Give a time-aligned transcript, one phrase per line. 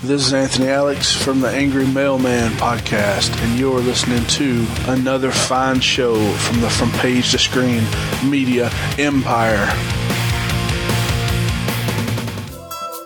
[0.00, 5.80] This is Anthony Alex from the Angry Mailman podcast, and you're listening to another fine
[5.80, 7.82] show from the From Page to Screen
[8.24, 9.66] Media Empire.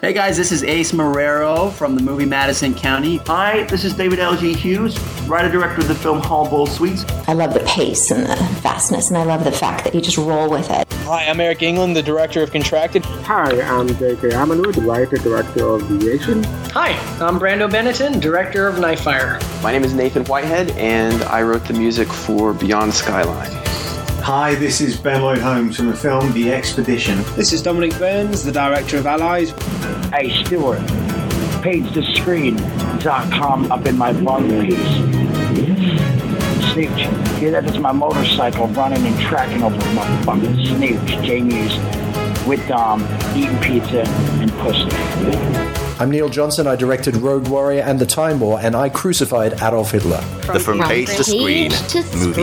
[0.03, 3.17] Hey guys, this is Ace Marrero from the movie Madison County.
[3.27, 4.53] Hi, this is David L.G.
[4.53, 7.07] Hughes, writer director of the film Hall Bowl Suites.
[7.27, 10.19] I love the pace and the fastness, and I love the fact that you just
[10.19, 10.87] roll with it.
[11.13, 13.05] Hi, I'm Eric England, the director of Contracted.
[13.05, 14.31] Hi, I'm J.K.
[14.31, 16.43] Amalou, the writer director of Deviation.
[16.73, 19.39] Hi, I'm Brando Benetton, director of Knife Fire.
[19.63, 23.51] My name is Nathan Whitehead, and I wrote the music for Beyond Skyline.
[24.23, 27.19] Hi, this is Ben Lloyd Holmes from the film The Expedition.
[27.37, 29.51] This is Dominic Burns, the director of Allies.
[30.15, 30.81] Hey, Stuart,
[31.63, 35.22] page to screen.com up in my blog piece.
[36.73, 37.43] Snooch.
[37.43, 41.25] Yeah, that's my motorcycle running and tracking over motherfucking Snooch.
[41.25, 41.77] Jamie's
[42.47, 43.03] with Dom,
[43.37, 44.03] eating pizza
[44.41, 44.89] and pussy.
[46.01, 46.67] I'm Neil Johnson.
[46.67, 50.21] I directed Road Warrior and The Time War, and I crucified Adolf Hitler.
[50.21, 52.43] From the From Page, page to Screen to movie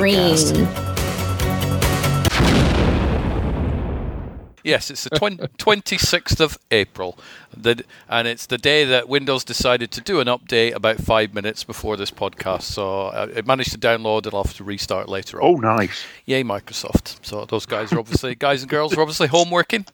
[4.64, 7.18] Yes, it's the 26th of April,
[7.56, 11.64] the, and it's the day that Windows decided to do an update about five minutes
[11.64, 12.64] before this podcast.
[12.64, 15.50] So uh, it managed to download, and I'll have to restart later on.
[15.50, 16.04] Oh, nice!
[16.26, 17.26] Yay, Microsoft!
[17.26, 19.86] So those guys are obviously guys and girls are obviously home working.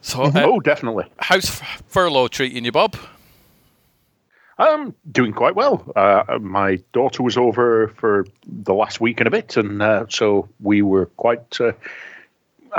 [0.00, 1.04] So uh, oh, definitely.
[1.18, 2.96] How's furlough treating you, Bob?
[4.58, 5.90] I'm doing quite well.
[5.94, 10.48] Uh, my daughter was over for the last week and a bit, and uh, so
[10.60, 11.72] we were quite uh,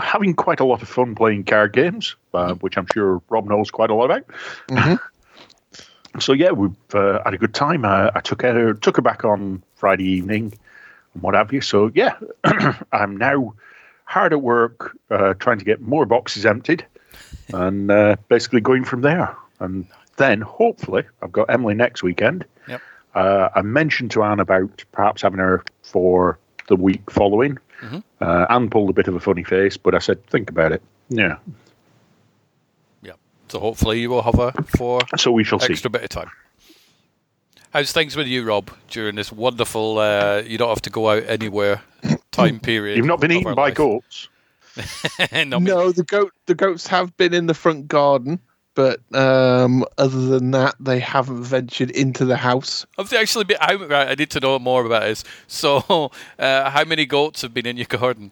[0.01, 3.71] having quite a lot of fun playing card games, uh, which I'm sure Rob knows
[3.71, 4.27] quite a lot about.
[4.69, 6.19] Mm-hmm.
[6.19, 7.85] so yeah, we've uh, had a good time.
[7.85, 10.53] Uh, I took her took her back on Friday evening
[11.13, 11.61] and what have you.
[11.61, 12.17] So yeah,
[12.91, 13.53] I'm now
[14.05, 16.85] hard at work uh, trying to get more boxes emptied
[17.53, 19.35] and uh, basically going from there.
[19.59, 22.45] And then hopefully I've got Emily next weekend.
[22.67, 22.81] Yep.
[23.15, 27.57] Uh, I mentioned to Anne about perhaps having her for the week following.
[27.81, 28.00] Mm-hmm.
[28.22, 30.81] Uh, Anne pulled a bit of a funny face, but I said, think about it.
[31.09, 31.38] Yeah.
[33.01, 33.13] Yeah.
[33.47, 35.89] So hopefully you will have her for so we shall extra see.
[35.89, 36.31] bit of time.
[37.72, 41.23] How's things with you, Rob, during this wonderful, uh, you don't have to go out
[41.28, 41.81] anywhere
[42.31, 42.97] time period?
[42.97, 43.75] You've not been eaten by life?
[43.75, 44.28] goats?
[45.31, 48.39] no, the goat the goats have been in the front garden,
[48.75, 52.85] but um, other than that, they haven't ventured into the house.
[52.97, 53.57] Have they actually been?
[53.59, 55.24] How, right, I need to know more about this.
[55.47, 58.31] So, uh, how many goats have been in your garden?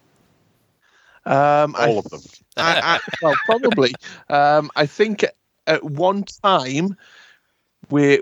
[1.26, 2.20] Um, All I, of them.
[2.56, 3.92] I, I, well, probably.
[4.28, 5.24] Um, I think
[5.66, 6.96] at one time
[7.90, 8.20] we're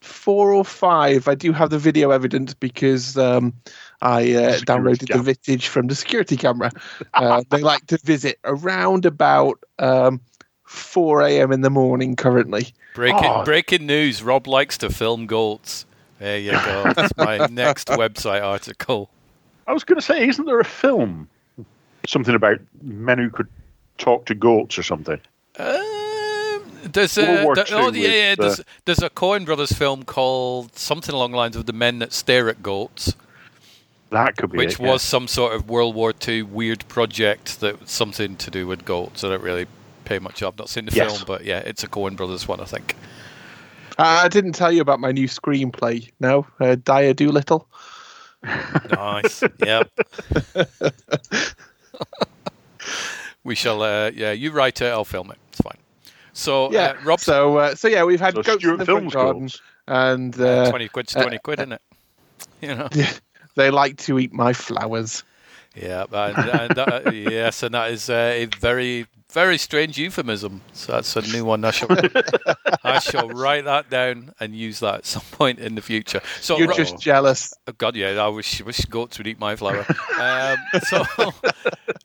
[0.00, 1.28] four or five.
[1.28, 3.52] I do have the video evidence because um,
[4.00, 5.18] I uh, downloaded cam.
[5.18, 6.70] the footage from the security camera.
[7.14, 10.20] Uh, they like to visit around about um,
[10.68, 11.52] 4 a.m.
[11.52, 12.68] in the morning currently.
[12.94, 13.44] Breaking Oh.
[13.44, 15.86] breaking news: Rob likes to film goats.
[16.18, 16.92] There you go.
[16.94, 19.08] That's my next website article.
[19.66, 21.28] I was going to say, isn't there a film?
[22.06, 23.46] Something about men who could
[23.98, 25.20] talk to goats or something.
[25.58, 26.62] Um,
[26.92, 30.04] there's a War there- oh, yeah, yeah, with, there's, uh, there's a Coen Brothers film
[30.04, 33.14] called something along the lines of the men that stare at goats,
[34.10, 34.92] That could be which it, yeah.
[34.92, 38.84] was some sort of World War II weird project that was something to do with
[38.84, 39.22] goats.
[39.22, 39.66] I don't really
[40.08, 40.42] pay much.
[40.42, 41.12] I've not seen the Yes.
[41.12, 42.94] film, but yeah, it's a Coen Brothers one, I think.
[43.98, 46.10] Uh, I didn't tell you about my new screenplay.
[46.20, 47.68] No, uh, Dire Doolittle.
[48.90, 49.42] Nice.
[49.64, 49.90] yep.
[53.44, 53.82] we shall.
[53.82, 54.86] Uh, yeah, you write it.
[54.86, 55.38] I'll film it.
[55.50, 55.76] It's fine.
[56.32, 58.84] So, Yeah, uh, Rob, So, uh, so yeah, we've had So goats Stuart in the
[58.84, 59.48] front Films garden,
[59.88, 61.82] and uh, twenty quid's twenty quid, isn't it?
[62.60, 62.88] You know.
[63.56, 65.22] they like to eat my flowers.
[65.76, 70.62] Yeah, and, and that, yes, and that is uh, a very, very strange euphemism.
[70.72, 71.64] So that's a new one.
[71.64, 71.88] I shall,
[72.84, 76.22] I shall write that down and use that at some point in the future.
[76.40, 77.52] So You're just jealous.
[77.66, 79.84] Oh, God, yeah, I wish, wish goats would eat my flower.
[80.18, 81.04] um, so,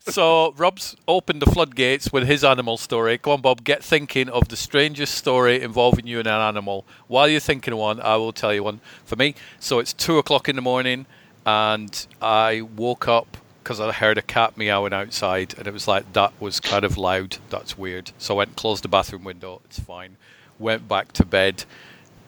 [0.00, 3.16] so Rob's opened the floodgates with his animal story.
[3.16, 6.84] Come on, Bob, get thinking of the strangest story involving you and an animal.
[7.06, 9.34] While you're thinking of one, I will tell you one for me.
[9.58, 11.06] So it's two o'clock in the morning,
[11.46, 16.12] and I woke up because I heard a cat meowing outside, and it was like
[16.12, 17.38] that was kind of loud.
[17.48, 18.12] That's weird.
[18.18, 19.62] So I went and closed the bathroom window.
[19.64, 20.16] It's fine.
[20.58, 21.64] went back to bed,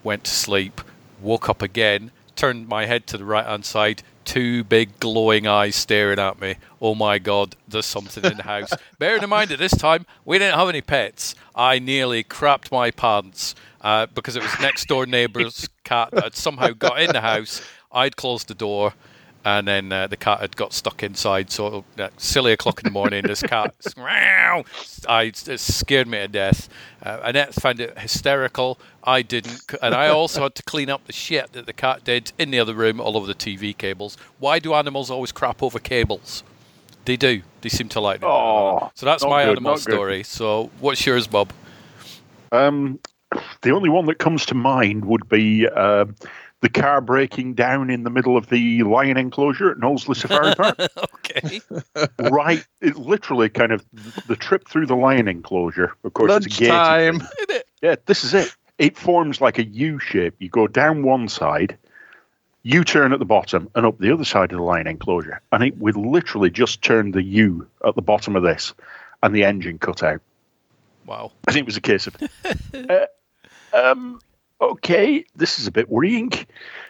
[0.02, 0.80] went to sleep,
[1.20, 5.76] woke up again, turned my head to the right hand side, two big glowing eyes
[5.76, 6.56] staring at me.
[6.80, 8.72] Oh my god, there's something in the house.
[8.98, 11.34] Bearing in mind at this time, we didn't have any pets.
[11.54, 16.34] I nearly crapped my pants uh, because it was next door neighbour's cat that had
[16.34, 17.60] somehow got in the house.
[17.92, 18.94] I'd closed the door.
[19.46, 21.52] And then uh, the cat had got stuck inside.
[21.52, 24.64] So, uh, silly o'clock in the morning, this cat, I,
[25.22, 26.69] it scared me to death.
[27.00, 28.76] Uh, Annette found it hysterical.
[29.04, 29.62] I didn't.
[29.81, 32.58] And I also had to clean up the shit that the cat did in the
[32.58, 34.19] other room, all over the TV cables.
[34.40, 36.43] Why do animals always crap over cables?
[37.04, 37.43] They do.
[37.60, 38.26] They seem to like it.
[38.26, 39.93] Oh, so that's my good, animal not good.
[39.93, 40.22] story.
[40.25, 41.52] So, what's yours, Bob?
[42.50, 42.98] Um,
[43.62, 46.06] the only one that comes to mind would be uh,
[46.61, 50.79] the car breaking down in the middle of the lion enclosure at Knowsley Safari Park.
[51.14, 51.61] okay.
[52.19, 53.85] right, it literally kind of
[54.26, 55.94] the trip through the lion enclosure.
[56.05, 57.29] Of course, it's a gated Lunchtime.
[57.82, 58.55] Yeah, this is it.
[58.79, 60.35] It forms like a U shape.
[60.38, 61.76] You go down one side,
[62.62, 65.41] U turn at the bottom, and up the other side of the lion enclosure.
[65.53, 68.75] And it would literally just turn the U at the bottom of this,
[69.23, 70.20] and the engine cut out.
[71.06, 71.32] Wow.
[71.47, 72.17] I think it was a case of,
[72.91, 73.06] uh,
[73.73, 74.20] um,
[74.61, 76.32] okay, this is a bit worrying.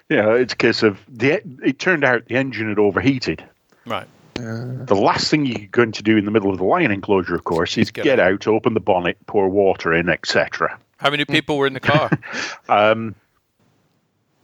[0.08, 1.42] You know, it's a case of the.
[1.64, 3.44] It turned out the engine had overheated.
[3.84, 4.06] Right.
[4.34, 7.44] The last thing you're going to do in the middle of the lion enclosure, of
[7.44, 10.78] course, is get get, out, open the bonnet, pour water in, etc.
[10.98, 12.10] How many people were in the car?
[12.68, 13.14] Um,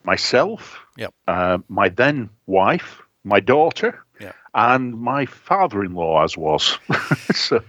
[0.05, 1.15] myself, Yep.
[1.29, 4.12] uh, my then wife, my daughter, Yeah.
[4.55, 6.79] And my father-in-law, as was.
[7.35, 7.61] so,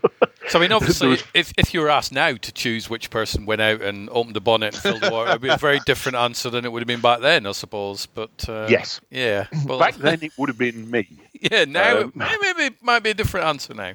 [0.49, 3.45] So I mean, obviously, was- if if you were asked now to choose which person
[3.45, 6.17] went out and opened the bonnet and filled the water, it'd be a very different
[6.17, 8.05] answer than it would have been back then, I suppose.
[8.05, 8.99] But uh, Yes.
[9.09, 9.47] yeah.
[9.65, 11.07] Well, back then it would have been me.
[11.39, 11.65] yeah.
[11.65, 13.93] Now um, it maybe it might be a different answer now.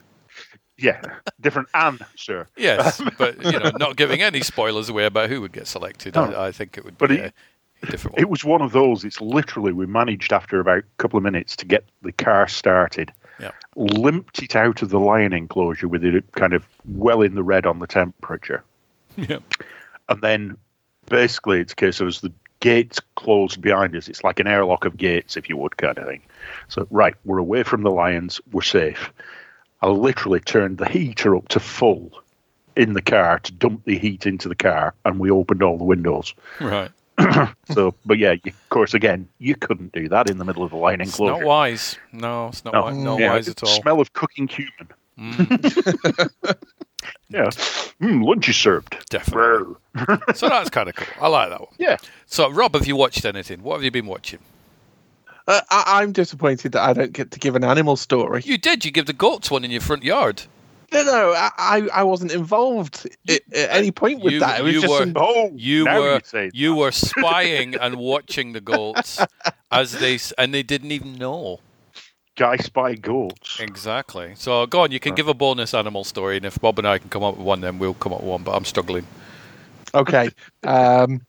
[0.80, 1.00] Yeah,
[1.40, 2.46] different answer.
[2.56, 6.14] Yes, but you know, not giving any spoilers away about who would get selected.
[6.14, 6.22] No.
[6.32, 7.34] I, I think it would But be it-
[7.86, 8.18] different.
[8.18, 9.04] It was one of those.
[9.04, 13.12] It's literally we managed after about a couple of minutes to get the car started.
[13.40, 13.52] Yeah.
[13.76, 17.66] Limped it out of the lion enclosure with it kind of well in the red
[17.66, 18.64] on the temperature,
[19.16, 19.38] Yeah.
[20.08, 20.56] and then
[21.06, 24.08] basically it's a case of as the gates closed behind us.
[24.08, 26.20] It's like an airlock of gates, if you would, kind of thing.
[26.66, 28.40] So right, we're away from the lions.
[28.50, 29.12] We're safe.
[29.80, 32.10] I literally turned the heater up to full
[32.74, 35.84] in the car to dump the heat into the car, and we opened all the
[35.84, 36.34] windows.
[36.60, 36.90] Right.
[37.74, 40.70] So, but yeah, you, of course, again, you couldn't do that in the middle of
[40.70, 41.40] the lion It's enclosure.
[41.40, 41.98] not wise.
[42.12, 42.72] No, it's not.
[42.74, 42.80] No.
[42.84, 43.68] wi- not Yeah, wise at all.
[43.80, 44.88] Smell of cooking cumin.
[45.18, 46.30] Mm,
[47.30, 47.44] Yeah,
[48.00, 48.96] mm, lunch is served.
[49.10, 49.74] definitely.
[50.34, 51.06] so that's kind of cool.
[51.20, 51.68] I like that one.
[51.78, 51.96] Yeah.
[52.26, 53.62] So, Rob, have you watched anything?
[53.62, 54.38] What have you been watching?
[55.46, 58.42] Uh, I, I'm disappointed that I don't get to give an animal story.
[58.44, 58.84] You did.
[58.84, 60.42] You give the goats one in your front yard.
[60.90, 64.60] No, no, I, I I wasn't involved at, at any point with you, that.
[64.60, 68.52] It was you just were some- Oh, you were you you were spying and watching
[68.52, 69.20] the goats
[69.70, 71.60] as they and they didn't even know
[72.36, 73.58] guy spy goats.
[73.60, 74.32] exactly.
[74.36, 76.98] So go on, you can give a bonus animal story, and if Bob and I
[76.98, 78.42] can come up with one, then we'll come up with one.
[78.44, 79.06] But I'm struggling.
[79.94, 80.30] okay.
[80.62, 81.20] Um,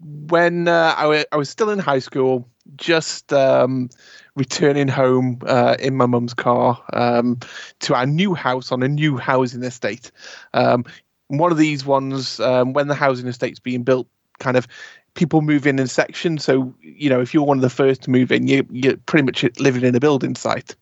[0.00, 2.46] when uh, I, was still in high school,
[2.76, 3.88] just um,
[4.36, 7.38] returning home uh, in my mum's car um,
[7.80, 10.10] to our new house on a new housing estate.
[10.54, 10.84] Um,
[11.28, 14.06] one of these ones, um, when the housing estate's being built,
[14.38, 14.66] kind of
[15.14, 16.44] people move in in sections.
[16.44, 19.24] So you know, if you're one of the first to move in, you you're pretty
[19.24, 20.74] much living in a building site.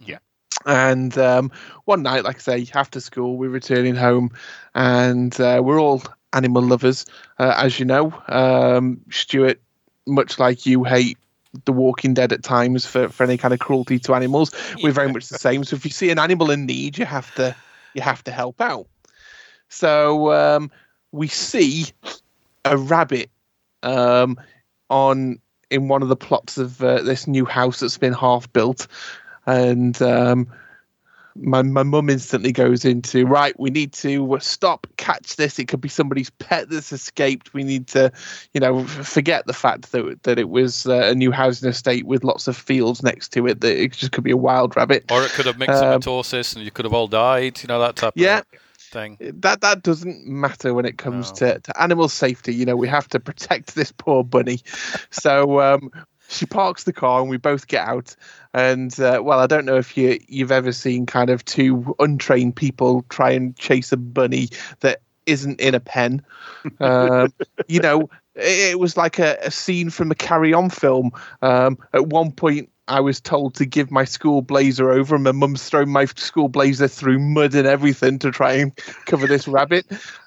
[0.00, 0.18] Yeah.
[0.66, 1.50] And um,
[1.84, 4.30] one night, like I say, after school, we're returning home,
[4.74, 7.06] and uh, we're all animal lovers,
[7.38, 8.12] uh, as you know.
[8.28, 9.60] Um, Stuart,
[10.06, 11.18] much like you, hate
[11.64, 14.52] The Walking Dead at times for, for any kind of cruelty to animals.
[14.82, 15.64] We're very much the same.
[15.64, 17.54] So if you see an animal in need, you have to
[17.94, 18.86] you have to help out.
[19.68, 20.70] So um,
[21.12, 21.86] we see
[22.64, 23.30] a rabbit
[23.82, 24.38] um,
[24.90, 25.38] on
[25.70, 28.86] in one of the plots of uh, this new house that's been half built,
[29.46, 30.48] and um,
[31.40, 33.58] my my mum instantly goes into right.
[33.58, 35.58] We need to stop, catch this.
[35.58, 37.54] It could be somebody's pet that's escaped.
[37.54, 38.12] We need to,
[38.54, 42.24] you know, forget the fact that that it was uh, a new housing estate with
[42.24, 43.60] lots of fields next to it.
[43.60, 45.04] That it just could be a wild rabbit.
[45.10, 47.62] Or it could have mixed Um, myxomatosis, and you could have all died.
[47.62, 48.38] You know that type Yeah.
[48.38, 48.44] of
[48.78, 49.18] thing.
[49.20, 52.54] that that doesn't matter when it comes to, to animal safety.
[52.54, 54.60] You know, we have to protect this poor bunny.
[55.10, 55.90] So um,
[56.28, 58.14] she parks the car and we both get out.
[58.54, 62.56] And uh, well, I don't know if you you've ever seen kind of two untrained
[62.56, 64.48] people try and chase a bunny
[64.80, 66.22] that isn't in a pen.
[66.80, 67.32] Um,
[67.68, 71.12] you know, it, it was like a, a scene from a Carry On film.
[71.40, 72.68] Um, at one point.
[72.88, 76.48] I was told to give my school blazer over, and my mum's thrown my school
[76.48, 78.74] blazer through mud and everything to try and
[79.06, 79.86] cover this rabbit.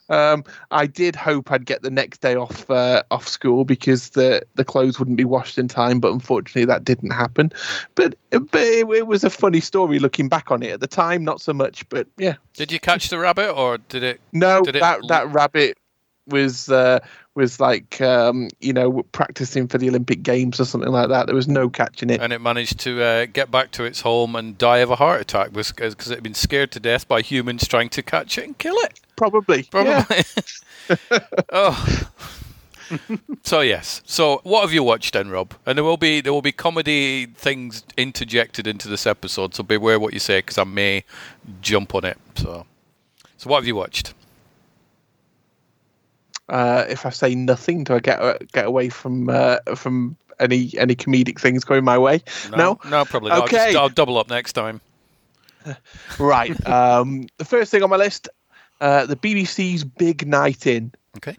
[0.10, 4.44] Um, I did hope I'd get the next day off uh, off school because the
[4.56, 7.52] the clothes wouldn't be washed in time, but unfortunately that didn't happen.
[7.96, 11.24] But, but it, it was a funny story looking back on it at the time,
[11.24, 11.88] not so much.
[11.90, 14.20] But yeah, Did you catch the rabbit, or did it?
[14.34, 15.78] no, did it that that rabbit
[16.28, 17.00] was uh,
[17.36, 21.28] was like um, you know practicing for the Olympic Games or something like that.
[21.28, 22.22] There was no catching it.
[22.22, 25.22] and it managed to uh, get back to its home and die of a heart
[25.22, 28.58] attack because it had been scared to death by humans trying to catch it and
[28.58, 29.00] kill it.
[29.16, 30.24] Probably, Probably.
[31.52, 32.10] oh.
[33.44, 34.02] so yes.
[34.06, 35.54] So what have you watched then, Rob?
[35.66, 40.00] And there will be there will be comedy things interjected into this episode, so beware
[40.00, 41.04] what you say because I may
[41.62, 42.18] jump on it.
[42.36, 42.66] So,
[43.38, 44.14] so what have you watched?
[46.50, 50.72] Uh, if I say nothing, do I get uh, get away from uh, from any
[50.78, 52.22] any comedic things going my way?
[52.56, 53.38] No, no, probably not.
[53.38, 53.72] I'll, Okay.
[53.72, 54.82] just, I'll double up next time.
[56.20, 56.68] right.
[56.68, 58.28] Um, the first thing on my list,
[58.82, 60.92] uh, the BBC's Big Night In.
[61.18, 61.38] Okay.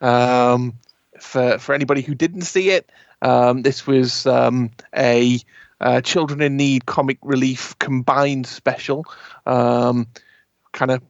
[0.00, 0.74] Um,
[1.20, 2.90] for for anybody who didn't see it,
[3.22, 5.40] um, this was um, a
[5.80, 9.04] uh, children in need comic relief combined special,
[9.46, 10.06] um,
[10.72, 11.02] kind of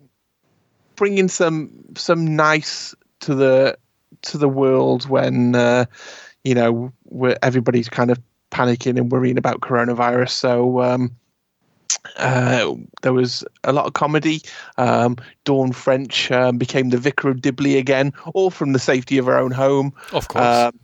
[0.96, 2.94] bringing some some nice
[3.26, 3.76] to the
[4.22, 5.84] to the world when uh,
[6.44, 8.18] you know where everybody's kind of
[8.50, 10.30] panicking and worrying about coronavirus.
[10.30, 10.82] So.
[10.82, 11.16] Um,
[12.18, 14.40] uh, there was a lot of comedy.
[14.76, 19.26] Um, Dawn French um, became the vicar of Dibley again, all from the safety of
[19.26, 19.92] her own home.
[20.12, 20.44] Of course.
[20.44, 20.78] Um,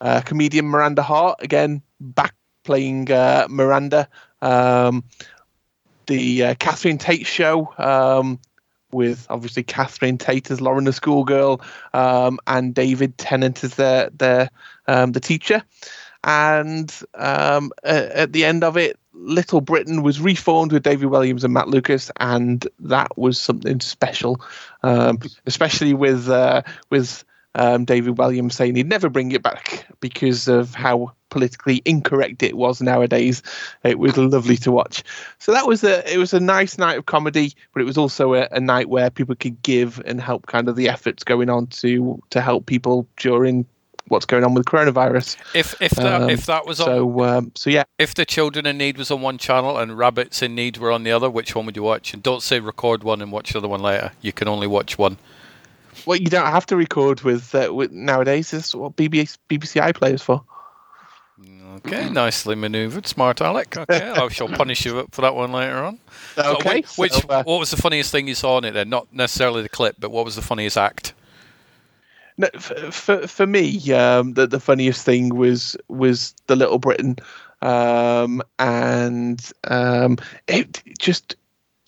[0.00, 2.34] uh, comedian Miranda Hart again back
[2.64, 4.08] playing uh, Miranda.
[4.40, 5.04] Um,
[6.06, 8.38] the uh, Catherine Tate show um,
[8.92, 11.60] with obviously Catherine Tate as Lauren the schoolgirl
[11.94, 14.50] um, and David Tennant as their their
[14.86, 15.62] um, the teacher.
[16.24, 21.52] And um, at, the end of it, Little Britain was reformed with David Walliams and
[21.52, 24.40] Matt Lucas, and that was something special,
[24.84, 30.48] um, especially with uh, with um, David Walliams saying he'd never bring it back because
[30.48, 33.42] of how politically incorrect it was nowadays.
[33.84, 35.02] It was lovely to watch.
[35.38, 38.34] So that was a it was a nice night of comedy, but it was also
[38.34, 41.66] a, a night where people could give and help kind of the efforts going on
[41.68, 43.66] to to help people during
[44.08, 45.36] what's going on with coronavirus.
[45.54, 47.84] If if that Um, if that was on, so um, so yeah.
[47.98, 51.02] if the children in need was on one channel and rabbits in need were on
[51.02, 52.12] the other, which one would you watch?
[52.12, 54.12] And don't say record one and watch the other one later.
[54.20, 55.18] You can only watch one.
[56.06, 58.52] Well, you don't have to record with, uh, with nowadays.
[58.52, 60.42] Is what BBC, BBC iPlayer is for.
[61.76, 63.76] Okay, nicely manoeuvred, smart Alec.
[63.76, 65.98] Okay, I shall punish you for that one later on.
[66.36, 68.90] Okay, which, which so, uh, what was the funniest thing you saw in it then?
[68.90, 71.14] Not necessarily the clip, but what was the funniest act?
[72.36, 77.16] No, for, for for me, um, the the funniest thing was was the Little Britain,
[77.62, 80.18] um, and um,
[80.48, 81.36] it just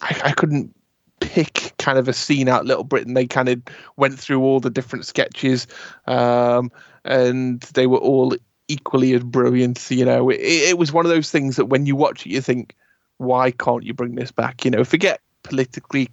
[0.03, 0.75] I, I couldn't
[1.21, 3.15] pick kind of a scene out Little Britain.
[3.15, 3.63] They kind of
[3.97, 5.67] went through all the different sketches,
[6.07, 6.71] um,
[7.05, 8.37] and they were all
[8.69, 9.91] equally as brilliant.
[9.91, 12.41] You know, it, it was one of those things that when you watch it, you
[12.41, 12.75] think,
[13.19, 14.65] why can't you bring this back?
[14.65, 16.11] You know, forget politically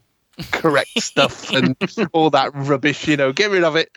[0.52, 1.76] correct stuff and
[2.14, 3.08] all that rubbish.
[3.08, 3.96] You know, get rid of it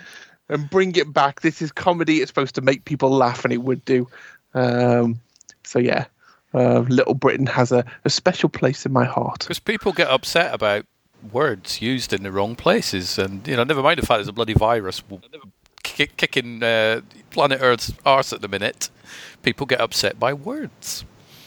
[0.49, 1.41] and bring it back.
[1.41, 2.19] This is comedy.
[2.19, 4.09] It's supposed to make people laugh, and it would do.
[4.55, 5.21] Um,
[5.65, 6.07] so yeah,
[6.55, 9.41] uh, Little Britain has a, a special place in my heart.
[9.41, 10.87] Because people get upset about
[11.33, 14.33] words used in the wrong places, and you know, never mind the fact there's a
[14.33, 15.03] bloody virus
[15.83, 17.01] kick, kicking uh,
[17.31, 18.91] planet Earth's arse at the minute.
[19.43, 21.05] People get upset by words.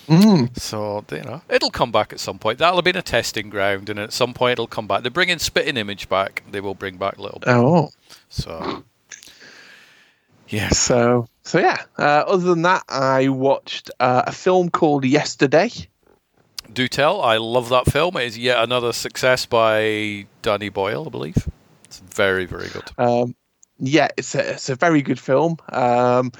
[0.07, 0.57] Mm.
[0.57, 2.59] So you know, it'll come back at some point.
[2.59, 5.01] That'll have been a testing ground, and at some point it'll come back.
[5.01, 6.43] They're bringing spitting image back.
[6.49, 7.39] They will bring back little.
[7.39, 7.49] Bit.
[7.49, 7.89] Oh,
[8.29, 8.83] So
[10.47, 10.69] yeah.
[10.69, 11.83] So so yeah.
[11.97, 15.71] Uh, other than that, I watched uh, a film called Yesterday.
[16.73, 17.21] Do tell.
[17.21, 18.17] I love that film.
[18.17, 21.49] It is yet another success by Danny Boyle, I believe.
[21.85, 22.91] It's very, very good.
[22.97, 23.35] Um,
[23.79, 25.57] yeah, it's a it's a very good film.
[25.69, 26.31] Um,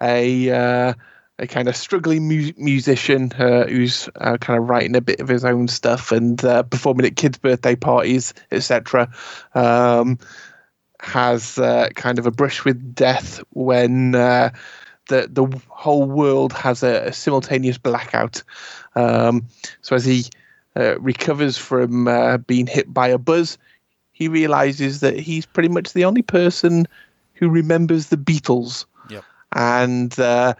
[0.00, 0.94] a uh,
[1.38, 5.28] a kind of struggling mu- musician uh, who's uh, kind of writing a bit of
[5.28, 9.10] his own stuff and uh, performing at kids' birthday parties, etc.
[9.54, 10.18] Um,
[11.00, 14.50] has uh, kind of a brush with death when uh,
[15.08, 18.42] the the whole world has a, a simultaneous blackout.
[18.94, 19.46] Um,
[19.80, 20.26] so as he
[20.76, 23.58] uh, recovers from uh, being hit by a buzz,
[24.12, 26.86] he realizes that he's pretty much the only person
[27.34, 28.84] who remembers the Beatles.
[29.10, 29.24] Yep.
[29.54, 30.54] And, uh,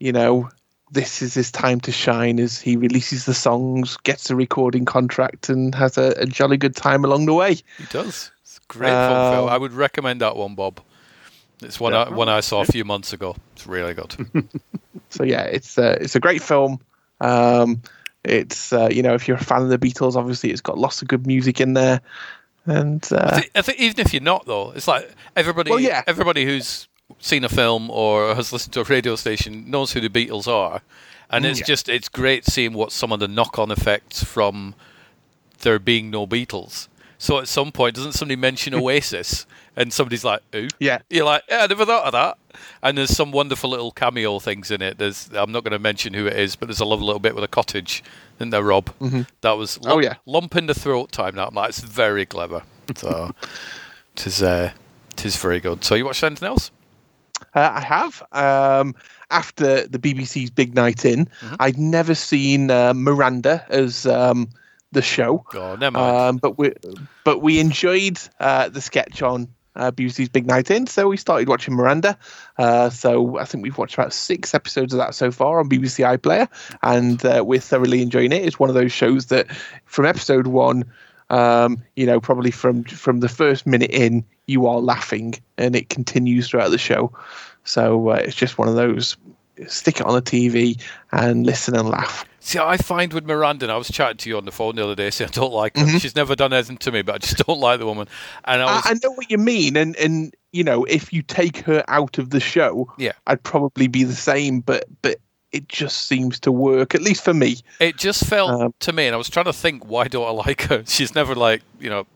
[0.00, 0.48] you know,
[0.90, 5.48] this is his time to shine as he releases the songs, gets a recording contract,
[5.48, 7.54] and has a, a jolly good time along the way.
[7.54, 8.30] He does.
[8.42, 9.44] It's a great fun film.
[9.44, 10.80] Um, I would recommend that one, Bob.
[11.62, 13.36] It's one I, one I saw a few months ago.
[13.52, 14.14] It's It's really good.
[15.10, 16.80] so yeah, it's uh, it's a great film.
[17.24, 17.82] Um,
[18.24, 21.02] it's uh, you know if you're a fan of the Beatles, obviously it's got lots
[21.02, 22.00] of good music in there,
[22.66, 25.70] and uh, I, think, I think even if you're not though, it's like everybody.
[25.70, 26.02] Well, yeah.
[26.06, 26.88] Everybody who's
[27.18, 30.80] seen a film or has listened to a radio station knows who the Beatles are,
[31.30, 31.66] and Mm, it's yeah.
[31.66, 34.74] just it's great seeing what some of the knock-on effects from
[35.60, 36.88] there being no Beatles.
[37.18, 40.98] So at some point, doesn't somebody mention Oasis, and somebody's like, "Who?" Yeah.
[41.10, 42.38] You're like, "Yeah, I never thought of that."
[42.82, 44.98] And there's some wonderful little cameo things in it.
[44.98, 47.34] There's I'm not going to mention who it is, but there's a lovely little bit
[47.34, 48.02] with a cottage,
[48.38, 48.90] isn't there, Rob?
[49.00, 49.26] Mhm.
[49.40, 50.14] That was Oh, yeah.
[50.26, 51.34] lump in the throat time.
[51.36, 52.62] That like, it's very clever.
[52.96, 53.30] So
[54.16, 54.70] tis uh,
[55.16, 55.84] tis very good.
[55.84, 56.70] So you watched anything else?
[57.54, 58.22] Uh, I have.
[58.32, 58.94] Um,
[59.30, 61.54] after the BBC's Big Night In, Mm-hmm.
[61.60, 64.48] I'd never seen uh, Miranda as um,
[64.92, 65.44] the show.
[65.54, 66.16] Oh, never mind.
[66.16, 66.72] Um, but we
[67.24, 71.48] but we enjoyed uh, the sketch on uh, BBC's Big Night In, so we started
[71.48, 72.18] watching Miranda.
[72.58, 76.04] Uh, so I think we've watched about six episodes of that so far on BBC
[76.18, 76.48] iPlayer,
[76.82, 78.44] and uh, we're thoroughly enjoying it.
[78.44, 79.50] It's one of those shows that
[79.86, 80.84] from episode one.
[81.30, 85.88] Um, you know, probably from from the first minute in, you are laughing, and it
[85.88, 87.12] continues throughout the show.
[87.64, 89.16] So uh, it's just one of those.
[89.66, 90.80] Stick it on the TV
[91.12, 92.26] and listen and laugh.
[92.46, 94.84] See, I find with Miranda, and I was chatting to you on the phone the
[94.84, 95.84] other day, saying I don't like her.
[95.86, 95.98] Mhm.
[95.98, 98.06] She's never done anything to me, but I just don't like the woman.
[98.44, 101.22] And I I, was, I know what you mean, and and you know, if you
[101.22, 103.12] take her out of the show, Yeah.
[103.26, 104.60] I'd probably be the same.
[104.60, 105.16] But but
[105.52, 107.56] it just seems to work, at least for me.
[107.80, 110.30] it just felt Um, to me, and I was trying to think, why don't I
[110.46, 110.82] like her?
[110.88, 112.06] She's never like, you know,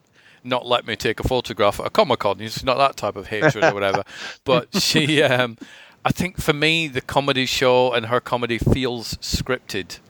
[0.44, 2.38] not let me take a photograph at a Comic Con.
[2.40, 4.02] She's not that type of hatred or whatever.
[4.44, 5.56] But she, um,
[6.04, 10.00] I think for me, the comedy show and her comedy feels scripted.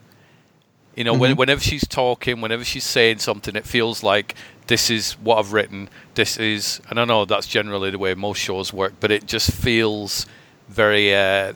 [0.99, 1.39] You know, when, Mhm.
[1.39, 4.35] whenever she's talking, whenever she's saying something, it feels like
[4.67, 5.89] this is what I've written.
[6.17, 9.53] This is, and I know that's generally the way most shows work, but it just
[9.53, 10.27] feels
[10.69, 11.53] very uh,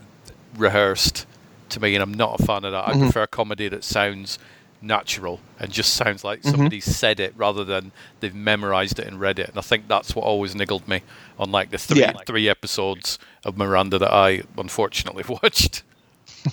[0.56, 1.26] rehearsed
[1.70, 2.86] to me, and I'm not a fan of that.
[2.86, 3.00] I Mhm.
[3.00, 4.38] prefer comedy that sounds
[4.80, 6.50] natural and just sounds like Mhm.
[6.52, 9.48] somebody said it rather than they've memorized it and read it.
[9.48, 11.02] And I think that's what always niggled me
[11.36, 12.12] on like the three Yeah.
[12.26, 15.82] three episodes of Miranda that I unfortunately watched.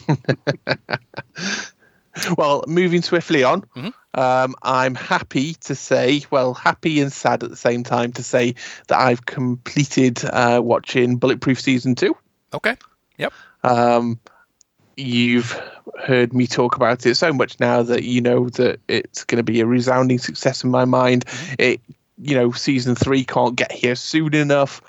[2.38, 3.94] Well, moving swiftly on, Mhm.
[4.14, 8.56] um, I'm happy to say, well, happy and sad at the same time to say
[8.88, 12.16] that I've completed uh, watching Bulletproof season two.
[12.54, 12.76] Okay.
[13.18, 13.34] Yep.
[13.64, 14.20] Um,
[14.98, 15.60] you've
[16.02, 19.44] heard me talk about it so much now that you know that it's going to
[19.44, 21.26] be a resounding success in my mind.
[21.58, 21.82] It,
[22.22, 24.82] you know, season three can't get here soon enough.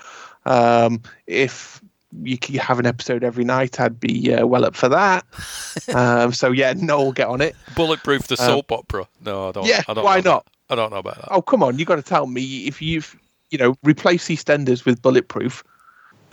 [0.46, 1.79] Um, if
[2.22, 5.24] you could have an episode every night, I'd be uh, well up for that.
[5.94, 7.54] um, so yeah, Noel, get on it.
[7.76, 9.06] Bulletproof the Um, soap opera.
[9.24, 9.66] No, I don't.
[9.66, 10.46] yeah, I don't why know not?
[10.46, 11.28] About, I don't know about that.
[11.30, 13.16] Oh come on, you got to tell me if you've
[13.50, 15.62] you know replace EastEnders with Bulletproof.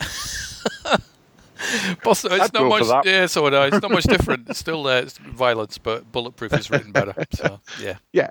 [2.02, 2.80] Plus, it's I'd not much.
[2.82, 3.04] for that.
[3.04, 3.66] Yeah, so would I.
[3.66, 4.48] It's not much different.
[4.48, 7.14] It's still uh, it's violence, but Bulletproof is written better.
[7.32, 7.96] So yeah.
[8.12, 8.30] yeah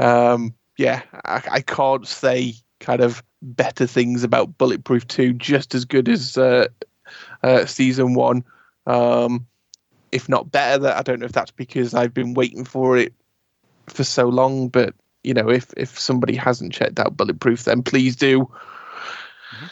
[0.00, 5.84] um yeah I, I can't say kind of better things about bulletproof 2 just as
[5.84, 6.66] good as uh,
[7.42, 8.44] uh season 1
[8.86, 9.46] um
[10.12, 13.12] if not better that i don't know if that's because i've been waiting for it
[13.88, 18.16] for so long but you know if if somebody hasn't checked out bulletproof then please
[18.16, 18.50] do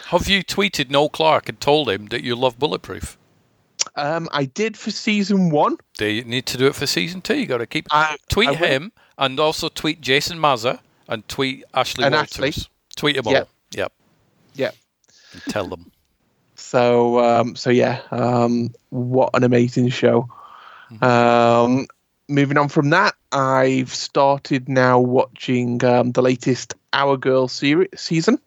[0.06, 3.18] Have you tweeted Noel Clarke and told him that you love Bulletproof?
[3.96, 7.36] um i did for season 1 Do you need to do it for season two?
[7.36, 11.64] You got to keep I- tweet I him and also tweet Jason Maza and tweet
[11.74, 12.38] Ashley And Walters.
[12.38, 12.66] Ashley.
[12.96, 13.32] Tweet them all.
[13.32, 13.48] Yep.
[14.54, 14.74] Yep.
[15.48, 15.90] Tell them.
[16.56, 20.26] So um, so yeah, um, what an amazing show.
[21.02, 21.86] Um,
[22.28, 28.38] moving on from that, I've started now watching um, the latest Our Girl series season.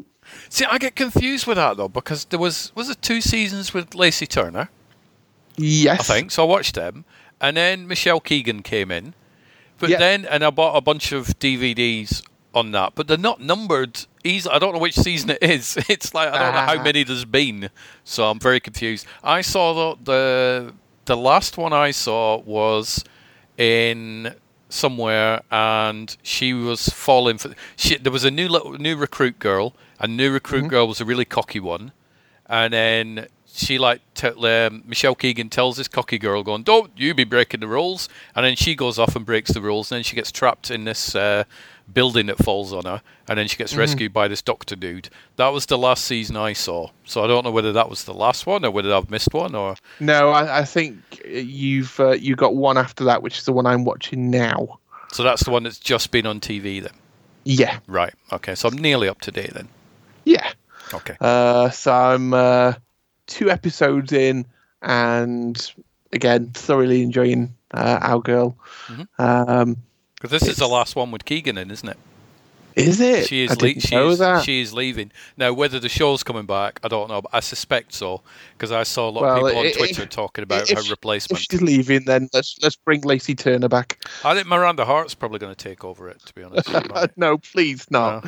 [0.49, 3.93] See, I get confused with that though because there was was it two seasons with
[3.93, 4.69] Lacey Turner,
[5.57, 6.31] Yes, I think.
[6.31, 7.05] So I watched them,
[7.39, 9.13] and then Michelle Keegan came in,
[9.77, 9.99] but Yeah.
[9.99, 12.23] then and I bought a bunch of DVDs
[12.55, 14.05] on that, but they're not numbered.
[14.23, 14.49] Easy.
[14.49, 15.77] I don't know which season it is.
[15.89, 16.83] It's like I don't know how Ah.
[16.83, 17.69] many there's been,
[18.03, 19.05] so I'm very confused.
[19.23, 20.73] I saw the the
[21.05, 23.03] the last one I saw was
[23.57, 24.33] in
[24.69, 27.53] somewhere, and she was falling for.
[27.75, 30.69] She, there was a new little, new recruit girl, and new recruit Mm-hmm.
[30.69, 31.91] girl was a really cocky one,
[32.47, 37.13] and then she like t- um, Michelle Keegan tells this cocky girl, going, "Don't you
[37.13, 40.03] be breaking the rules," and then she goes off and breaks the rules, and then
[40.03, 41.43] she gets trapped in this uh,
[41.93, 43.77] building that falls on her, and then she gets Mhm.
[43.77, 45.09] rescued by this doctor dude.
[45.35, 48.13] That was the last season I saw, so I don't know whether that was the
[48.13, 49.75] last one or whether I've missed one or.
[49.99, 53.65] No, I, I think you've uh, you got one after that, which is the one
[53.65, 54.79] I'm watching now.
[55.11, 56.93] So that's the one that's just been on TV then.
[57.45, 58.13] Yeah, Right.
[58.31, 58.55] Okay.
[58.55, 59.67] So I'm nearly up to date then.
[60.25, 60.51] yeah.
[60.93, 61.15] Okay.
[61.21, 62.73] Uh, so I'm uh,
[63.27, 64.45] two episodes in,
[64.81, 65.71] and
[66.11, 68.57] again, thoroughly enjoying uh, our girl.
[68.87, 69.21] Mm-hmm.
[69.21, 69.77] Um,
[70.25, 71.97] Because this is the last one with Keegan in, isn't it?
[72.75, 73.27] Is it?
[73.27, 73.51] She is.
[73.51, 74.17] I didn't she know is.
[74.19, 74.43] that.
[74.43, 75.53] She is leaving now.
[75.53, 77.21] Whether the show's coming back, I don't know.
[77.21, 78.21] But I suspect so
[78.57, 80.89] because I saw a lot Well, of people on Twitter if- talking about her she-
[80.89, 81.39] replacement.
[81.39, 84.03] If she's leaving, then let's let's bring Lacey Turner back.
[84.25, 86.19] I think Miranda Hart's probably going to take over it.
[86.25, 86.69] To be honest.
[87.17, 88.25] no, please not.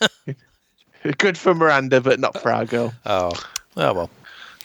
[1.18, 2.92] Good for Miranda, but not for our girl.
[3.06, 3.30] Oh,
[3.76, 4.10] oh well.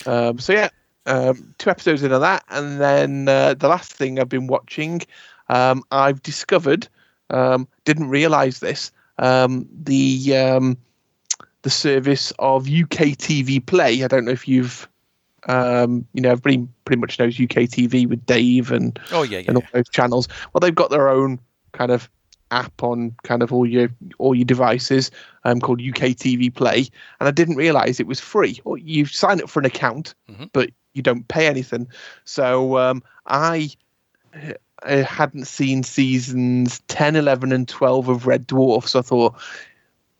[0.04, 0.68] Um, so yeah,
[1.06, 5.00] um, two episodes into that, and then uh, the last thing I've been watching,
[5.48, 6.88] um, I've discovered,
[7.30, 10.76] um, didn't realise this, um, the um,
[11.62, 14.04] the service of UK TV Play.
[14.04, 14.88] I don't know if you've,
[15.48, 19.44] um, you know, everybody pretty much knows UK TV with Dave and Oh yeah, yeah.
[19.48, 20.28] and all those channels.
[20.52, 21.40] Well, they've got their own
[21.72, 22.08] kind of
[22.52, 25.10] app on kind of all your all your devices
[25.44, 28.60] um, called UK TV Play, and I didn't realise it was free.
[28.64, 30.50] Or you sign up for an account, Mhm.
[30.52, 31.88] but you don't pay anything.
[32.24, 33.70] So um, I.
[34.84, 39.34] I hadn't seen seasons 10, 11, and 12 of Red Dwarf, so I thought,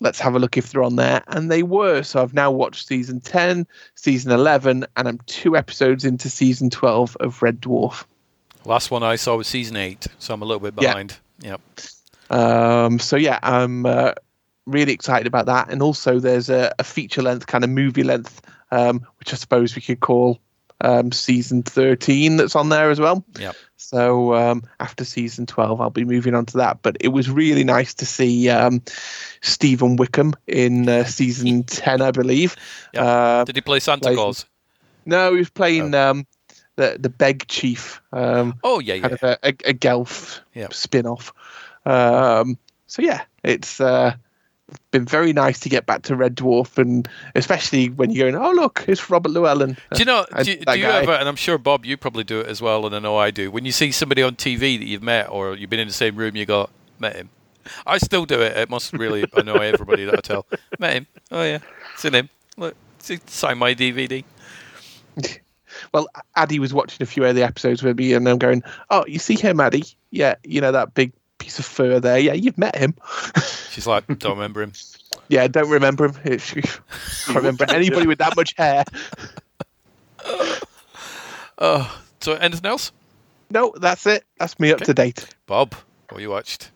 [0.00, 1.22] let's have a look if they're on there.
[1.28, 2.02] And they were.
[2.02, 7.16] So I've now watched season 10, season 11, and I'm two episodes into season 12
[7.20, 8.04] of Red Dwarf.
[8.64, 10.90] Last one I saw was season eight, so I'm a little bit Yeah.
[10.92, 11.16] behind.
[11.40, 11.60] Yep.
[12.30, 14.12] Um, so yeah, I'm uh,
[14.66, 15.68] really excited about that.
[15.70, 18.40] And also, there's a, a feature length, kind of movie length,
[18.72, 20.40] um, which I suppose we could call
[20.80, 23.24] um, season 13 that's on there as well.
[23.38, 23.56] Yep.
[23.76, 26.82] So um, after season 12, I'll be moving on to that.
[26.82, 28.82] But it was really nice to see um,
[29.42, 32.56] Stephen Wickham in uh, season 10, I believe.
[32.94, 33.02] Yep.
[33.02, 34.46] Uh, Did he play Santa Claus?
[35.04, 36.26] no, he was playing um,
[36.76, 38.02] the the Beg Chief.
[38.12, 39.28] Um, Oh yeah, kind yeah.
[39.30, 40.74] of a, a, a Gelf Yep.
[40.74, 41.32] spin off.
[41.84, 42.58] Um,
[42.88, 44.14] so yeah, it's uh,
[44.90, 48.52] been very nice to get back to Red Dwarf, and especially when you're going, oh
[48.52, 49.76] look, it's Robert Llewellyn.
[49.92, 50.26] Do you know?
[50.32, 51.12] I, do, do you ever?
[51.12, 53.50] And I'm sure Bob, you probably do it as well, and I know I do.
[53.50, 56.16] When you see somebody on TV that you've met, or you've been in the same
[56.16, 57.30] room, you go, met him.
[57.86, 58.56] I still do it.
[58.56, 60.46] It must really annoy everybody that I tell.
[60.78, 61.06] Met him.
[61.30, 61.58] Oh yeah,
[61.96, 62.28] seen him.
[62.56, 64.24] Look, see, sign my DVD.
[65.92, 69.04] Well, Addy was watching a few of the episodes with me, and I'm going, oh,
[69.06, 69.84] you see him, Addy?
[70.10, 72.18] Yeah, you know that big piece of fur there.
[72.18, 72.94] Yeah, you've met him.
[73.70, 74.72] She's like, don't remember him.
[75.28, 76.14] Yeah, don't remember him.
[76.38, 76.78] Can't
[77.34, 78.84] remember anybody with that much hair.
[81.58, 82.92] Oh, so anything else,
[83.50, 84.24] No, that's it.
[84.38, 85.34] That's me up to date.
[85.46, 85.74] Bob?
[86.10, 86.70] What you watched?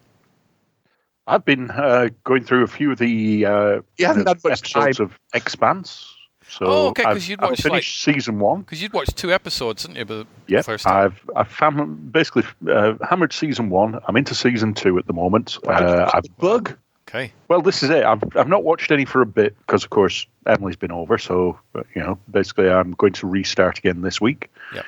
[1.26, 4.58] I've been uh, going through a few of the uh, You haven't the had much
[4.60, 5.06] episodes time.
[5.06, 6.14] of Expanse.
[6.50, 8.60] So Oh, okay, 'cause I've, you'd I've watched, finished season one.
[8.60, 10.04] Because you'd watched two episodes, didn't you?
[10.04, 10.96] But Yeah, first time.
[11.06, 13.98] I've I've fam- basically uh, hammered season one.
[14.08, 15.58] I'm into season two at the moment.
[15.66, 16.76] Uh, I've, Bug.
[17.08, 17.32] Okay.
[17.48, 18.04] well, this is it.
[18.04, 21.18] I've I've not watched any for a bit because, of course, Emily's been over.
[21.18, 24.48] So uh, you know, basically, I'm going to restart again this week.
[24.74, 24.82] Yeah.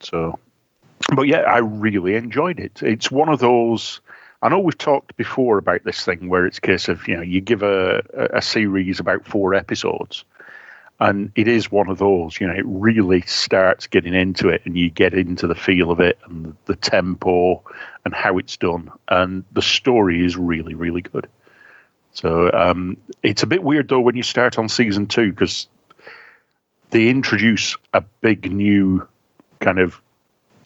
[0.00, 0.38] So,
[1.14, 2.82] but yeah, I really enjoyed it.
[2.82, 4.00] It's one of those.
[4.42, 7.22] I know we've talked before about this thing where it's a case of you know
[7.22, 10.24] you give a a a series about four episodes,
[11.00, 12.40] and it is one of those.
[12.40, 16.00] You know, it really starts getting into it, and you get into the feel of
[16.00, 17.62] it and the, tempo
[18.04, 21.28] and how it's done, and the story is really really good.
[22.12, 25.68] So um, it's a bit weird though when you start on season two because
[26.90, 29.06] they introduce a big new
[29.60, 30.00] kind of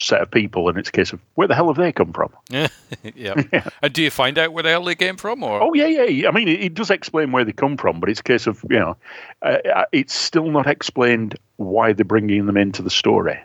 [0.03, 2.33] set of people, and it's a case of where the hell have they come from?
[3.15, 3.43] Yeah.
[3.53, 3.69] yeah.
[3.83, 5.63] And do you find out where the hell they came from, or?
[5.63, 6.05] Oh yeah, yeah.
[6.05, 6.29] yeah.
[6.29, 8.65] I mean, it, it does explain where they come from, but it's a case of
[8.69, 8.97] you know,
[9.43, 13.39] uh, uh, it's still not explained why they're bringing them into the story.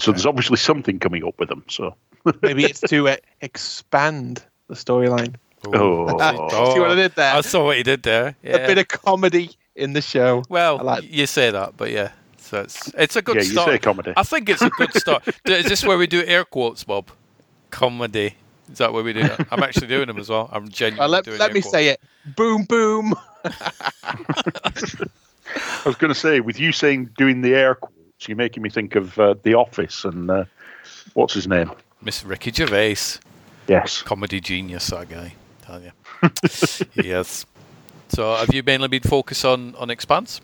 [0.00, 1.64] So there's obviously something coming up with them.
[1.68, 1.96] So
[2.42, 5.34] Maybe it's to uh, expand the storyline.
[5.66, 6.06] Oh.
[6.08, 6.74] oh.
[6.74, 7.34] See what I did there?
[7.34, 8.36] I saw what you did there.
[8.42, 8.56] Yeah.
[8.56, 10.42] A bit of comedy in the show.
[10.48, 12.12] Well, like- you say that, but yeah.
[12.50, 13.68] So it's it's a good Yeah, you start.
[13.70, 14.12] say comedy.
[14.16, 15.22] I think it's a good start.
[15.44, 17.08] Is this where we do air quotes, Bob?
[17.70, 18.34] Comedy.
[18.72, 19.46] Is that where we do that?
[19.52, 20.48] I'm actually doing them as well.
[20.52, 21.70] I'm genuinely Uh, let doing let me quotes.
[21.72, 22.00] say it.
[22.34, 23.14] Boom, boom.
[23.44, 24.72] I
[25.84, 28.96] was going to say, with you saying doing the air quotes, you're making me think
[28.96, 30.44] of uh, The Office and uh,
[31.14, 31.70] what's his name?
[32.02, 32.96] Miss Ricky Gervais,
[33.68, 34.02] Yes.
[34.02, 35.34] comedy genius, that guy.
[35.62, 35.92] Tell you.
[37.02, 37.46] yes.
[38.08, 40.40] So, have you mainly been focused on on Expanse?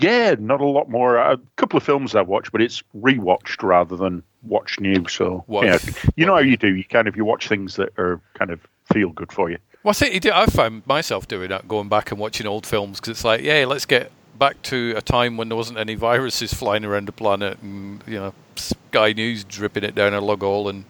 [0.00, 1.16] Yeah, not a lot more.
[1.16, 5.06] A couple of films I've watched, but it's rewatched rather than watch new.
[5.08, 5.78] So What- yeah,
[6.16, 6.74] you know how you do.
[6.74, 8.60] You kind of you watch things that are kind of
[8.92, 9.58] feel good for you.
[9.82, 10.30] Well, I think you do.
[10.32, 13.64] I found myself doing that, going back and watching old films because it's like, yeah,
[13.66, 17.58] let's get back to a time when there wasn't any viruses flying around the planet,
[17.62, 20.84] and you know, Sky News dripping it down a log hole and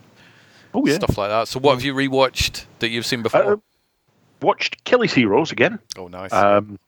[0.74, 0.94] Oh yeah.
[0.94, 1.46] stuff like that.
[1.48, 3.54] So, what have you rewatched that you've seen before?
[3.54, 3.56] Uh,
[4.42, 5.78] watched Kelly's Heroes again.
[5.98, 6.32] oh, nice.
[6.32, 6.78] Um,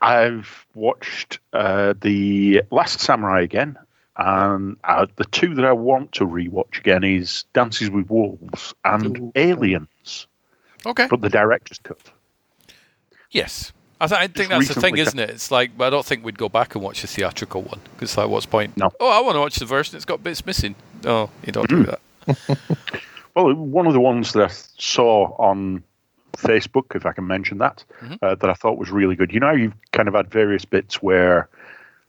[0.00, 3.76] I've watched uh, the Last Samurai again,
[4.16, 9.18] and uh, the two that I want to rewatch again is Dances with Wolves and
[9.18, 9.32] Ooh.
[9.34, 10.26] Aliens.
[10.84, 11.06] Okay.
[11.08, 11.98] But the director's cut.
[13.30, 13.72] Yes.
[14.00, 15.30] I, th- I think that's the thing, isn't it?
[15.30, 18.28] It's like I don't think we'd go back and watch the theatrical one because like,
[18.28, 18.76] what's the point?
[18.76, 18.90] No.
[19.00, 19.92] Oh, I want to watch the version.
[19.92, 20.74] that's got bits missing.
[21.02, 22.00] No, you don't do that.
[23.36, 25.84] Well, one of the ones that I saw on
[26.36, 28.18] Facebook, if I can mention that, Mhm.
[28.22, 29.32] uh, that I thought was really good.
[29.32, 31.48] You know, you've kind of had various bits where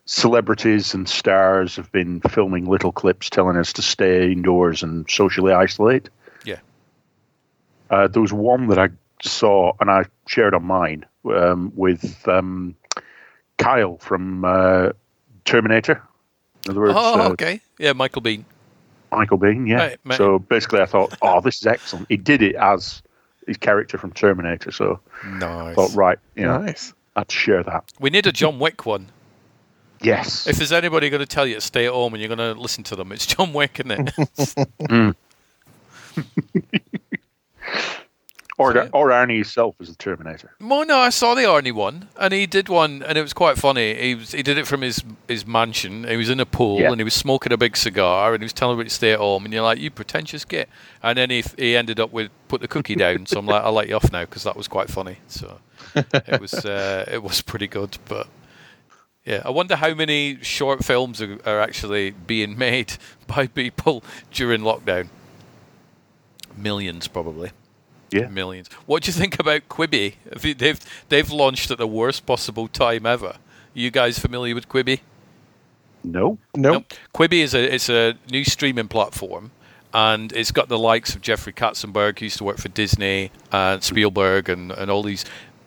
[0.05, 5.53] celebrities and stars have been filming little clips telling us to stay indoors and socially
[5.53, 6.09] isolate.
[6.45, 6.59] Yeah.
[7.89, 8.89] Uh, there was one that I
[9.21, 12.75] saw and I shared on mine um, with um,
[13.57, 14.91] Kyle from uh,
[15.45, 16.01] Terminator.
[16.65, 17.61] In other words, oh, uh, okay.
[17.77, 18.43] Yeah, Michael Biehn.
[19.11, 19.95] Michael Biehn, yeah.
[20.05, 22.07] Right, so basically, I thought, oh, this is excellent.
[22.09, 23.01] He did it as
[23.47, 24.71] his character from Terminator.
[24.71, 25.41] So Nice.
[25.43, 26.93] I thought, right, you know, Nice.
[27.15, 27.91] I'd share that.
[27.99, 29.07] We need a John Wick one.
[30.01, 30.45] Yes.
[30.45, 32.59] If there's anybody going to tell you to stay at home and you're going to
[32.59, 34.13] listen to them, it's John Wick, isn't it?
[34.87, 35.15] Mm.
[38.57, 40.51] or, or Arnie himself as the Terminator.
[40.59, 43.57] Well, no, I saw the Arnie one, and he did one, and it was quite
[43.57, 43.93] funny.
[43.95, 46.05] He was, he did it from his, his mansion.
[46.05, 46.89] He was in a pool, Yeah.
[46.91, 49.19] and he was smoking a big cigar, and he was telling everybody to stay at
[49.19, 49.45] home.
[49.45, 50.69] And you're like, you pretentious git.
[51.03, 53.25] And then he he ended up with put the cookie down.
[53.27, 55.17] so I'm like, I'll let you off now because that was quite funny.
[55.27, 55.59] So
[55.95, 58.27] it was uh, it was pretty good, but.
[59.25, 62.93] Yeah, I wonder how many short films are, are actually being made
[63.27, 65.09] by people during lockdown.
[66.55, 67.51] Millions, probably.
[68.11, 68.27] Yeah.
[68.27, 68.69] Millions.
[68.85, 70.15] What do you think about Quibi?
[70.57, 73.37] They've they've launched at the worst possible time ever.
[73.73, 75.01] you guys familiar with Quibi?
[76.03, 76.37] No.
[76.55, 76.93] Nope.
[77.13, 79.51] Quibi is a it's a new streaming platform,
[79.93, 83.83] and it's got the likes of Jeffrey Katzenberg, who used to work for Disney, and
[83.83, 85.25] Spielberg, and, and all these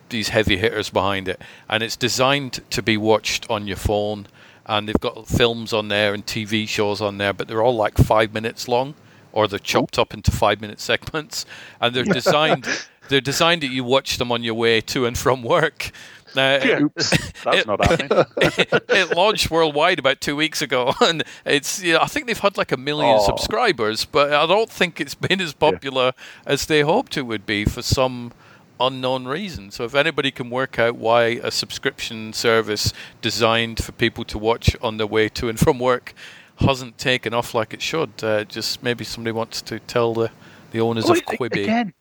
[0.09, 1.41] these heavy hitters behind it.
[1.69, 4.27] And it's designed to be watched on your phone,
[4.67, 7.99] and they've got films on there and TV shows on there, but they're all like
[7.99, 8.95] five minutes long,
[9.33, 11.47] or they're chopped up into five minute segments,
[11.81, 12.67] and they're designed
[13.09, 15.91] they're designed that you watch them on your way to and from work.
[16.37, 17.11] Uh, now, Oops,
[17.43, 18.25] that's not happening.
[18.37, 22.39] it, it launched worldwide about two weeks ago, and it's you know, I think they've
[22.39, 23.27] had like a million Oh.
[23.27, 26.13] subscribers, but I don't think it's been as popular
[26.47, 28.33] as they hoped it would be for some
[28.79, 29.71] unknown reason.
[29.73, 34.75] So if anybody can work out why a subscription service designed for people to watch
[34.81, 36.15] on their way to and from work
[36.61, 40.31] hasn't taken off like it should, uh, just maybe somebody wants to tell the
[40.73, 41.65] the owners Well, of Quibi.
[41.65, 41.93] Again,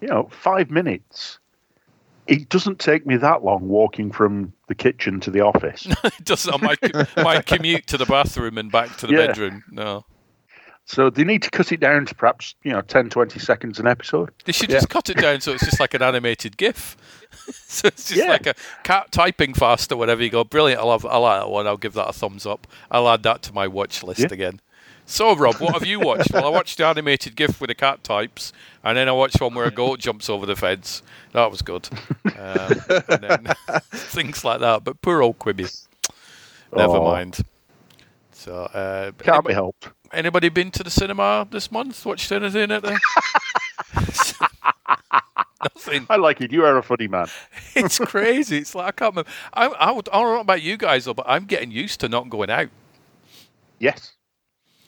[0.00, 1.38] you know, five minutes.
[2.26, 5.86] It doesn't take me that long walking from the kitchen to the office.
[6.04, 6.76] it doesn't on my
[7.16, 9.26] my commute to the bathroom and back to the Yeah.
[9.28, 9.64] bedroom.
[9.70, 10.04] No.
[10.84, 13.86] So they need to cut it down to perhaps, you know, 10, 20 seconds an
[13.86, 14.30] episode.
[14.46, 16.96] They should just cut it down so it's just like an animated GIF.
[17.52, 18.30] so it's just Yeah.
[18.30, 20.22] like a cat typing fast or whatever.
[20.22, 20.80] You go, brilliant.
[20.80, 21.66] I'll have, I like that one.
[21.66, 22.66] I'll give that a thumbs up.
[22.90, 24.28] I'll add that to my watch list Yeah.
[24.30, 24.60] again.
[25.10, 26.30] So, Rob, what have you watched?
[26.34, 28.52] well, I watched the animated GIF with the cat types,
[28.84, 31.02] and then I watched one where a goat jumps over the fence.
[31.32, 31.88] That was good.
[32.26, 33.46] Um, and then
[33.90, 34.84] things like that.
[34.84, 35.86] But poor old Quibi.
[36.76, 37.04] Never Oh.
[37.04, 37.38] mind.
[38.32, 39.88] So, uh, Can't anybody, be helped.
[40.12, 42.04] anybody been to the cinema this month?
[42.04, 43.00] Watched anything at the?
[45.62, 46.06] Nothing.
[46.08, 46.52] I like it.
[46.52, 47.26] You are a funny man.
[47.74, 48.58] It's crazy.
[48.58, 49.30] It's like I can't remember.
[49.52, 52.08] I, I, would, I don't know about you guys though, but I'm getting used to
[52.08, 52.68] not going out
[53.78, 54.12] Yes.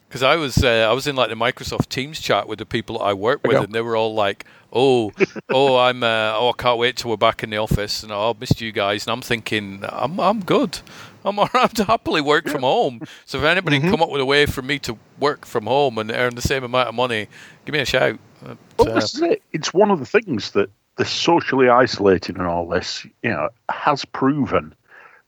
[0.09, 2.98] because I was uh, I was in like the Microsoft Teams chat with the people
[2.98, 3.62] that I work with, know.
[3.62, 5.12] and they were all like, "Oh,
[5.48, 8.30] oh, I'm uh, oh, I can't wait till we're back in the office, and oh,
[8.30, 10.80] I've missed you guys." And I'm thinking, I'm I'm good.
[11.24, 13.00] I'm all right to happily work from home.
[13.26, 13.90] So if anybody Mm-hmm.
[13.90, 16.64] come up with a way for me to work from home and earn the same
[16.64, 17.28] amount of money,
[17.64, 18.18] give me a shout.
[18.42, 19.42] But, Well, uh, this is it.
[19.53, 24.05] It's one of the things that the socially isolated and all this, you know, has
[24.05, 24.74] proven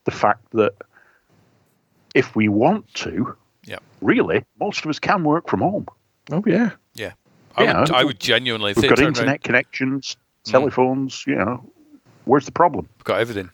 [0.05, 0.75] the fact that
[2.15, 5.87] if we want to, yeah, really, most of us can work from home.
[6.31, 6.71] Oh yeah.
[6.95, 7.13] yeah.
[7.57, 8.73] I, Yeah, would, I would genuinely.
[8.73, 10.51] If We've got internet around- connections, Mm.
[10.51, 11.65] telephones, you know.
[12.25, 12.89] Where's the problem?
[12.99, 13.49] We've got everything.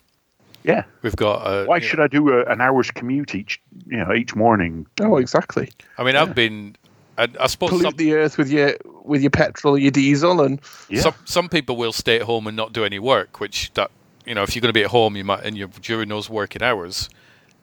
[0.64, 0.84] Yeah.
[1.02, 1.46] We've got.
[1.46, 4.86] Uh, Why you should I do a, an hour's commute each, you know, each morning?
[5.00, 5.70] Oh, exactly.
[5.98, 6.76] I mean, I've been.
[7.18, 10.60] I, I suppose Pollute some, the earth with your with your petrol, your diesel, and
[10.88, 11.02] Yeah.
[11.02, 13.40] some some people will stay at home and not do any work.
[13.40, 13.90] Which that
[14.24, 16.30] you know, if you're going to be at home, you might and you're during those
[16.30, 17.08] working hours,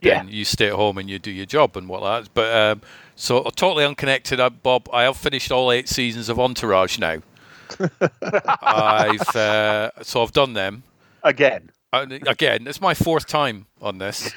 [0.02, 2.30] then you stay at home and you do your job and whatnot.
[2.34, 2.82] But um,
[3.16, 4.90] so totally unconnected, uh, Bob.
[4.92, 7.20] I have finished all eight seasons of Entourage now.
[8.62, 10.84] I've uh, so I've done them
[11.24, 11.72] Again.
[11.94, 12.68] and again.
[12.68, 14.32] It's my fourth time on this,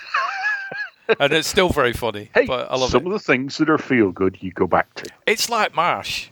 [1.21, 2.31] and it's still very funny.
[2.35, 3.07] Hey, but I love some it.
[3.07, 5.07] of the things that are feel good, you go back to.
[5.27, 6.31] It's like MASH.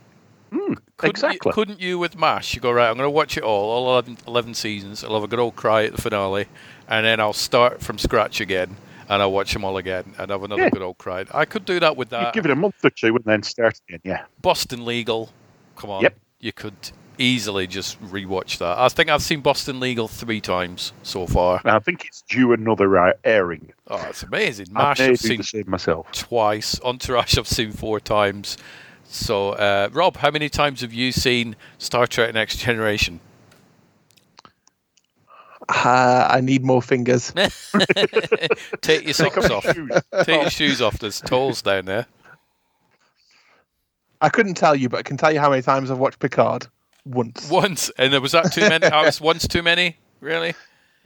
[0.51, 1.49] Hmm, couldn't exactly.
[1.49, 2.55] You, couldn't you with MASH?
[2.55, 5.03] You go, right, I'm going to watch it all, all 11, 11 seasons.
[5.03, 6.45] I'll have a good old cry at the finale,
[6.87, 8.77] and then I'll start from scratch again,
[9.09, 10.69] and I'll watch them all again, and have another Yeah.
[10.69, 11.25] good old cry.
[11.33, 12.33] I could do that with that.
[12.33, 13.99] give it a month or two and then start again.
[14.05, 14.23] Yeah.
[14.41, 15.31] Boston Legal,
[15.75, 16.01] come on.
[16.03, 16.15] Yep.
[16.39, 16.75] You could
[17.17, 18.77] easily just rewatch that.
[18.77, 21.61] I think I've seen Boston Legal three times so far.
[21.65, 23.73] I think it's due another uh, airing.
[23.87, 24.67] Oh, it's amazing.
[24.75, 26.11] I MASH I've seen the same myself.
[26.11, 26.79] twice.
[26.81, 28.57] Entourage I've seen four times.
[29.05, 33.19] So, uh, Rob, how many times have you seen Star Trek Next Generation?
[35.69, 37.33] Uh, I need more fingers.
[38.81, 39.65] Take your socks off.
[40.23, 40.97] Take your shoes off.
[40.99, 42.05] There's toes down there.
[44.21, 46.67] I couldn't tell you, but I can tell you how many times I've watched Picard.
[47.09, 47.49] Once.
[47.49, 48.85] Once, and there was that too many.
[48.85, 49.97] I was once too many.
[50.21, 50.53] Really?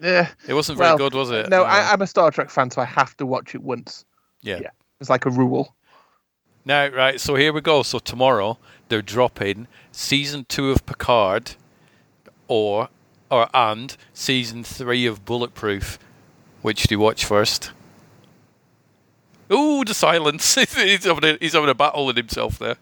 [0.01, 0.29] Yeah.
[0.47, 1.49] It wasn't very Well, good, was it?
[1.49, 4.03] No, I, I'm a Star Trek fan, so I have to watch it once.
[4.41, 4.59] yeah.
[4.61, 4.69] Yeah.
[4.99, 5.75] It's like a rule.
[6.63, 7.81] Now, right, so here we go.
[7.81, 11.53] So tomorrow they're dropping season two of Picard,
[12.47, 12.89] or
[13.31, 15.97] or and season three of Bulletproof.
[16.61, 17.71] Which do you watch first?
[19.51, 20.53] Ooh, the silence.
[20.75, 22.75] he's having a, he's having a battle with himself there.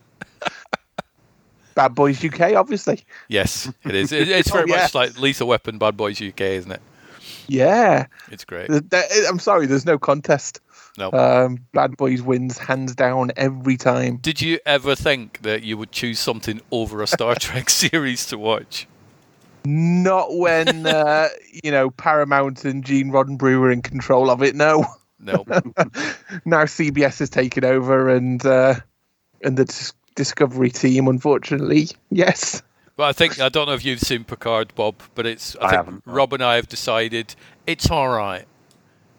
[1.75, 3.03] Bad Boys UK, obviously.
[3.27, 4.11] Yes, it is.
[4.11, 4.77] It, it's Oh, very yeah.
[4.77, 6.81] much like Lethal Weapon, Bad Boys UK, isn't it?
[7.47, 8.07] Yeah.
[8.31, 8.69] It's great.
[8.71, 10.61] I'm sorry, there's no contest.
[10.97, 11.11] No.
[11.11, 14.17] Um, Bad Boys wins hands down every time.
[14.17, 18.37] Did you ever think that you would choose something over a Star Trek series to
[18.37, 18.87] watch?
[19.65, 21.29] Not when uh,
[21.63, 24.55] you know Paramount and Gene Roddenberry were in control of it.
[24.55, 24.85] No.
[25.19, 25.43] No.
[26.45, 28.75] now CBS has taken over, and uh,
[29.43, 29.65] and the
[30.19, 32.61] Discovery team, unfortunately, yes.
[32.97, 35.69] Well, I think I don't know if you've seen Picard, Bob, but it's I, I
[35.69, 36.03] think haven't.
[36.05, 37.33] Rob and I have decided
[37.65, 38.43] it's all right.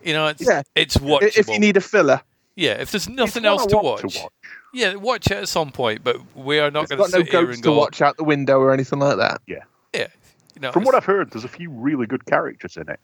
[0.05, 0.61] You know, it's Yeah.
[0.75, 1.23] it's watchable.
[1.39, 2.21] If you need a filler,
[2.57, 4.33] yeah, if there's nothing not else to lot watch, to watch.
[4.75, 6.05] yeah, watch it at some point.
[6.05, 8.19] But we are not going to got no sit here goats and to watch out
[8.19, 9.41] the window or anything like that.
[9.47, 9.65] Yeah.
[9.95, 10.09] Yeah,
[10.55, 13.01] you know, From what I've heard, there's a few really good characters in it.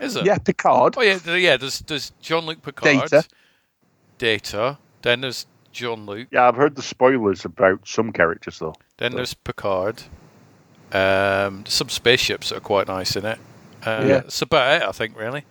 [0.00, 0.24] is it?
[0.24, 0.94] Yeah, Picard.
[0.96, 1.56] Oh yeah, yeah.
[1.56, 3.24] There's there's Jean-Luc Picard, Data.
[4.18, 4.78] Data.
[5.02, 6.28] Then there's Jean-Luc.
[6.30, 8.74] Yeah, I've heard the spoilers about some characters though.
[8.98, 10.02] Then there's Picard.
[10.92, 13.38] Um, some spaceships that are quite nice in it.
[13.84, 14.18] Uh, Yeah.
[14.20, 15.18] That's about it, I think.
[15.18, 15.44] Really.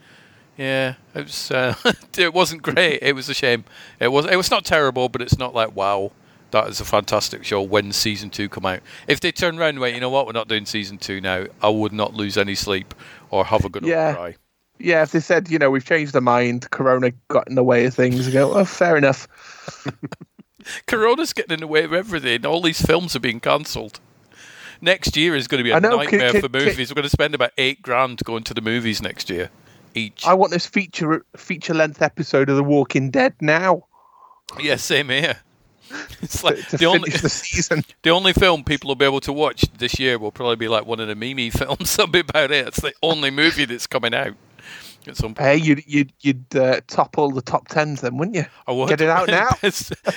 [0.57, 1.49] Yeah, it was.
[1.51, 1.73] Uh,
[2.17, 2.99] it wasn't great.
[3.01, 3.63] It was a shame.
[3.99, 4.25] It was.
[4.27, 6.11] It was not terrible, but it's not like wow.
[6.51, 7.61] That is a fantastic show.
[7.61, 10.33] When season two come out, if they turn around and went, you know what, we're
[10.33, 12.93] not doing season two now, I would not lose any sleep
[13.29, 14.13] or have a good Yeah.
[14.13, 14.35] cry.
[14.83, 17.85] Yeah, if they said, you know, we've changed our mind, Corona got in the way
[17.85, 19.27] of things, you go, oh, fair enough.
[20.87, 22.45] Corona's getting in the way of everything.
[22.45, 23.99] All these films are being cancelled.
[24.79, 26.89] Next year is going to be a know, nightmare for movies.
[26.89, 29.51] We're going to spend about eight grand going to the movies next year
[29.95, 30.25] each.
[30.25, 33.83] I want this feature feature length episode of The Walking Dead now
[34.59, 35.37] Yeah, same here.
[36.21, 37.83] It's like to the only the season.
[38.03, 40.85] the only film people will be able to watch this year will probably be like
[40.85, 41.97] one of the Mimi films.
[41.97, 42.67] That'll be about it.
[42.67, 44.35] It's the only movie that's coming out
[45.07, 45.47] at some point.
[45.47, 48.45] Hey, you'd you'd you'd uh, topple the top tens then, wouldn't you?
[48.67, 48.89] I would.
[48.89, 49.49] Get it out now.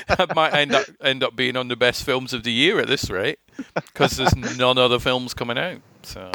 [0.09, 2.87] That might end up end up being on the best films of the year at
[2.87, 3.39] this rate,
[3.75, 5.81] because there's none other films coming out.
[6.03, 6.31] So,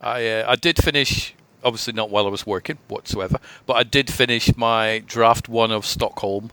[0.00, 1.34] I uh, I did finish.
[1.62, 5.84] Obviously, not while I was working whatsoever, but I did finish my draft one of
[5.84, 6.50] Stockholm.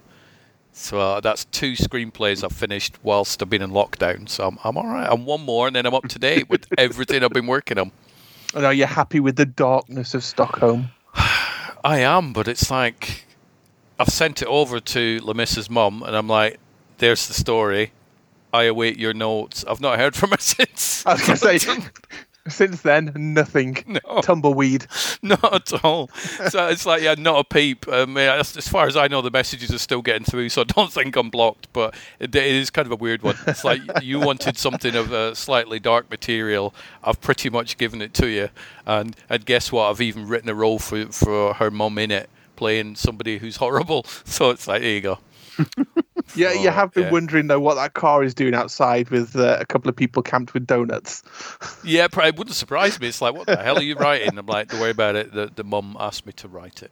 [0.73, 4.29] So uh, that's two screenplays I've finished whilst I've been in lockdown.
[4.29, 5.07] So I'm, I'm all right.
[5.09, 7.91] I'm one more, and then I'm up to date with everything I've been working on.
[8.53, 10.89] And are you happy with the darkness of Stockholm?
[11.87, 13.23] I am, but it's like
[13.97, 16.59] I've sent it over to Lemissa's mum, and I'm like,
[16.97, 17.93] "There's the story.
[18.51, 21.05] I await your notes." I've not heard from her since.
[21.05, 21.79] I was going to say,
[22.49, 23.77] since then, nothing.
[23.87, 24.21] No.
[24.21, 24.85] Tumbleweed.
[25.21, 26.09] not at all.
[26.49, 27.87] So it's like, yeah, not a peep.
[27.87, 30.61] Um, yeah, as, as far as I know, the messages are still getting through, so
[30.61, 31.71] I don't think I'm blocked.
[31.73, 33.35] But it, it is kind of a weird one.
[33.47, 36.75] It's like you wanted something of a slightly dark material.
[37.03, 38.49] I've pretty much given it to you,
[38.85, 39.89] and and guess what?
[39.89, 44.03] I've even written a role for for her mum in it, playing somebody who's horrible.
[44.25, 45.19] So it's like, there you go.
[46.35, 47.11] Yeah, you Oh, have been yeah.
[47.11, 50.53] wondering though what that car is doing outside with uh, a couple of people camped
[50.53, 51.23] with donuts.
[51.83, 53.07] Yeah, probably wouldn't surprise me.
[53.07, 54.37] It's like, what the hell are you writing?
[54.37, 55.31] I'm like, don't worry about it.
[55.33, 56.91] The the mum asked me to write it.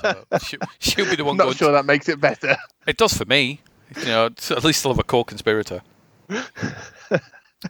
[0.00, 1.56] So she, she'll be the one Not going.
[1.56, 2.56] sure that makes it better.
[2.86, 3.60] It does for me.
[4.00, 5.82] You know, at least I'll have a co-conspirator.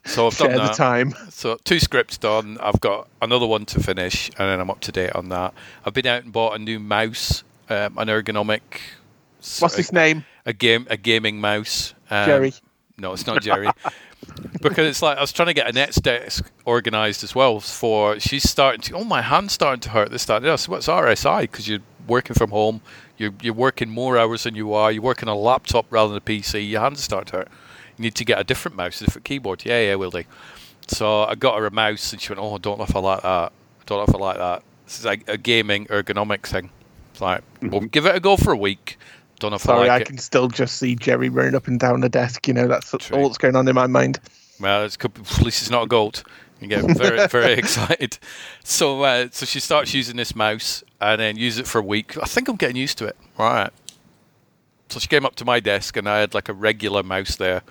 [0.07, 0.75] So I've Share done the that.
[0.75, 1.13] time.
[1.29, 2.57] So two scripts done.
[2.63, 5.53] I've got another one to finish, and then I'm up to date on that.
[5.85, 8.61] I've been out and bought a new mouse, um, an ergonomic.
[9.59, 10.25] What's his name?
[10.45, 11.95] A game, a gaming mouse.
[12.11, 12.55] Um, Jerry.
[12.99, 13.68] No, it's not Jerry.
[14.61, 17.61] because it's like I was trying to get Annette's desk organised as well.
[17.61, 18.97] For she's starting to.
[18.97, 20.11] Oh, my hand's starting to hurt.
[20.11, 21.43] This, that, the what's RSI?
[21.43, 22.80] Because you're working from home.
[23.18, 24.90] You're you're working more hours than you are.
[24.90, 26.68] You're working on a laptop rather than a PC.
[26.68, 27.49] Your hands start to hurt.
[27.97, 29.64] You need to get a different mouse, a different keyboard.
[29.64, 30.24] Yeah, yeah, will do.
[30.88, 33.01] So I got her a mouse, and she went, "Oh, I don't know if I
[33.01, 33.28] like that.
[33.28, 36.70] I don't know if I like that." This is like a gaming ergonomic thing.
[37.12, 38.99] It's like, well, give it a go for a week.
[39.43, 40.20] Don't know if Sorry, I I can it.
[40.20, 42.47] still just see Jerry running up and down the desk.
[42.47, 44.20] You know, that's all that's going on in my mind.
[44.61, 46.22] Well, it's could, at least it's not a gold.
[46.61, 48.18] You get very, very excited.
[48.62, 52.16] So, uh, so she starts using this mouse and then use it for a week.
[52.22, 53.16] I think I'm getting used to it.
[53.36, 53.70] Right.
[54.90, 57.62] So she came up to my desk and I had like a regular mouse there,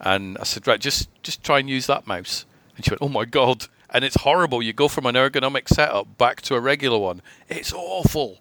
[0.00, 2.46] and I said, right, just just try and use that mouse.
[2.76, 3.66] And she went, oh my god.
[3.90, 4.62] And it's horrible.
[4.62, 7.20] You go from an ergonomic setup back to a regular one.
[7.48, 8.38] It's awful.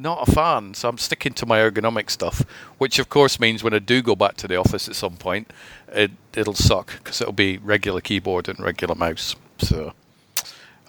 [0.00, 0.72] Not a fan.
[0.72, 2.42] So I'm sticking to my ergonomic stuff,
[2.78, 5.52] which of course means when I do go back to the office at some point,
[5.88, 9.36] it it'll suck because it'll be regular keyboard and regular mouse.
[9.58, 9.92] So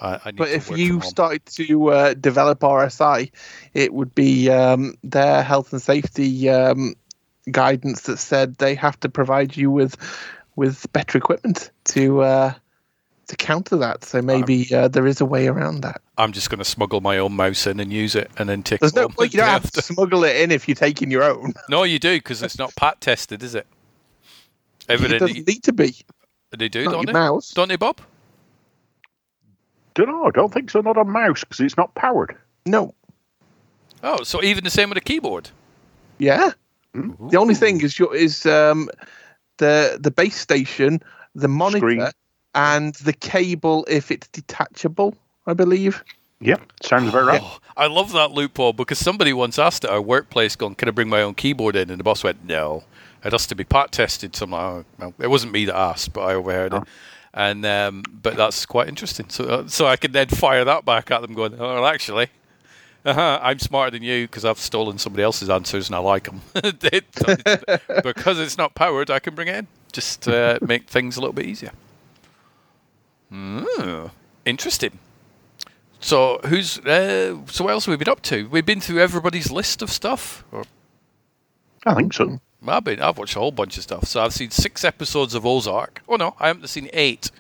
[0.02, 3.32] I, I need But if you started to uh, develop RSI,
[3.74, 6.96] it would be um, their health and safety um,
[7.52, 9.98] guidance that said they have to provide you with
[10.56, 12.54] with better equipment to uh,
[13.32, 14.04] to counter that.
[14.04, 16.02] So maybe uh, there is a way around that.
[16.18, 18.82] I'm just going to smuggle my own mouse in and use it, and then take.
[18.82, 19.32] There's no point.
[19.32, 21.54] the You don't have to smuggle it in if you're taking your own.
[21.70, 23.66] No, you do because it's not PAT tested, is it?
[24.88, 25.96] It Evidently, doesn't need to be.
[26.58, 27.14] they do, not don't they?
[27.14, 27.52] mouse.
[27.52, 28.02] Don't they, Bob?
[29.94, 30.26] Don't know.
[30.26, 30.82] I don't think so.
[30.82, 32.38] Not a mouse because it's not powered.
[32.66, 32.94] No.
[34.04, 35.50] Oh, so even the same with a keyboard.
[36.18, 36.52] Yeah.
[36.94, 38.90] The only thing is your is um,
[39.58, 41.02] the the base station,
[41.34, 42.08] the monitor, Screen.
[42.56, 45.16] And the cable if it's detachable.
[45.48, 46.04] I believe.
[46.40, 47.42] Yep, sounds about right.
[47.44, 50.92] Oh, I love that loophole because somebody once asked at our workplace, "Going, can I
[50.92, 52.84] bring my own keyboard in?" And the boss went, "No,
[53.24, 55.78] it has to be part tested." So I'm like, oh, well, it wasn't me that
[55.78, 56.84] asked, but I overheard it.
[57.34, 59.30] And um, but that's quite interesting.
[59.30, 62.30] So uh, so I can then fire that back at them, going, "Oh, well, actually."
[63.04, 66.42] Uh-huh, I'm smarter than you because I've stolen somebody else's answers and I like them.
[68.04, 69.68] because it's not powered, I can bring it in.
[69.92, 71.72] Just uh, make things a little bit easier.
[73.32, 74.12] Mm,
[74.46, 75.00] interesting.
[76.00, 78.48] So who's uh, so what else have we been up to?
[78.50, 80.44] We've been through everybody's list of stuff.
[80.52, 80.64] Or
[81.86, 82.40] I think so.
[82.68, 84.06] I've been I've watched a whole bunch of stuff.
[84.06, 86.02] So I've seen six episodes of Ozark.
[86.10, 87.32] Oh no, I haven't seen eight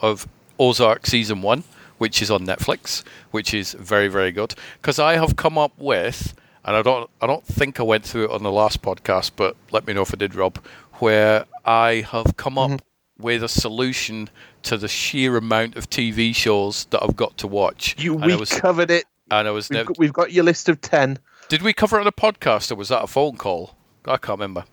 [0.00, 0.26] of
[0.58, 1.64] Ozark season one,
[1.98, 4.54] which is on Netflix, which is very very good.
[4.80, 6.34] Because I have come up with,
[6.64, 9.56] and I don't I don't think I went through it on the last podcast, but
[9.72, 10.64] let me know if I did, Rob.
[10.94, 12.80] Where I have come up
[13.18, 14.30] with a solution
[14.64, 17.94] to the sheer amount of TV shows that I've got to watch.
[17.98, 19.04] You And we was- covered it.
[19.30, 19.86] and I was We've never.
[19.88, 21.18] got, we've got your list of ten.
[21.48, 23.76] Did we cover it on a podcast or was that a phone call?
[24.06, 24.64] I can't remember.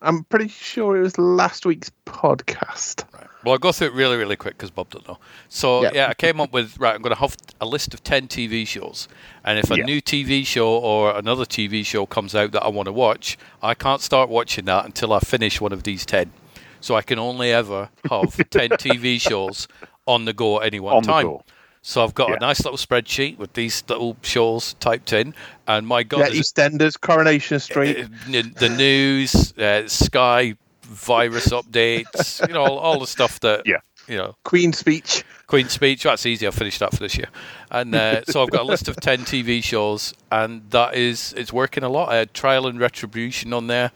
[0.00, 3.04] I'm pretty sure it was last week's podcast.
[3.44, 5.18] Well, I'll go through it really, really quick because Bob don't know.
[5.48, 5.90] So, yeah.
[5.94, 6.08] Yeah.
[6.08, 9.08] I came up with, right, I'm going to have a list of 10 TV shows.
[9.44, 9.84] And if a Yeah.
[9.84, 13.74] new TV show or another TV show comes out that I want to watch, I
[13.74, 16.32] can't start watching that until I finish one of these 10.
[16.82, 19.66] So I can only ever have 10 TV shows
[20.06, 21.24] on the go at any one On the time.
[21.26, 21.44] go.
[21.80, 22.36] So I've got Yeah.
[22.36, 25.34] a nice little spreadsheet with these little shows typed in.
[25.66, 28.04] And my God, Yeah, EastEnders, Coronation Street.
[28.04, 33.78] uh, the news, uh, Sky virus updates, you know, all, all the stuff that, Yeah.
[34.06, 35.24] you know, Queen's Speech.
[35.46, 36.02] Queen's Speech.
[36.04, 36.46] That's easy.
[36.46, 37.28] I've finished that for this year,
[37.70, 41.52] and uh, so I've got a list of ten TV shows, and that is it's
[41.52, 42.08] working a lot.
[42.08, 43.90] I had Trial and Retribution on there,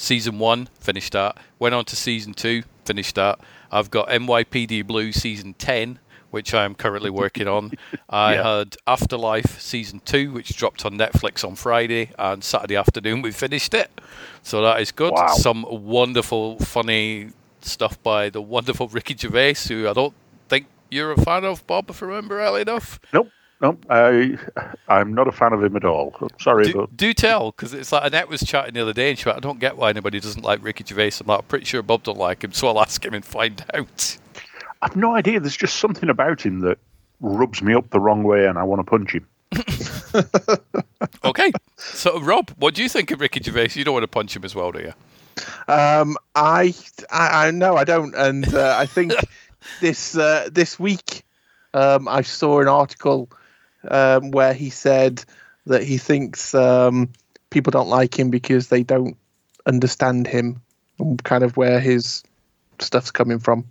[0.00, 1.36] season one, finished that.
[1.58, 3.38] Went on to season two, finished that.
[3.70, 5.98] I've got NYPD Blue season ten,
[6.30, 7.72] which I am currently working on.
[8.10, 8.58] I Yeah.
[8.58, 13.74] had Afterlife season two, which dropped on Netflix on Friday, and Saturday afternoon we finished
[13.74, 13.90] it.
[14.42, 15.12] So that is good.
[15.12, 15.26] Wow.
[15.34, 17.28] Some wonderful, funny
[17.60, 20.14] stuff by the wonderful Ricky Gervais, who I don't
[20.48, 22.98] think you're a fan of, Bob, if I remember early enough.
[23.12, 23.28] Nope,
[23.60, 23.84] nope.
[23.90, 24.38] I,
[24.88, 26.14] I'm not a fan of him at all.
[26.40, 29.18] Sorry, Do, but do tell, because it's like Annette was chatting the other day, and
[29.18, 31.82] she went, "I don't get why anybody doesn't like Ricky Gervais." I'm like, pretty sure
[31.82, 34.16] Bob don't like him, so I'll ask him and find out.
[34.82, 35.40] I've no idea.
[35.40, 36.78] There's just something about him that
[37.20, 39.26] rubs me up the wrong way, and I want to punch him.
[41.24, 43.70] Okay, so Rob, what do you think of Ricky Gervais?
[43.74, 44.92] You don't want to punch him as well, do you?
[45.72, 46.74] Um, I,
[47.10, 49.12] I, I no, I don't, and uh, I think
[49.80, 51.22] this uh, this week
[51.74, 53.28] um, I saw an article
[53.88, 55.24] um, where he said
[55.66, 57.08] that he thinks um,
[57.50, 59.16] people don't like him because they don't
[59.66, 60.60] understand him,
[60.98, 62.22] and kind of where his
[62.78, 63.64] stuff's coming from.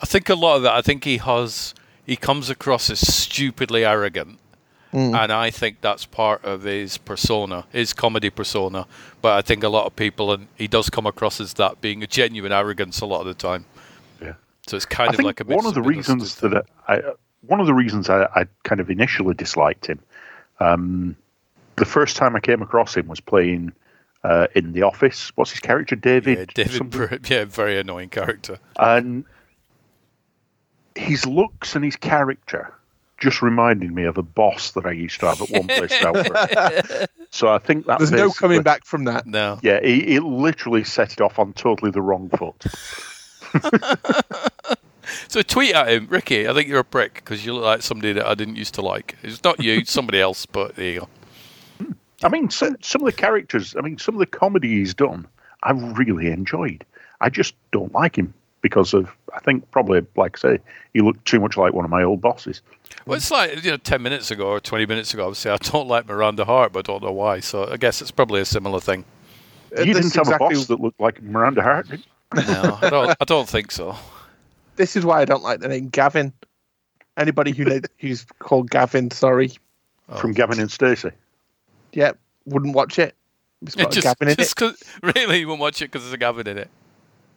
[0.00, 0.74] I think a lot of that.
[0.74, 1.74] I think he has.
[2.06, 4.38] He comes across as stupidly arrogant,
[4.92, 5.16] Mm.
[5.16, 8.86] and I think that's part of his persona, his comedy persona.
[9.22, 12.02] But I think a lot of people, and he does come across as that, being
[12.02, 13.66] a genuine arrogance a lot of the time.
[14.20, 14.32] Yeah.
[14.66, 17.00] So it's kind I of think like a one of the reasons that I, I
[17.42, 20.00] one of the reasons I, I kind of initially disliked him.
[20.58, 21.16] Um,
[21.76, 23.72] the first time I came across him was playing
[24.22, 25.32] uh, in The Office.
[25.36, 26.38] What's his character, David?
[26.38, 26.76] Yeah, David.
[26.76, 27.06] something?
[27.06, 28.58] Br- yeah, very annoying character.
[28.78, 29.24] And
[30.94, 32.74] his looks and his character
[33.18, 36.06] just reminded me of a boss that I used to have at one place in
[36.06, 37.08] Alfred.
[37.32, 39.24] So I think that There's no coming back from that.
[39.24, 39.60] No.
[39.62, 42.64] Yeah, he, he literally set it off on totally the wrong foot.
[45.28, 46.48] So tweet at him, Ricky.
[46.48, 48.82] I think you're a prick because you look like somebody that I didn't used to
[48.82, 49.16] like.
[49.22, 50.46] It's not you, it's somebody else.
[50.46, 51.08] But there you go.
[51.78, 51.92] Hmm.
[52.22, 53.74] I mean, some some of the characters.
[53.76, 55.26] I mean, some of the comedy he's done,
[55.62, 56.84] I really enjoyed.
[57.20, 58.32] I just don't like him
[58.62, 59.10] because of.
[59.34, 60.58] I think probably, like I say,
[60.92, 62.62] he looked too much like one of my old bosses.
[63.06, 65.86] Well, it's like you know, ten minutes ago or twenty minutes ago, obviously I don't
[65.86, 67.40] like Miranda Hart, but I don't know why.
[67.40, 69.04] So I guess it's probably a similar thing.
[69.70, 72.42] You that's didn't have a exactly- boss that looked like Miranda Hart, did you?
[72.46, 73.16] No, I don't.
[73.20, 73.96] I don't think so.
[74.76, 76.32] This is why I don't like the name Gavin.
[77.16, 79.52] Anybody who knows, who's called Gavin, sorry,
[80.16, 81.10] from Gavin and Stacey.
[81.92, 82.12] yeah,
[82.46, 83.14] wouldn't watch it.
[83.62, 86.14] It's got a just, Gavin in just 'cause- really, you won't watch it because there's
[86.14, 86.70] a Gavin in it.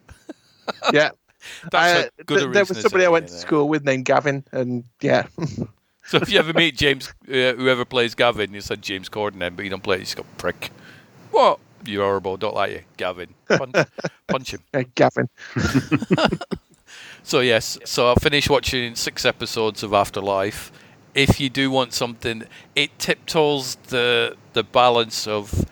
[0.08, 0.74] it.
[0.94, 1.10] Yeah.
[1.70, 4.42] That's Uh, good th- there was somebody I went to isn't school with named Gavin,
[4.52, 5.26] and yeah,
[6.06, 9.54] So if you ever meet James, uh, whoever plays Gavin, you said James Corden then,
[9.54, 10.70] but you don't play it, you just go prick.
[11.30, 11.58] What?
[11.86, 12.36] You're horrible.
[12.38, 13.34] Don't like you, Gavin.
[13.48, 13.74] Punch,
[14.26, 14.60] punch him.
[14.72, 15.28] Uh, Gavin.
[17.26, 20.70] So yes, so I finished watching six episodes of Afterlife.
[21.14, 22.44] If you do want something,
[22.76, 25.64] it tiptoes the the balance of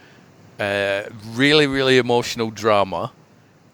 [0.59, 3.13] uh, really really emotional drama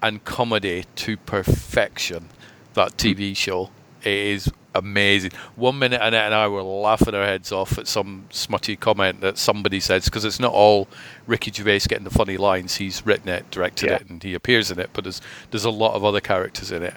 [0.02, 2.30] and comedy to perfection.
[2.74, 3.70] That TV show
[4.02, 5.30] it is amazing.
[5.54, 9.38] One minute Annette and I were laughing our heads off at some smutty comment that
[9.38, 10.88] somebody says because it's not all
[11.28, 12.76] Ricky Gervais getting the funny lines.
[12.76, 13.96] He's written it, directed Yeah.
[13.96, 14.90] it, and he appears in it.
[14.94, 15.20] But there's
[15.52, 16.94] there's a lot of other characters in it,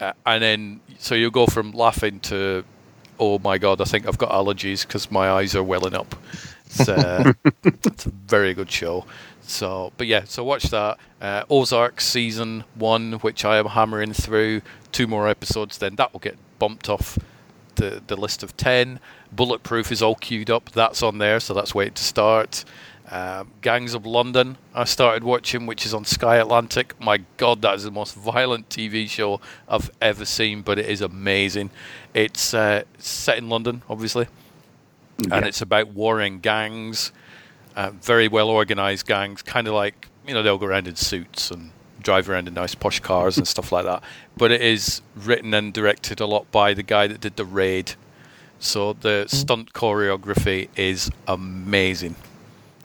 [0.00, 2.64] uh, and then so you go from laughing to
[3.18, 6.14] oh my god, I think I've got allergies because my eyes are welling up.
[6.66, 7.32] It's, uh,
[7.64, 9.06] it's a very good show.
[9.42, 10.98] So, but yeah, so watch that.
[11.20, 14.62] Uh, Ozark season one, which I am hammering through.
[14.90, 17.18] Two more episodes, then that will get bumped off
[17.76, 19.00] the the list of ten.
[19.32, 20.70] Bulletproof is all queued up.
[20.70, 22.64] That's on there, so that's waiting to start.
[23.10, 26.98] Um, Gangs of London, I started watching, which is on Sky Atlantic.
[26.98, 31.02] My God, that is the most violent TV show I've ever seen, but it is
[31.02, 31.70] amazing.
[32.14, 34.26] It's uh, set in London, obviously,
[35.30, 37.12] and it's about warring gangs,
[37.76, 41.50] uh, very well organized gangs, kind of like you know they'll go around in suits
[41.50, 44.02] and drive around in nice posh cars and stuff like that.
[44.36, 47.96] But it is written and directed a lot by the guy that did the Raid,
[48.58, 52.16] so the stunt choreography is amazing.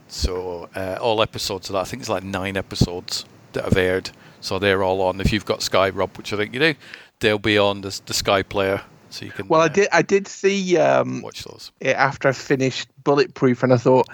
[0.10, 4.10] So uh, all episodes of that, I think it's like nine episodes that have aired.
[4.41, 5.22] So they're all on.
[5.22, 6.76] If you've got Sky Rob, which I think you do,
[7.20, 9.47] they'll be on the, the Sky Player, so you can.
[9.47, 13.64] well, I uh, did I did see um, watch those it after I finished Bulletproof,
[13.64, 14.07] and I thought,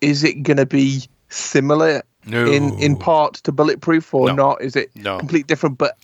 [0.00, 2.46] is it going to be similar No.
[2.46, 4.34] in in part to Bulletproof or No.
[4.34, 4.62] not?
[4.62, 5.18] Is it No.
[5.18, 5.78] completely different?
[5.78, 5.96] But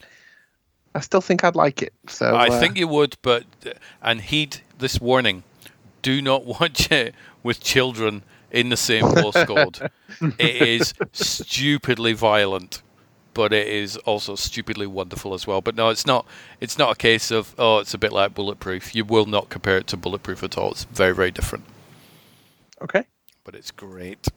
[0.95, 1.93] I still think I'd like it.
[2.09, 3.45] So I uh, think you would, but
[4.03, 5.43] and heed this warning:
[6.03, 9.91] do not watch it with children in the same postcode.
[10.39, 12.83] it is stupidly violent,
[13.35, 15.61] but it is also stupidly wonderful as well.
[15.61, 16.27] But no, it's not.
[16.61, 18.95] It's not a case of oh, it's a bit like Bulletproof.
[18.95, 20.73] You will not compare it to Bulletproof at all.
[20.73, 21.65] It's very, very different.
[22.81, 23.05] Okay.
[23.45, 24.29] but it's great.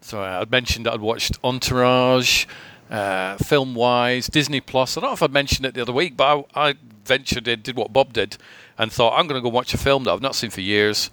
[0.00, 2.46] So uh, I'd mentioned that I'd watched Entourage,
[2.90, 4.96] uh, film wise, Disney Plus.
[4.96, 7.60] I don't know if I mentioned it the other week, but I, I ventured in,
[7.62, 8.36] did what Bob did,
[8.78, 11.10] and thought I'm going to go watch a film that I've not seen for years,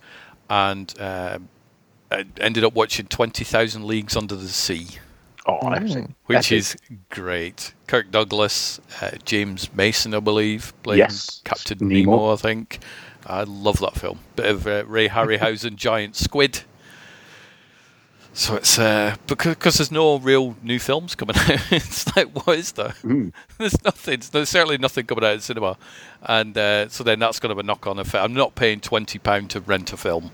[0.50, 1.50] and um
[2.12, 4.88] I ended up watching Twenty Thousand Leagues Under the Sea.
[5.48, 6.16] Oh, I've seen.
[6.26, 6.76] Which is
[7.10, 7.74] great.
[7.88, 11.42] Kirk Douglas, uh, James Mason, I believe, playing Yes.
[11.44, 12.12] Captain Nemo.
[12.12, 12.34] Nemo.
[12.34, 12.80] I think.
[13.28, 14.20] I love that film.
[14.36, 16.62] Bit of uh, Ray Harryhausen, giant squid.
[18.38, 21.72] So it's uh, because cause there's no real new films coming out.
[21.72, 22.94] it's like what is there?
[23.58, 24.22] There's nothing.
[24.30, 25.78] There's certainly nothing coming out in cinema,
[26.22, 28.22] and uh, so then that's going to have a knock-on effect.
[28.22, 30.32] I'm not paying twenty pound to rent a film.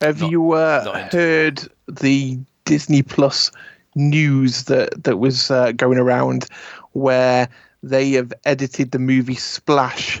[0.00, 3.52] Have Not- you uh, heard the Disney Plus
[3.94, 6.46] news that that was uh, going around
[6.94, 7.48] where
[7.84, 10.20] they have edited the movie Splash?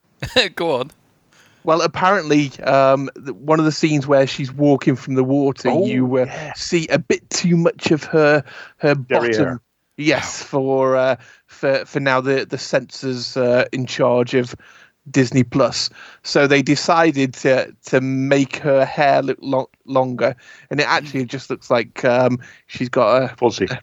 [0.56, 0.90] Go on.
[1.64, 6.16] Well, apparently, um, one of the scenes where she's walking from the water, Oh, you
[6.16, 8.42] uh, see a bit too much of her
[8.78, 9.30] her Derriere.
[9.30, 9.60] bottom.
[9.96, 14.54] Yes, for uh, for for now the the censors uh, in charge of
[15.10, 15.90] Disney Plus,
[16.22, 20.34] so they decided to to make her hair look lo- longer,
[20.70, 23.66] and it actually just looks like um, she's got a Fuzzy.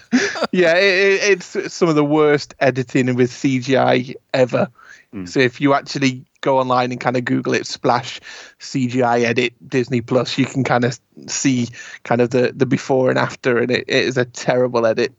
[0.52, 0.82] yeah, it,
[1.30, 4.68] it- it's some of the worst editing with CGI ever.
[5.12, 5.26] Hmm.
[5.26, 8.20] So if you actually go online and kind of Google it, splash
[8.60, 11.68] CGI edit Disney Plus, you can kind of see
[12.04, 15.12] kind of the, the before and after, and it, it is a terrible edit.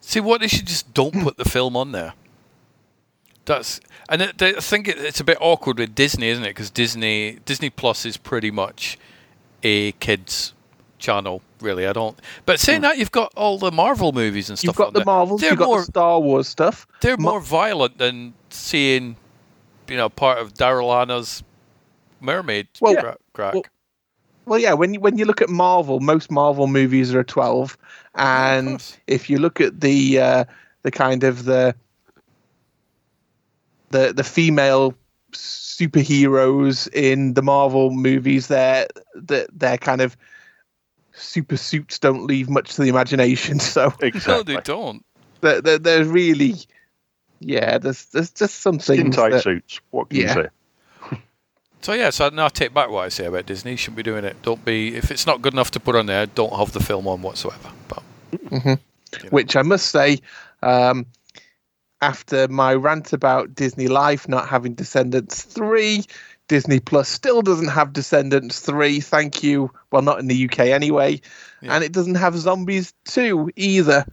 [0.00, 2.14] See, what if you just don't put the film on there?
[3.44, 6.50] That's and it, I think it, it's a bit awkward with Disney, isn't it?
[6.50, 8.96] Because Disney Disney Plus is pretty much
[9.64, 10.52] a kids
[10.98, 11.86] channel, really.
[11.86, 12.18] I don't.
[12.46, 14.68] But saying that, you've got all the Marvel movies and stuff.
[14.68, 15.06] You've got the there.
[15.06, 16.86] Marvels, They're you've got more the Star Wars stuff.
[17.00, 19.16] they're more violent than seeing,
[19.88, 21.42] you know, part of Daryl Hannah's
[22.20, 23.54] mermaid Well, cra- crack.
[23.54, 23.64] well,
[24.46, 24.72] Well, yeah.
[24.74, 27.78] When you, when you look at Marvel, most Marvel movies are a twelve,
[28.14, 30.44] and if you look at the uh,
[30.82, 31.74] the kind of the
[33.90, 34.94] the the female
[35.32, 40.16] superheroes in the Marvel movies, they're they're, they're kind of
[41.14, 43.58] super suits don't leave much to the imagination.
[43.60, 43.92] So
[44.28, 45.04] no, they don't.
[45.40, 46.56] they're, they're, they're really
[47.40, 47.78] yeah.
[47.78, 49.80] There's there's just some Skin things tight that- suits.
[49.90, 50.28] What can Yeah.
[50.36, 50.48] you say?
[51.82, 53.72] So yeah, so now I take back what I say about Disney.
[53.72, 54.40] You shouldn't be doing it.
[54.42, 56.26] Don't be if it's not good enough to put on there.
[56.26, 57.70] Don't have the film on whatsoever.
[57.88, 58.02] But
[58.50, 58.74] hmm
[59.30, 60.18] Which I must say,
[60.62, 61.06] um,
[62.00, 66.04] after my rant about Disney Life not having Descendants 3,
[66.52, 69.00] Disney Plus still doesn't have Descendants 3.
[69.00, 69.70] Thank you.
[69.90, 71.18] Well, not in the UK anyway.
[71.62, 74.04] And it doesn't have Zombies 2 either.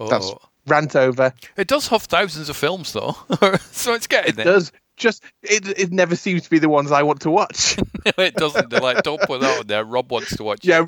[0.00, 0.08] Oh.
[0.08, 0.40] That's Oh.
[0.66, 1.32] rant over.
[1.56, 3.14] it does have thousands of films though,
[3.70, 4.44] so it's getting It there.
[4.46, 4.72] does.
[4.96, 7.76] Just it, it never seems to be the ones I want to watch.
[8.18, 8.70] it doesn't.
[8.70, 9.84] They're like, don't put that on there.
[9.84, 10.64] Rob wants to watch.
[10.64, 10.86] yeah.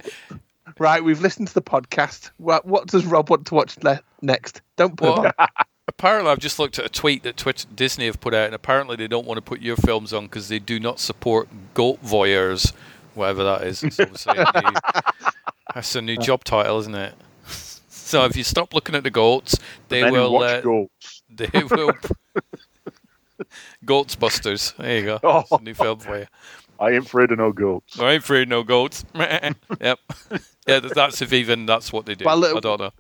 [0.81, 2.31] Right, we've listened to the podcast.
[2.39, 4.63] What, what does Rob want to watch le- next?
[4.77, 5.49] Don't put it Well.
[5.89, 8.95] Apparently, I've just looked at a tweet that Twitch, Disney have put out, and apparently
[8.95, 12.73] they don't want to put your films on because they do not support goat voyeurs,
[13.15, 13.83] whatever that is.
[13.83, 15.31] It's obviously a new,
[15.75, 17.15] that's a new job title, isn't it?
[17.89, 19.59] So if you stop looking at the goats,
[19.89, 20.33] they men will.
[20.33, 21.23] watch uh, goats.
[21.31, 21.93] They will.
[23.85, 24.73] Goats Busters.
[24.79, 25.21] There you go.
[25.23, 25.45] Oh.
[25.49, 26.27] That's a new film for you.
[26.81, 28.01] I ain't afraid of no goats.
[28.01, 29.05] I ain't afraid of no goats.
[29.15, 29.99] yep.
[30.67, 32.25] Yeah, that's if even that's what they do.
[32.25, 32.91] Well, I don't know.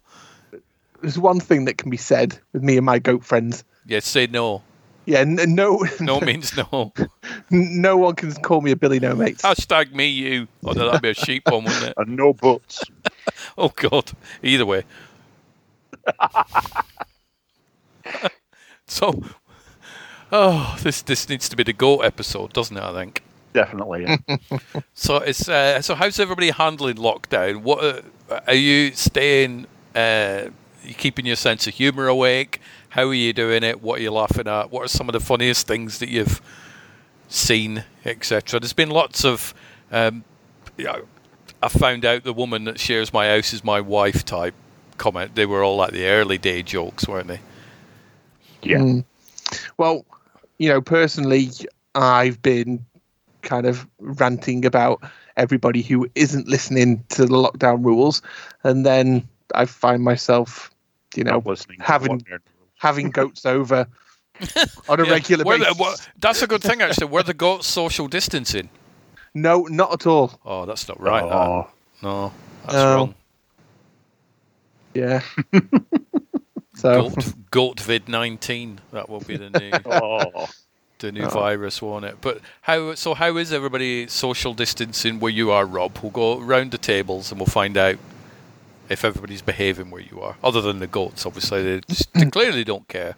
[1.00, 3.64] There's one thing that can be said with me and my goat friends.
[3.86, 4.62] Yeah, say no.
[5.06, 6.92] Yeah, n- no, No means no.
[7.50, 9.40] no one can call me a Billy No Mates.
[9.40, 10.48] Hashtag me you.
[10.62, 11.94] Oh, no, that'd be a sheep one, wouldn't it?
[11.96, 12.82] And no buts.
[13.56, 14.12] Oh God.
[14.42, 14.84] Either way.
[18.86, 19.22] so,
[20.32, 22.82] oh, this this needs to be the goat episode, doesn't it?
[22.82, 23.22] I think.
[23.52, 24.06] Definitely.
[24.28, 24.38] Yeah.
[24.94, 27.62] So it's uh, so how's everybody handling lockdown?
[27.62, 27.82] What
[28.30, 29.66] uh, are you staying?
[29.94, 30.50] Uh,
[30.84, 32.60] you keeping your sense of humour awake?
[32.90, 33.82] How are you doing it?
[33.82, 34.70] What are you laughing at?
[34.70, 36.40] What are some of the funniest things that you've
[37.28, 38.60] seen, etc.?
[38.60, 39.54] There's been lots of.
[39.90, 40.24] Um,
[40.76, 41.02] you know,
[41.62, 44.54] I found out the woman that shares my house is my wife type
[44.96, 45.34] comment.
[45.34, 47.40] They were all like the early day jokes, weren't they?
[48.62, 48.78] Yeah.
[48.78, 49.04] Mm.
[49.76, 50.04] Well,
[50.58, 51.50] you know, personally,
[51.94, 52.84] I've been
[53.42, 55.02] kind of ranting about
[55.36, 58.20] everybody who isn't listening to the lockdown rules,
[58.64, 60.70] and then I find myself,
[61.16, 61.42] you know,
[61.80, 62.22] having
[62.76, 63.86] having goats over
[64.88, 65.10] on a Yeah.
[65.12, 66.08] regular Were the- basis.
[66.18, 67.06] that's a good thing, actually.
[67.08, 68.68] Were the goats social distancing?
[69.34, 70.38] No, not at all.
[70.44, 71.22] Oh, that's not right.
[71.24, 71.68] Oh.
[72.00, 72.06] That.
[72.06, 72.32] No,
[72.62, 72.94] that's No.
[72.94, 73.14] wrong.
[74.94, 75.22] Yeah.
[76.74, 77.10] so
[77.50, 78.80] Goat, Goatvid nineteen.
[78.92, 80.46] That will be the new Oh.
[80.98, 81.28] the new Oh.
[81.28, 82.16] virus, won't it?
[82.20, 82.94] But how?
[82.94, 85.98] So how is everybody social distancing where you are, Rob?
[86.02, 87.96] We'll go round the tables and we'll find out
[88.88, 90.36] if everybody's behaving where you are.
[90.42, 93.16] Other than the goats, obviously, they, just, they clearly don't care.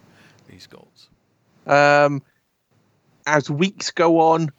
[0.49, 1.07] These goats.
[1.67, 2.21] um,
[3.25, 4.51] as weeks go on,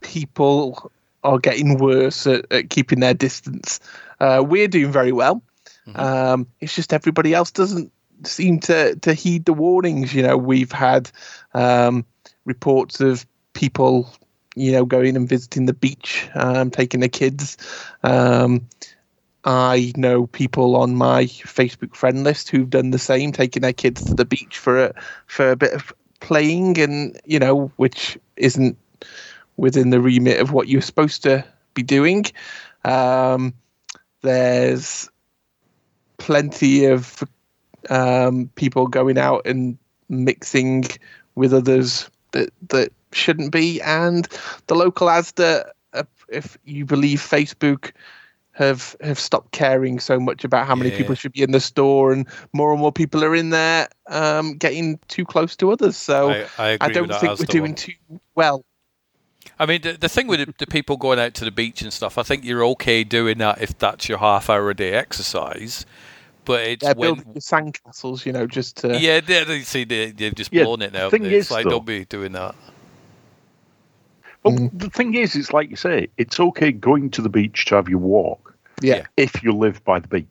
[0.00, 0.90] people
[1.24, 3.80] are getting worse at, at keeping their distance.
[4.20, 5.42] Uh, we're doing very well.
[5.94, 7.92] Um, it's just everybody else doesn't
[8.24, 10.14] seem to to heed the warnings.
[10.14, 11.10] You know, we've had
[11.54, 12.04] um,
[12.44, 14.10] reports of people,
[14.56, 17.56] you know, going and visiting the beach, um, taking their kids.
[18.02, 18.68] Um,
[19.46, 24.04] I know people on my Facebook friend list who've done the same, taking their kids
[24.06, 24.94] to the beach for a
[25.26, 28.76] for a bit of playing, and you know, which isn't
[29.56, 31.44] within the remit of what you're supposed to
[31.74, 32.24] be doing.
[32.84, 33.54] Um,
[34.22, 35.08] there's
[36.18, 37.22] plenty of
[37.88, 39.78] um, people going out and
[40.08, 40.86] mixing
[41.36, 44.26] with others that that shouldn't be, and
[44.66, 45.70] the local ASDA,
[46.28, 47.92] if you believe Facebook,
[48.56, 50.96] have have stopped caring so much about how many Yeah.
[50.98, 54.54] people should be in the store, and more and more people are in there um,
[54.56, 55.96] getting too close to others.
[55.96, 57.74] So I- I agree don't think we're doing one.
[57.74, 57.92] too
[58.34, 58.64] well.
[59.58, 61.92] I mean, the, the thing with the, the people going out to the beach and
[61.92, 65.86] stuff, I think you're okay doing that if that's your half hour a day exercise.
[66.44, 68.98] but it's They're when building sandcastles, you know, just to.
[68.98, 71.10] yeah, they, they see they, they've just Yeah, blown it now.
[71.10, 72.54] thing It's is, like though- don't be doing that.
[74.46, 74.70] Well, Mm.
[74.78, 77.88] the thing is, it's like you say, it's okay going to the beach to have
[77.88, 79.04] your walk Yeah.
[79.16, 80.26] if you live by the beach.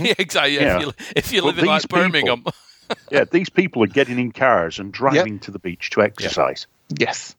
[0.00, 0.54] Yeah, exactly.
[0.54, 0.76] Yeah.
[0.76, 2.44] If you if you live in like these people- Birmingham,
[3.10, 6.66] Yeah, these people are getting in cars and driving to the beach to exercise.
[6.98, 7.34] Yes.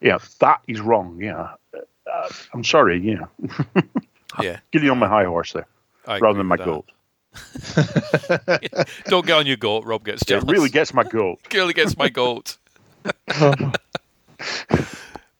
[0.00, 1.18] Yeah, that is wrong.
[1.20, 2.98] Yeah, uh, I'm sorry.
[3.00, 3.26] Yeah,
[4.42, 5.66] yeah, get you on my high horse there,
[6.06, 6.86] I rather than my goat.
[9.06, 9.84] don't get on your goat.
[9.84, 11.40] Rob gets It really gets my goat.
[11.52, 12.56] really gets my goat.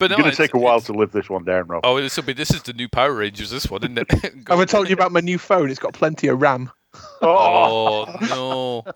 [0.01, 1.84] But no, It's going to take a while to live this one down, Rob.
[1.84, 2.32] Oh, this will be.
[2.32, 3.51] This is the new Power Rangers.
[3.51, 4.07] This one, isn't it?
[4.48, 5.70] I Have I told you about my new phone?
[5.70, 6.72] It's got plenty of RAM.
[7.22, 8.92] oh no,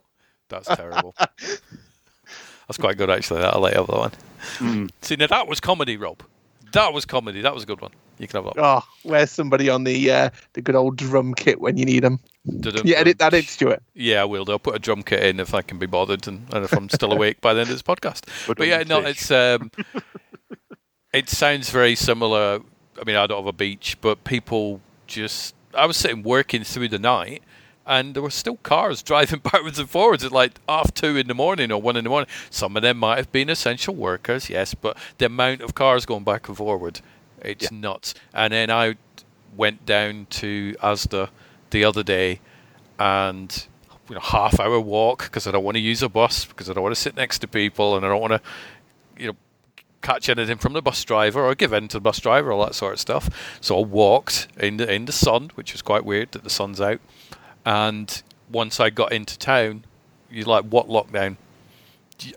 [0.48, 1.14] that's terrible.
[1.18, 3.42] That's quite good, actually.
[3.42, 4.12] That I like that one.
[4.56, 4.86] Hmm.
[5.02, 6.22] See, now that was comedy, Rob.
[6.72, 7.42] That was comedy.
[7.42, 7.92] That was a good one.
[8.18, 8.60] You can have that.
[8.64, 12.18] Oh, where's somebody on the uh, the good old drum kit when you need them?
[12.62, 13.82] Can you edit that in, Stuart?
[13.94, 14.44] Yeah, I will.
[14.48, 16.88] I'll put a drum kit in if I can be bothered, and, and if I'm
[16.88, 18.22] still awake by the end of this podcast.
[18.46, 19.10] But But, yeah, no, fish.
[19.10, 19.70] it's um,
[21.14, 22.60] it sounds very similar.
[23.00, 25.54] I mean, I don't have a beach, but people just.
[25.72, 27.42] I was sitting working through the night,
[27.86, 31.34] and there were still cars driving backwards and forwards at like half two in the
[31.34, 32.28] morning or one in the morning.
[32.50, 36.24] Some of them might have been essential workers, yes, but the amount of cars going
[36.24, 37.00] back and forward,
[37.40, 38.14] it's nuts.
[38.34, 38.96] And then I
[39.56, 41.30] went down to Asda
[41.70, 42.40] the other day,
[42.98, 43.66] and
[44.08, 46.72] you know, half hour walk because I don't want to use a bus because I
[46.72, 48.40] don't want to sit next to people and I don't want to,
[49.16, 49.36] you know,
[50.04, 52.74] catch anything from the bus driver or give in to the bus driver, all that
[52.74, 53.56] sort of stuff.
[53.60, 56.80] So I walked in the in the sun, which was quite weird that the sun's
[56.80, 57.00] out.
[57.64, 59.84] And once I got into town,
[60.30, 61.36] you're like what lockdown?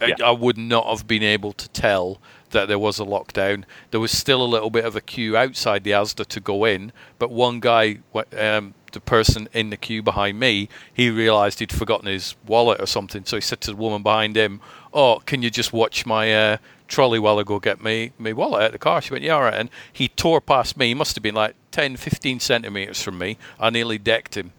[0.02, 3.64] I, I would not have been able to tell that there was a lockdown.
[3.92, 6.92] There was still a little bit of a queue outside the ASDA to go in,
[7.20, 8.00] but one guy,
[8.38, 12.88] um, the person in the queue behind me, he realised he'd forgotten his wallet or
[12.88, 13.26] something.
[13.26, 14.62] So he said to the woman behind him,
[14.94, 16.58] "Oh, can you just watch my uh,
[16.88, 19.34] trolley while I go get me my wallet out of the car?" She went, "Yeah,
[19.36, 20.88] all right." And he tore past me.
[20.88, 23.38] He must have been like 10, 15 centimeters from me.
[23.60, 24.54] I nearly decked him.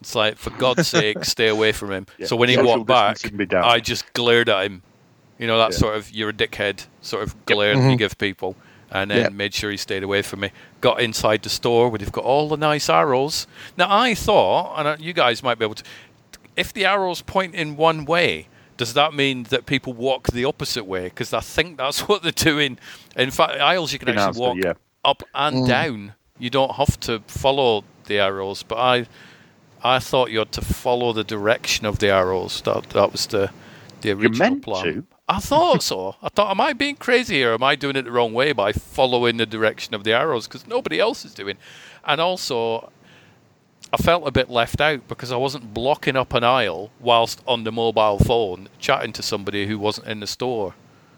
[0.00, 2.06] It's like, for God's sake, stay away from him.
[2.18, 3.64] Yeah, So when he social walked back, distancing be down.
[3.64, 4.82] I just glared at him.
[5.38, 5.78] You know, that Yeah.
[5.78, 7.90] sort of, you're a dickhead sort of glare that Mhm.
[7.92, 8.54] you give people.
[8.90, 9.32] And then Yep.
[9.32, 10.50] made sure he stayed away from me.
[10.80, 13.46] Got inside the store where they've got all the nice arrows.
[13.76, 15.82] Now, I thought, and you guys might be able to,
[16.56, 18.46] if the arrows point in one way,
[18.78, 21.04] does that mean that people walk the opposite way?
[21.04, 22.78] Because I think that's what they're doing.
[23.16, 24.72] In fact, aisles you can In actually Asda, walk yeah.
[25.04, 25.68] up and Mm.
[25.68, 26.14] down.
[26.38, 28.62] You don't have to follow the arrows.
[28.62, 29.06] But I,
[29.82, 32.62] I thought you had to follow the direction of the arrows.
[32.62, 33.50] That that was the
[34.00, 34.84] the original meant plan.
[34.84, 35.06] to.
[35.28, 36.16] I thought so.
[36.22, 37.52] I thought, am I being crazy here?
[37.52, 40.46] Am I doing it the wrong way by following the direction of the arrows?
[40.46, 41.58] Because nobody else is doing.
[42.04, 42.90] And also,
[43.92, 47.64] I felt a bit left out because I wasn't blocking up an aisle whilst on
[47.64, 50.74] the mobile phone chatting to somebody who wasn't in the store.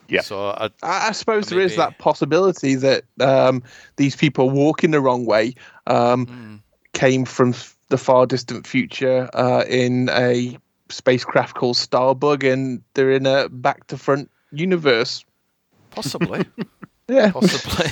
[0.09, 0.21] Yeah.
[0.23, 1.79] So I, I, I suppose there is Maybe.
[1.79, 3.63] that possibility that um,
[3.97, 5.55] these people walking the wrong way
[5.87, 6.57] um, Hmm.
[6.93, 7.55] came from
[7.89, 10.57] the far distant future uh, in a
[10.91, 15.25] spacecraft called Starbug, and they're in a back to front universe.
[15.91, 16.45] possibly.
[17.09, 17.33] Yeah.
[17.33, 17.87] possibly.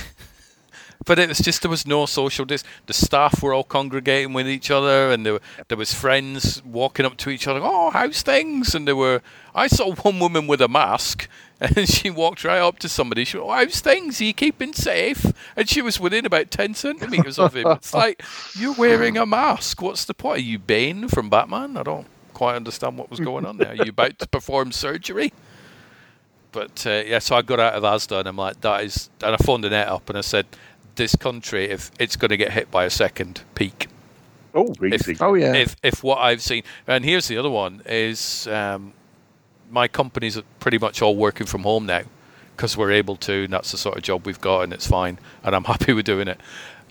[1.05, 2.63] But it was just there was no social dis.
[2.85, 7.05] The staff were all congregating with each other, and there were, there was friends walking
[7.05, 7.61] up to each other.
[7.63, 8.75] Oh, how's things?
[8.75, 9.21] And there were.
[9.55, 11.27] I saw one woman with a mask,
[11.61, 13.23] and she walked right up to somebody.
[13.23, 14.19] She went, oh, "How's things?
[14.19, 15.25] Are you keeping safe?"
[15.55, 17.67] And she was within about ten centimeters of him.
[17.67, 18.21] It's like
[18.55, 19.81] you're wearing a mask.
[19.81, 20.39] What's the point?
[20.39, 21.77] Are you Bane from Batman?
[21.77, 23.69] I don't quite understand what was going on there.
[23.69, 25.33] Are you about to perform surgery?
[26.51, 29.35] But uh, yeah, so I got out of Asda and I'm like, that is, and
[29.35, 30.47] I phoned the net up and I said,
[30.99, 33.87] this country, if it's going to get hit by a second peak,
[34.53, 35.15] Oh, easy.
[35.19, 35.53] Oh yeah.
[35.53, 38.93] if if what I've seen, and here's the other one is, um,
[39.71, 42.01] my companies are pretty much all working from home now
[42.55, 45.17] because we're able to, and that's the sort of job we've got, and it's fine,
[45.43, 46.39] and I'm happy with doing it.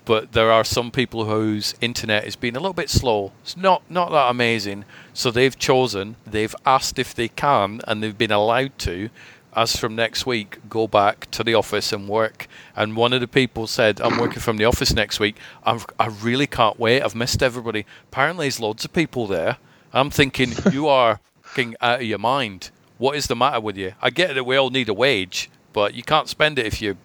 [0.05, 3.33] But there are some people whose internet has been a little bit slow.
[3.43, 8.17] It's not not that amazing, so they've chosen, they've asked if they can, and they've
[8.17, 9.11] been allowed to.
[9.59, 12.47] As from next week, go back to the office and work.
[12.77, 15.37] And one of the people said, "I'm working from the office next week.
[15.65, 17.03] I'm, I really can't wait.
[17.03, 17.85] I've missed everybody.
[18.05, 19.57] Apparently, there's loads of people there.
[19.93, 22.71] I'm thinking you are fucking out of your mind.
[22.99, 23.95] What is the matter with you?
[24.01, 26.97] I get that we all need a wage, but you can't spend it if you,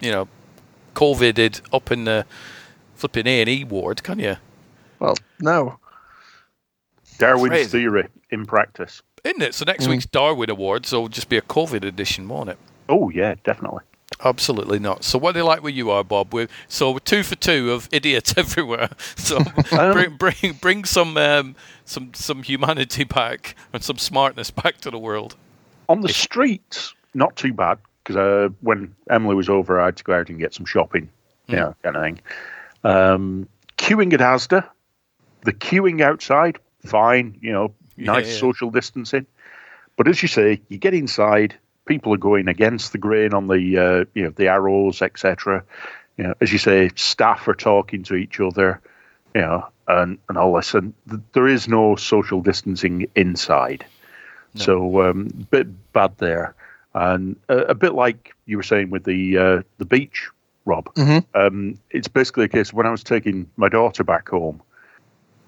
[0.00, 0.26] you know,
[0.94, 2.24] COVIDed up in the
[2.94, 4.36] flipping A and E ward, can you?
[5.00, 5.78] Well, no.
[7.18, 7.68] Darwin's Crazy.
[7.68, 9.02] theory in practice.
[9.24, 9.54] Isn't it?
[9.54, 9.90] So next Mm.
[9.90, 12.58] week's Darwin Awards will just be a COVID edition, won't it?
[12.88, 13.82] Oh yeah, definitely.
[14.24, 15.04] Absolutely not.
[15.04, 16.34] So what do you like where you are, Bob?
[16.34, 18.90] We're, so we're two for two of idiots everywhere.
[19.16, 19.40] So
[19.92, 21.54] bring bring bring some um,
[21.84, 25.36] some some humanity back and some smartness back to the world.
[25.88, 30.04] On the streets, not too bad because uh, when Emily was over, I had to
[30.04, 31.08] go out and get some shopping,
[31.48, 31.54] Hmm.
[31.54, 32.20] yeah, kind of thing.
[32.82, 33.48] Um,
[33.78, 34.66] queuing at Asda,
[35.42, 37.72] the queuing outside, fine, you know,
[38.06, 38.40] nice yeah.
[38.40, 39.26] social distancing.
[39.96, 43.78] But as you say, you get inside, people are going against the grain on the
[43.78, 45.64] uh, you know the arrows, etc.
[46.16, 48.80] You know, as you say, staff are talking to each other,
[49.34, 53.84] you know, and and all this, and th- there is no social distancing inside.
[54.56, 56.54] So um, bit bad there,
[56.94, 60.28] and a, a bit like you were saying with the uh, the beach,
[60.64, 60.92] Rob.
[60.94, 61.24] Mhm.
[61.34, 64.60] Um, it's basically a case when I was taking my daughter back home,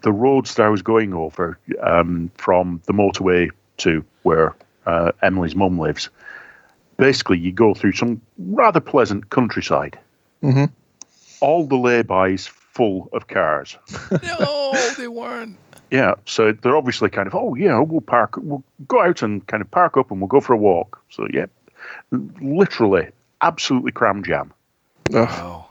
[0.03, 4.55] the roads that I was going over um, from the motorway to where
[4.87, 6.11] uh, Emily's mum lives,
[6.97, 9.99] basically you go through some rather pleasant countryside.
[10.43, 10.67] Mm-hmm.
[11.41, 13.77] All the laybys full of cars.
[14.23, 15.57] no, they weren't.
[15.91, 19.61] Yeah, so they're obviously kind of, oh yeah, we'll park, we'll go out and kind
[19.61, 21.03] of park up and we'll go for a walk.
[21.11, 21.47] So yeah,
[22.11, 23.09] literally,
[23.43, 24.55] absolutely cram jam.
[25.11, 25.67] Wow.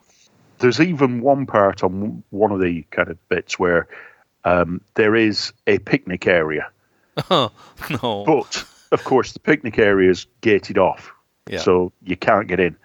[0.59, 3.87] There's even one part on one of the kind of bits where
[4.45, 6.69] um, there is a picnic area,
[7.29, 7.51] no.
[8.25, 11.11] but of course the picnic area is gated off,
[11.49, 11.59] Yeah.
[11.59, 12.75] so you can't get in.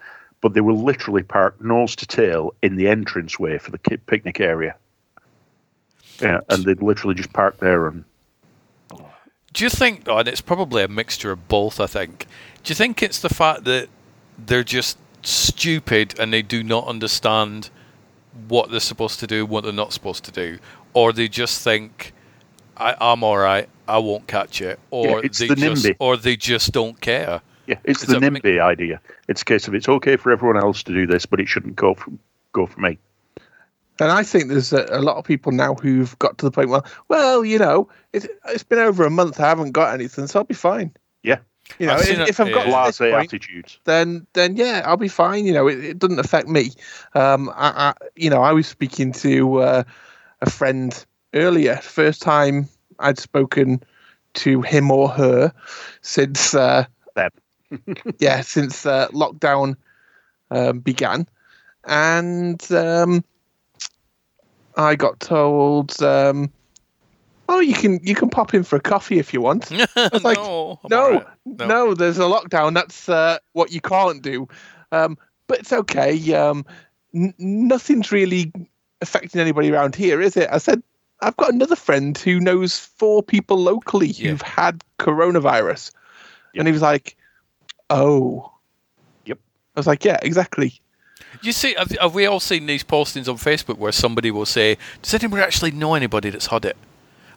[0.41, 4.75] But they will literally park nose to tail in the entranceway for the picnic area.
[6.21, 8.03] Yeah, and they'd literally just park there and
[9.53, 12.27] Do you think, oh, and it's probably a mixture of both, I think.
[12.63, 13.89] Do you think it's the fact that
[14.37, 17.69] they're just stupid and they do not understand
[18.47, 20.59] what they're supposed to do, what they're not supposed to do?
[20.93, 22.13] Or they just think,
[22.75, 24.79] I, I'm all right, I won't catch it.
[24.91, 25.95] Or, Yeah, it's they the just, NIMBY.
[25.99, 27.41] or they just don't care.
[27.65, 29.01] Yeah, it's Is the that NIMBY idea.
[29.27, 31.75] It's a case of it's okay for everyone else to do this, but it shouldn't
[31.75, 32.11] go for,
[32.53, 32.97] go for me.
[33.99, 36.69] And I think there's a, a lot of people now who've got to the point
[36.69, 40.39] where, well, you know, it, it's been over a month, I haven't got anything, so
[40.39, 40.91] I'll be fine.
[41.23, 41.39] Yeah.
[41.79, 42.81] You know, I've if, if I've got yeah.
[42.81, 43.79] to this point, attitudes.
[43.83, 45.45] then then yeah, I'll be fine.
[45.45, 46.71] You know, it, it doesn't affect me.
[47.13, 49.83] Um, I, I you know, I was speaking to uh,
[50.41, 52.67] a friend earlier, first time
[52.99, 53.81] I'd spoken
[54.35, 55.53] to him or her
[56.01, 57.31] since uh, Them.
[58.19, 59.75] yeah, since uh, lockdown
[60.51, 61.27] um, began,
[61.85, 63.23] and um,
[64.75, 66.51] I got told, um,
[67.49, 70.23] "Oh, you can you can pop in for a coffee if you want." I was
[70.23, 72.73] like, no, I'm no, no, there's a lockdown.
[72.73, 74.47] That's uh, what you can't do.
[74.91, 75.17] Um,
[75.47, 76.33] but it's okay.
[76.33, 76.65] Um,
[77.13, 78.51] n- nothing's really
[79.01, 80.49] affecting anybody around here, is it?
[80.51, 80.81] I said,
[81.21, 85.91] I've got another friend who knows four people locally who've had coronavirus.
[86.55, 87.15] And he was like,
[87.89, 88.51] oh.
[89.25, 89.39] Yep.
[89.75, 90.79] I was like, yeah, exactly.
[91.41, 94.77] You see, have, have we all seen these postings on Facebook where somebody will say,
[95.03, 96.75] "Does anybody actually know anybody that's had it?"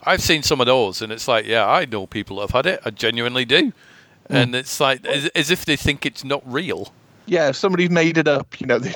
[0.05, 2.67] I've seen some of those, and it's like, yeah, I know people that have had
[2.67, 2.81] it.
[2.85, 3.73] I genuinely do,
[4.29, 6.93] and it's like as, as if they think it's not real.
[7.27, 8.95] Yeah, if somebody's made it up, you know, they,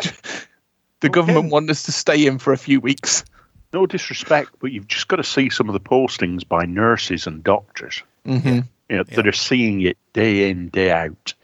[1.00, 3.24] the government want us to stay in for a few weeks.
[3.72, 7.42] No disrespect, but you've just got to see some of the postings by nurses and
[7.42, 8.02] doctors.
[8.26, 8.60] Mm-hmm.
[8.88, 11.34] you know, that are seeing it day in, day out.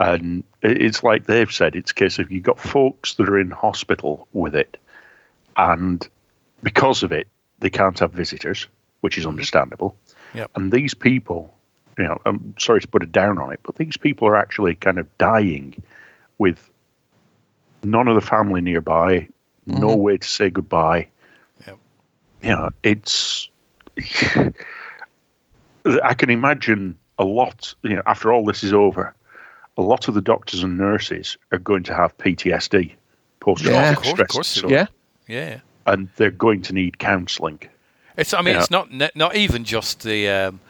[0.00, 3.50] And it's like they've said, it's a case of you've got folks that are in
[3.50, 4.76] hospital with it,
[5.56, 6.06] and
[6.62, 7.28] because of it,
[7.60, 8.66] they can't have visitors,
[9.00, 9.96] which is understandable.
[10.34, 10.50] Yep.
[10.56, 11.54] And these people,
[11.96, 14.74] you know, I'm sorry to put it down on it, but these people are actually
[14.74, 15.80] kind of dying
[16.38, 16.70] with
[17.82, 19.28] none of the family nearby,
[19.66, 19.98] no Mhm.
[19.98, 21.08] way to say goodbye.
[21.66, 21.78] Yep.
[22.42, 23.48] You know, it's.
[26.02, 29.14] I can imagine a lot, you know, after all this is over,
[29.76, 32.92] a lot of the doctors and nurses are going to have PTSD,
[33.40, 34.88] post Yeah, traumatic of course, stress of course they disorder.
[35.26, 35.60] Yeah.
[35.86, 37.60] and they're going to need counselling.
[38.18, 38.34] It's.
[38.34, 38.60] I mean, Yeah.
[38.60, 40.28] it's not not even just the.
[40.28, 40.60] Um,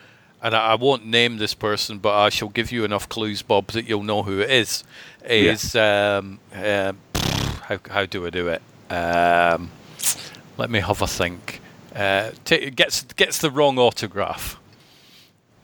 [0.41, 3.69] and I, I won't name this person, but I shall give you enough clues, Bob,
[3.69, 4.85] that you'll know who it is.
[5.25, 6.99] Is um, um,
[7.63, 8.63] how how do I do it?
[8.93, 9.71] Um,
[10.57, 11.61] let me have a think.
[11.95, 14.61] Uh, t- gets gets the wrong autograph.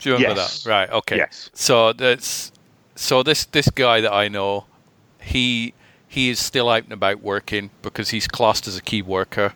[0.00, 0.64] Do you remember Yes.
[0.64, 0.70] that?
[0.70, 0.90] Right.
[0.90, 1.16] Okay.
[1.18, 1.50] Yes.
[1.54, 2.50] So that's
[2.96, 4.64] so this this guy that I know,
[5.20, 5.72] he
[6.08, 9.52] he is still out and about working because he's classed as a key worker,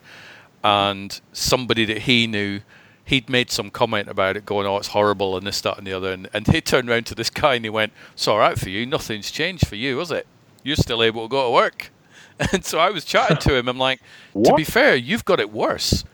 [0.65, 2.61] and somebody that he knew,
[3.05, 5.93] he'd made some comment about it, going, "Oh, it's horrible," and this, that, and the
[5.93, 8.59] other, and and he turned around to this guy and he went, "It's all right
[8.59, 8.87] for you.
[8.87, 10.27] Nothing's changed for you, is it?
[10.63, 11.91] You're still able to go to work."
[12.53, 13.69] And so I was chatting to him.
[13.69, 14.01] I'm like,
[14.45, 16.05] "To be fair, you've got it worse."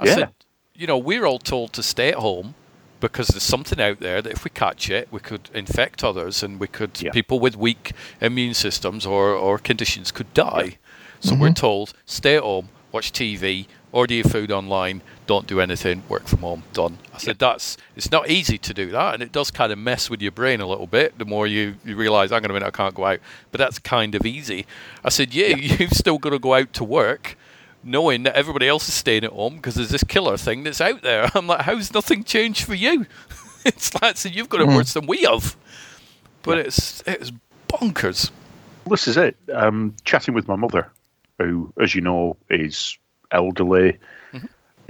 [0.00, 0.14] I Yeah.
[0.14, 0.28] said,
[0.74, 2.54] "You know, we're all told to stay at home."
[3.00, 6.60] because there's something out there that if we catch it, we could infect others, and
[6.60, 10.76] we could people with weak immune systems or, or conditions could die.
[11.20, 11.54] So we're mm-hmm.
[11.54, 16.40] told stay at home, watch TV, order your food online, don't do anything, work from
[16.40, 16.98] home, done.
[17.14, 20.08] I said that's it's not easy to do that, and it does kind of mess
[20.08, 21.18] with your brain a little bit.
[21.18, 23.18] The more you, you realise, I'm going to minute, I can't go out,
[23.50, 24.66] but that's kind of easy.
[25.04, 27.36] I said, yeah, you've still got to go out to work.
[27.82, 31.00] Knowing that everybody else is staying at home because there's this killer thing that's out
[31.00, 31.30] there.
[31.34, 33.06] I'm like, how's nothing changed for you?
[33.64, 34.76] it's like, so you've got it Mm.
[34.76, 35.56] worse than we have.
[36.42, 37.32] But it's it's
[37.68, 38.30] bonkers.
[38.86, 39.34] This is it.
[39.54, 40.92] Um, chatting with my mother,
[41.38, 42.98] who, as you know, is
[43.32, 43.98] elderly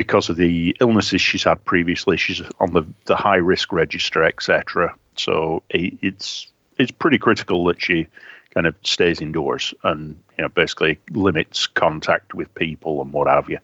[0.01, 2.17] because of the illnesses she's had previously.
[2.17, 4.95] She's on the, the high risk register, etc.
[5.17, 6.47] So it, it's
[6.79, 8.07] it's pretty critical that she
[8.55, 13.51] kind of stays indoors and you know basically limits contact with people and what have
[13.51, 13.59] you.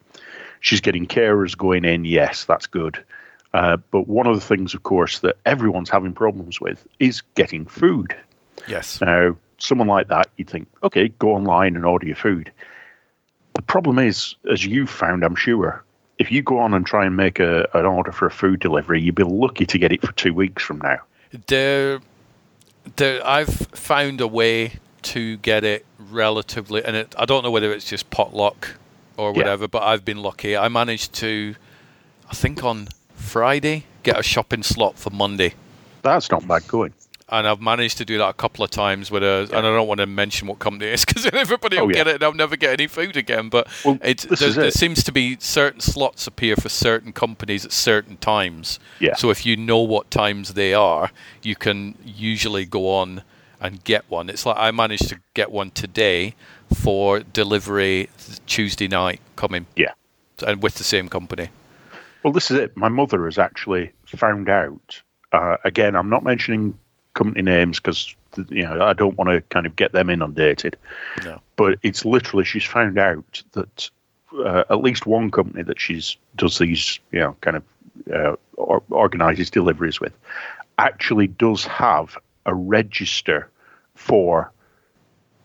[0.60, 2.04] She's getting carers going in.
[2.04, 3.02] Yes, that's good.
[3.54, 7.64] Uh, but one of the things, of course, that everyone's having problems with is getting
[7.64, 8.14] food.
[8.68, 9.00] Yes.
[9.00, 12.52] Now, someone like that, you'd think, okay, go online and order your food.
[13.56, 15.82] The problem is, as you've found, I'm sure,
[16.18, 19.00] if you go on and try and make a, an order for a food delivery,
[19.00, 20.98] you'd be lucky to get it for two weeks from now.
[21.46, 22.00] There,
[22.96, 23.26] there.
[23.26, 27.88] I've found a way to get it relatively, and it, I don't know whether it's
[27.88, 28.76] just potluck
[29.16, 29.36] or Yeah.
[29.38, 30.54] whatever, but I've been lucky.
[30.56, 31.54] I managed to,
[32.30, 35.54] I think on Friday, get a shopping slot for Monday.
[36.02, 36.92] That's not bad going.
[37.28, 39.88] And I've managed to do that a couple of times with a, and I don't
[39.88, 42.04] want to mention what company it is because everybody Oh, will yeah.
[42.04, 43.48] get it and I'll never get any food again.
[43.48, 47.64] But it, this there, is there seems to be certain slots appear for certain companies
[47.64, 48.78] at certain times.
[49.00, 49.16] Yeah.
[49.16, 51.10] So if you know what times they are,
[51.42, 53.22] you can usually go on
[53.60, 54.28] and get one.
[54.30, 56.36] It's like I managed to get one today
[56.72, 58.08] for delivery
[58.46, 59.66] Tuesday night coming.
[59.74, 59.94] Yeah.
[60.46, 61.48] And with the same company.
[62.22, 62.76] Well, this is it.
[62.76, 65.02] My mother has actually found out.
[65.32, 66.78] Uh, again, I'm not mentioning
[67.16, 68.14] company names because
[68.50, 70.76] you know I don't want to kind of get them inundated.
[71.24, 71.40] No.
[71.56, 73.90] But it's literally she's found out that
[74.38, 77.64] uh, at least one company that she's does these you know kind of
[78.14, 80.12] uh, or, organizes deliveries with
[80.78, 83.48] actually does have a register
[83.94, 84.52] for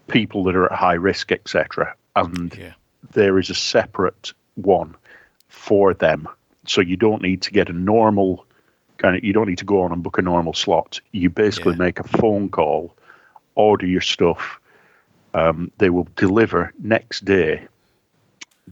[0.08, 1.96] people that are at high risk, etc.
[2.16, 2.74] And
[3.14, 4.96] there is a separate one
[5.48, 6.28] for them.
[6.68, 8.46] So you don't need to get a normal
[9.02, 11.00] kind of you don't need to go on and book a normal slot.
[11.12, 12.96] You basically make a phone call,
[13.56, 14.60] order your stuff.
[15.34, 17.68] Um, they will deliver next day.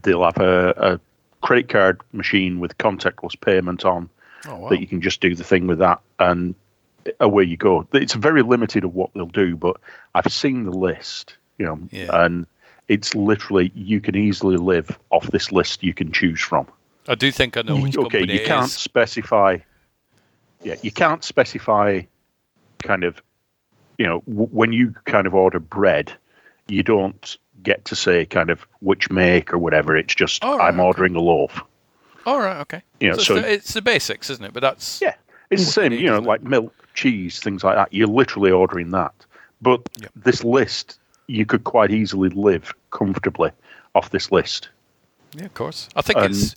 [0.02, 1.00] They'll have a, a
[1.40, 4.08] credit card machine with contactless payment on
[4.46, 4.68] Oh, wow.
[4.70, 6.54] that you can just do the thing with that and
[7.18, 7.86] away you go.
[7.92, 9.76] It's very limited of what they'll do, but
[10.14, 11.78] I've seen the list, you know,
[12.14, 12.46] and
[12.88, 16.66] it's literally you can easily live off this list you can choose from.
[17.06, 18.72] I do think I know which okay, company you it can't is.
[18.72, 19.58] specify.
[20.62, 22.02] Yeah, you can't specify
[22.82, 23.22] kind of,
[23.98, 26.12] you know, w- when you kind of order bread,
[26.68, 29.96] you don't get to say kind of which make or whatever.
[29.96, 31.60] It's just right, I'm ordering a loaf.
[32.26, 32.82] All right, okay.
[33.00, 34.52] You know, so, so- it's, the, it's the basics, isn't it?
[34.52, 35.14] But that's yeah,
[35.50, 37.92] It's the same, you know, like milk, cheese, things like that.
[37.92, 39.14] You're literally ordering that.
[39.62, 43.50] But this list, you could quite easily live comfortably
[43.94, 44.68] off this list.
[45.34, 45.88] Yeah, of course.
[45.96, 46.54] I think Um, it's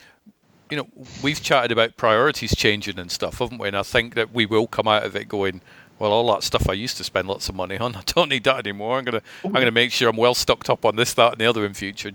[0.73, 0.87] you know
[1.21, 3.67] we've chatted about priorities changing and stuff, haven't we?
[3.67, 5.61] And I think that we will come out of it going.
[5.99, 8.43] Well, all that stuff I used to spend lots of money on, I don't need
[8.45, 8.97] that anymore.
[8.97, 11.45] I'm gonna, I'm gonna make sure I'm well stocked up on this, that, and the
[11.45, 12.11] other in future.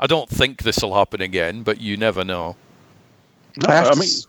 [0.00, 2.56] I don't think this will happen again, but you never know.
[3.66, 4.26] I have I to mean- s-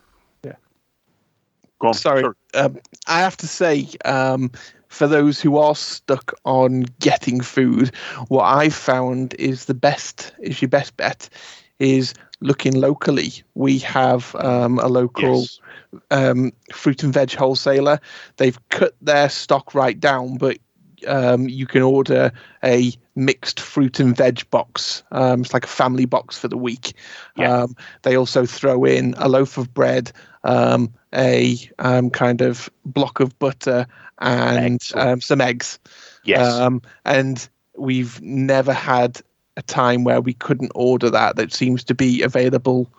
[1.79, 2.23] Go on, sorry,
[2.53, 4.49] Um, I have to say, um,
[4.87, 7.93] for those who are stuck on getting food,
[8.29, 11.27] what I've found is the best is your best bet
[11.79, 12.13] is
[12.43, 13.31] looking locally.
[13.55, 15.45] We have um, a local
[16.11, 17.99] um, fruit and veg wholesaler.
[18.37, 20.57] They've cut their stock right down, but
[21.07, 22.31] um, you can order
[22.63, 25.03] a mixed fruit and veg box.
[25.11, 26.93] Um, it's like a family box for the week.
[27.37, 30.11] Um, they also throw in a loaf of bread,
[30.43, 33.87] um, a um, kind of block of butter,
[34.19, 35.79] and um, some eggs.
[36.23, 36.53] Yes.
[36.53, 39.21] Um, and we've never had
[39.57, 41.35] a time where we couldn't order that.
[41.35, 42.89] That seems to be available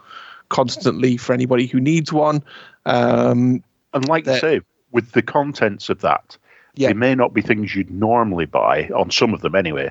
[0.49, 2.43] constantly for anybody who needs one.
[2.87, 4.61] Um, and like you say,
[4.93, 6.37] with the contents of that,
[6.75, 6.89] yeah.
[6.89, 9.91] they may not be things you'd normally buy on some of them anyway,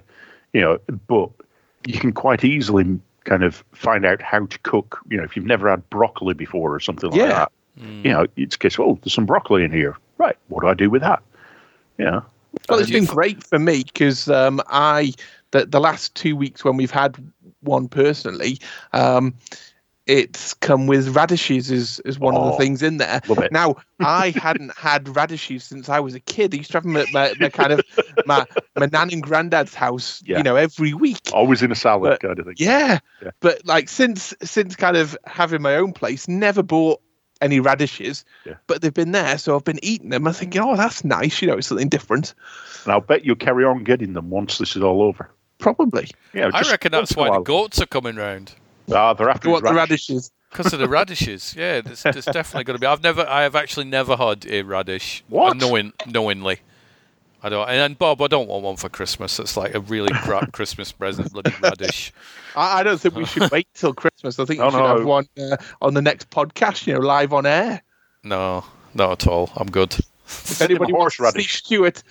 [0.53, 1.29] you know, but
[1.85, 4.99] you can quite easily kind of find out how to cook.
[5.09, 7.27] You know, if you've never had broccoli before or something like Yeah.
[7.29, 9.97] that, you know, it's a case, oh, there's some broccoli in here.
[10.17, 10.37] Right.
[10.47, 11.21] What do I do with that?
[11.97, 12.21] Yeah.
[12.69, 15.13] Well, it's been great for me because um, I
[15.51, 17.17] the the last two weeks when we've had
[17.61, 18.59] one personally,
[18.93, 19.33] um,
[20.05, 23.21] it's come with radishes as, as one of Oh, the things in there.
[23.51, 26.53] Now, I hadn't had radishes since I was a kid.
[26.53, 27.81] I used to have them at my, my kind of
[28.25, 28.45] my,
[28.75, 30.37] my nan and granddad's house, Yeah.
[30.39, 31.29] you know, every week.
[31.31, 32.55] Always in a salad But- kind of thing.
[32.57, 32.99] Yeah.
[33.21, 33.31] Yeah.
[33.39, 36.99] But like since since kind of having my own place, never bought
[37.41, 38.25] any radishes.
[38.45, 38.55] Yeah.
[38.67, 40.27] But they've been there, so I've been eating them.
[40.27, 41.41] I'm thinking, oh, that's nice.
[41.41, 42.33] You know, it's something different.
[42.83, 45.29] And I'll bet you'll carry on getting them once this is all over.
[45.59, 46.09] Probably.
[46.33, 48.53] Yeah, I reckon that's why the goats are coming round.
[48.91, 50.31] Ah, they're after What the radishes?
[50.53, 52.85] Because of the radishes, yeah, there's, there's definitely going to be.
[52.85, 55.23] I've never, I have actually never had a radish.
[55.27, 55.57] What?
[55.57, 56.59] Knowing, knowingly,
[57.45, 57.67] I don't.
[57.67, 59.37] And, and Bob, I don't want one for Christmas.
[59.37, 62.13] It's like a really crap Christmas present, bloody radish.
[62.55, 64.39] I, I don't think we should wait till Christmas.
[64.39, 64.87] I think Oh, we should no.
[64.97, 67.81] have one uh, on the next podcast, you know, live on air.
[68.23, 68.63] No,
[68.93, 69.51] not at all.
[69.57, 69.93] I'm good.
[70.25, 72.01] If anybody wants to see Stuart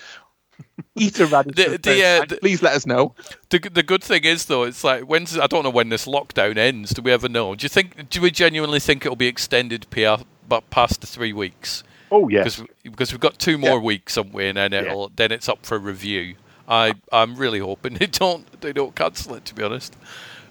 [0.96, 3.14] eat a radish, The- for the, uh, the- please let us know.
[3.48, 6.58] The, the good thing is though, it's like when's I don't know when this lockdown
[6.58, 6.90] ends.
[6.92, 7.54] Do we ever know?
[7.54, 8.10] Do you think?
[8.10, 11.82] Do we genuinely think it'll be extended pia- but past the three weeks?
[12.12, 12.56] Oh yes.
[12.60, 14.46] Because because we've got two more weeks, haven't we?
[14.46, 16.36] And then it'll then it's up for review.
[16.68, 19.44] I I'm really hoping they don't they don't cancel it.
[19.46, 19.96] To be honest,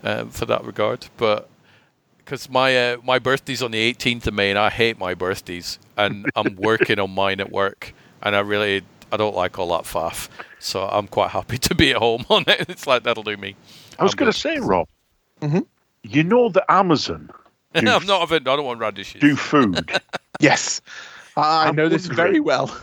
[0.03, 1.47] um, for that regard, but.
[2.17, 5.79] Because my uh, my birthday's on the 18th of May, and I hate my birthdays,
[5.97, 9.83] and I'm working on mine at work, and I really I don't like all that
[9.83, 12.69] faff, so I'm quite happy to be at home on it.
[12.69, 13.55] It's like that'll do me.
[13.99, 14.87] I was going to say, Rob,
[15.41, 15.65] Mhm.
[16.03, 17.29] you know that Amazon
[17.73, 18.47] do, I'm not having.
[18.47, 19.19] I don't want radishes.
[19.19, 19.91] do food.
[20.39, 20.79] Yes,
[21.35, 22.75] I I'm know this very well.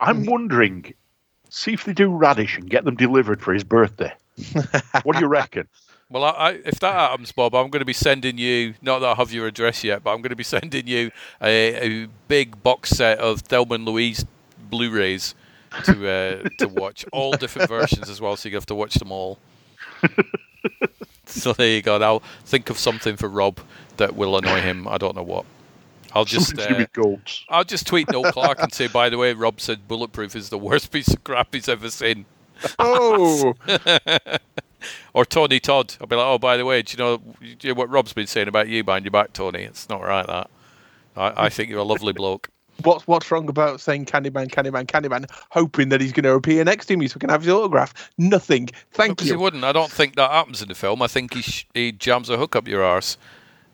[0.00, 0.92] I'm wondering,
[1.48, 4.12] see if they do radish and get them delivered for his birthday.
[5.02, 5.68] what do you reckon?
[6.08, 8.74] Well, I, I, if that happens, Bob, I'm going to be sending you.
[8.80, 11.10] Not that I have your address yet, but I'm going to be sending you
[11.42, 14.24] a, a big box set of Thelma and Louise
[14.70, 15.34] Blu-rays
[15.82, 19.10] to uh, to watch all different versions as well, so you have to watch them
[19.10, 19.40] all.
[21.26, 21.98] so there you go.
[21.98, 23.58] Now think of something for Rob
[23.96, 24.86] that will annoy him.
[24.86, 25.44] I don't know what.
[26.12, 27.16] I'll just Something to do uh.
[27.48, 30.58] I'll just tweet Noel Clarke and say, by the way, Rob said Bulletproof is the
[30.58, 32.24] worst piece of crap he's ever seen.
[32.78, 33.52] Oh,
[35.12, 35.94] or Tony Todd.
[36.00, 38.14] I'll be like, oh, by the way, do you know, do you know what Rob's
[38.14, 39.62] been saying about you behind your back, Tony?
[39.62, 40.48] It's not right, that.
[41.16, 42.48] I, I think you're a lovely bloke.
[42.82, 46.86] what's what's wrong about saying Candyman, Candyman, Candyman, hoping that he's going to appear next
[46.86, 48.10] to me so we can have his autograph?
[48.18, 48.68] Nothing.
[48.92, 49.40] Thank Because he you.
[49.40, 49.64] wouldn't.
[49.64, 51.02] I don't think that happens in the film.
[51.02, 53.16] I think he sh- he jams a hook up your arse.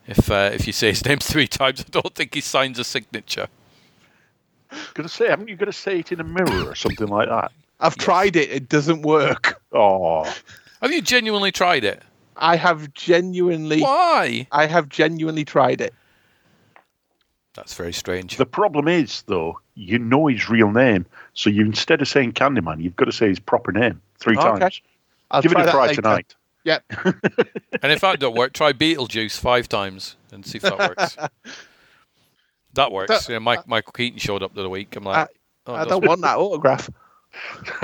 [0.06, 2.84] If uh, if you say his name three times, I don't think he signs a
[2.84, 3.48] signature.
[4.94, 7.28] Going to say, haven't you got to say it in a mirror or something like
[7.28, 7.52] that?
[7.78, 8.50] I've tried it.
[8.50, 9.60] It doesn't work.
[9.72, 10.24] Oh,
[10.80, 12.02] Have you genuinely tried it?
[12.36, 13.80] I have genuinely.
[13.80, 14.46] Why?
[14.50, 15.92] I have genuinely tried it.
[17.54, 18.36] That's very strange.
[18.38, 22.82] the problem is though, you know his real name, so you instead of saying Candyman,
[22.82, 24.58] you've got to say his proper name three Okay.
[24.58, 24.80] times.
[25.30, 26.00] I'll Give it a that try later.
[26.02, 26.34] tonight.
[26.64, 26.84] Yep.
[27.82, 31.16] And if that don't work, try Beetlejuice five times and see if that works.
[32.74, 33.24] that works.
[33.26, 34.94] So- yeah, Mike, Michael Keaton showed up the other week.
[34.96, 35.28] I'm like,
[35.66, 36.08] oh, I don't work.
[36.08, 36.88] want that autograph.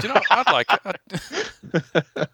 [0.01, 0.21] Do you know?
[0.31, 0.81] I'd like it.
[0.85, 2.27] I'd-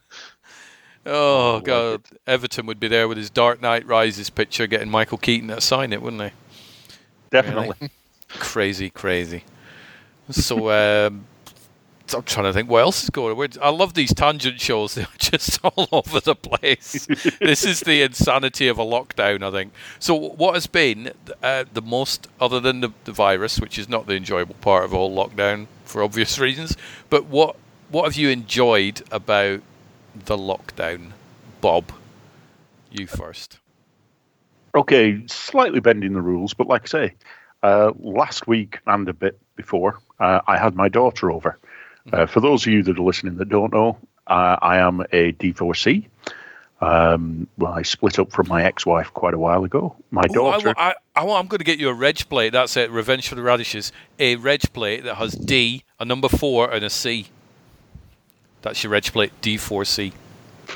[1.07, 5.49] oh god, Everton would be there with his Dark Knight Rises picture, getting Michael Keaton
[5.49, 6.33] to sign it, wouldn't they?
[7.31, 7.91] Definitely.
[8.29, 9.45] Crazy, crazy.
[10.31, 10.71] So,
[11.07, 11.25] um,
[12.15, 13.49] I'm trying to think what else is going on.
[13.61, 14.95] I love these tangent shows.
[14.95, 17.07] They're just all over the place.
[17.41, 19.73] this is the insanity of a lockdown, I think.
[19.99, 21.13] So, what has been
[21.43, 24.95] uh, the most, other than the, the virus, which is not the enjoyable part of
[24.95, 26.77] all lockdown for obvious reasons,
[27.11, 27.57] but what
[27.91, 29.61] what have you enjoyed about
[30.15, 31.13] the lockdown,
[31.61, 31.93] Bob?
[32.91, 33.59] You first.
[34.75, 37.15] Okay, slightly bending the rules, but like I say,
[37.63, 41.59] uh, last week and a bit before, uh, I had my daughter over.
[42.13, 45.33] Uh, for those of you that are listening that don't know, uh, I am a
[45.33, 46.09] divorcee.
[46.81, 49.97] Um, well, I split up from my ex-wife quite a while ago.
[50.11, 50.75] My Ooh, daughter.
[50.77, 52.53] I, I, I, am going to get you a reg plate.
[52.53, 52.91] That's it.
[52.91, 53.91] Revenge for the Radishes.
[54.19, 57.29] A reg plate that has D, a number four, and a C.
[58.61, 60.13] That's your reg plate, D4C.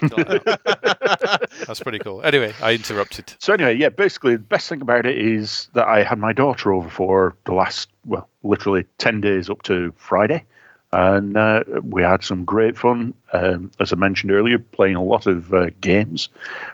[1.66, 2.22] That's pretty cool.
[2.22, 3.34] Anyway, I interrupted.
[3.38, 6.72] So anyway, yeah, basically the best thing about it is that I had my daughter
[6.72, 10.44] over for the last, well, literally ten days up to Friday,
[10.92, 13.12] and uh, we had some great fun.
[13.32, 16.28] Um, as I mentioned earlier, playing a lot of uh, games.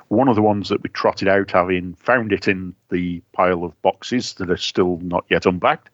[0.08, 3.80] One of the ones that we trotted out, having found it in the pile of
[3.82, 5.90] boxes that are still not yet unpacked,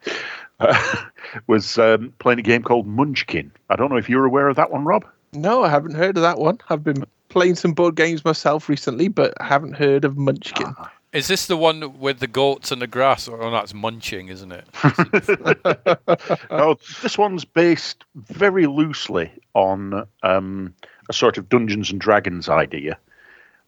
[0.59, 1.03] uh,
[1.47, 3.51] was um, playing a game called Munchkin.
[3.69, 5.05] I don't know if you're aware of that one, Rob.
[5.33, 6.59] No, I haven't heard of that one.
[6.69, 10.75] I've been playing some board games myself recently, but I haven't heard of Munchkin.
[11.13, 13.27] Is this the one with the goats and the grass?
[13.27, 14.65] Oh, that's munching, isn't it?
[16.51, 20.73] no, this one's based very loosely on um,
[21.09, 22.97] a sort of Dungeons and Dragons idea,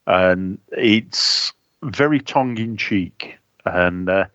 [0.08, 1.52] and it's
[1.84, 3.38] very tongue in cheek.
[3.66, 4.26] And uh,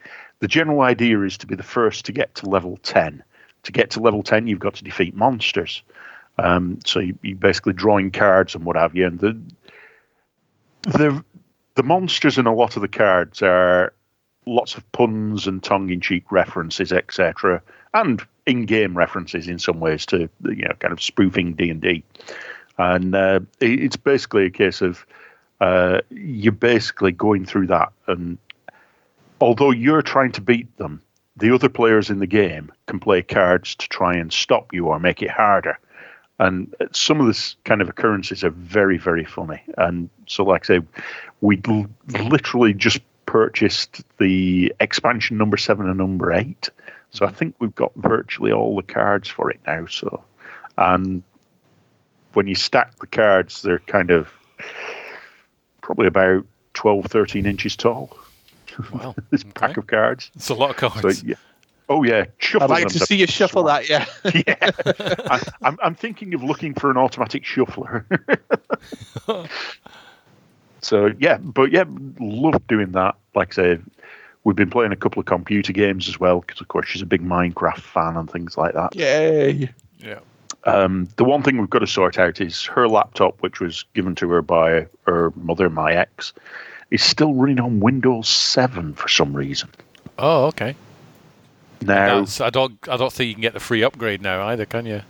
[0.40, 3.22] the general idea is to be the first to get to level 10.
[3.64, 5.82] To get to level 10, you've got to defeat monsters.
[6.39, 9.06] Um, so you, are basically drawing cards and what have you.
[9.06, 9.40] And the,
[10.82, 11.24] the,
[11.78, 13.92] the monsters in a lot of the cards are
[14.46, 17.62] lots of puns and tongue in cheek references, etc.
[17.94, 22.02] And in game references in some ways to, you know, kind of spoofing D&D.
[22.78, 25.06] And uh, it, it's basically a case of
[25.60, 28.38] uh, you're basically going through that and
[29.40, 31.00] although you're trying to beat them,
[31.36, 34.98] the other players in the game can play cards to try and stop you or
[34.98, 35.78] make it harder.
[36.39, 39.62] And some of this kind of occurrences are very, very funny.
[39.77, 40.81] And so, like I say,
[41.40, 46.70] we l- literally just purchased the expansion number seven and number eight.
[47.10, 49.86] So I think we've got virtually all the cards for it now.
[49.86, 50.23] So,
[50.77, 51.23] and
[52.35, 54.28] when you stack the cards, they're kind of
[55.82, 58.16] probably about 12, 13 inches tall.
[58.93, 59.15] Wow.
[59.31, 60.31] this pack of cards.
[60.36, 61.19] It's a lot of cards.
[61.19, 61.35] So, yeah.
[61.89, 62.65] Oh yeah, shuffle.
[62.65, 63.89] I'd like to see you shuffle that.
[63.89, 64.05] Yeah.
[64.47, 64.70] yeah,
[65.31, 68.05] I, I'm, I'm thinking of looking for an automatic shuffler.
[70.81, 71.85] so yeah, but yeah,
[72.20, 73.16] love doing that.
[73.35, 73.78] Like I say,
[74.44, 77.06] we've been playing a couple of computer games as well because of course she's a
[77.06, 78.94] big Minecraft fan and things like that.
[78.94, 79.70] Yay.
[79.98, 80.20] Yeah.
[80.65, 84.15] Um, the one thing we've got to sort out is her laptop, which was given
[84.16, 86.35] to her by her mother, my ex,
[86.90, 89.70] is still running on Windows 7 for some reason.
[90.19, 90.74] Oh, okay.
[91.82, 92.76] Now, That's, I don't.
[92.88, 95.02] I don't think you can get the free upgrade now either, can you?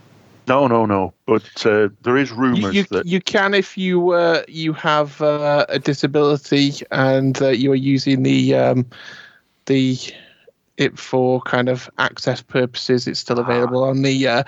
[0.46, 1.12] no, no, no.
[1.26, 5.20] But uh, there is You, rumours you, that you can if you uh, you have
[5.20, 8.86] uh, a disability and uh, you are using the um,
[9.66, 9.98] the
[10.78, 13.06] it for kind of access purposes.
[13.06, 14.42] It's still available on the uh,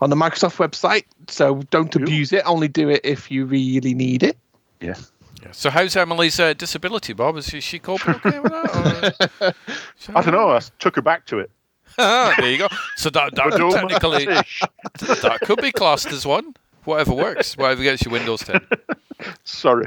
[0.00, 1.04] on the Microsoft website.
[1.28, 2.42] So don't abuse it.
[2.46, 4.36] Only do it if you really need it.
[4.80, 4.94] yeah.
[5.42, 5.50] Yeah.
[5.52, 7.36] So how's Emily's uh, disability, Bob?
[7.36, 9.14] Is she, she coping okay with that?
[9.40, 9.54] or-
[10.16, 10.48] I don't know.
[10.48, 11.50] I took her back to it.
[11.98, 12.68] Ah, there you go.
[12.96, 16.54] So that, that technically that could be classed as one.
[16.84, 17.56] Whatever works.
[17.56, 18.60] Whatever gets you Windows 10.
[19.44, 19.86] Sorry.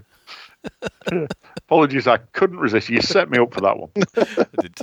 [1.57, 2.89] Apologies, I couldn't resist.
[2.89, 3.89] You set me up for that one.
[4.17, 4.77] I did.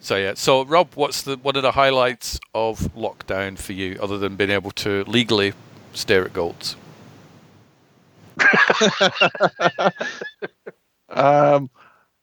[0.00, 0.34] So yeah.
[0.34, 4.50] So Rob, what's the one of the highlights of lockdown for you, other than being
[4.50, 5.52] able to legally
[5.92, 6.76] stare at goats?
[11.10, 11.70] Um,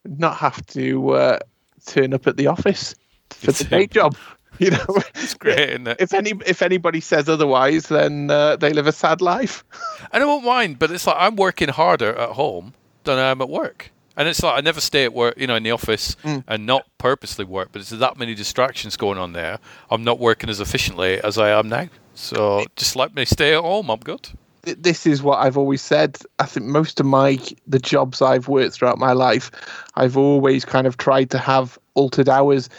[0.06, 1.40] not have to uh,
[1.86, 2.96] turn up at the office
[3.30, 4.16] for the day job.
[4.58, 4.86] You know,
[5.16, 5.98] It's great, isn't it?
[6.00, 9.66] if any if anybody says otherwise, then uh, they live a sad life.
[10.14, 12.74] And I won't mind, but it's like I'm working harder at home
[13.04, 13.92] than I am at work.
[14.16, 16.86] And it's like I never stay at work, you know, in the office and not
[17.00, 19.60] purposely work, but it's that many distractions going on there.
[19.92, 21.90] I'm not working as efficiently as I am now.
[22.14, 23.90] So just let me stay at home.
[23.90, 24.30] I'm good.
[24.62, 26.18] This is what I've always said.
[26.40, 29.52] I think most of my the jobs I've worked throughout my life,
[29.96, 32.70] I've always kind of tried to have altered hours,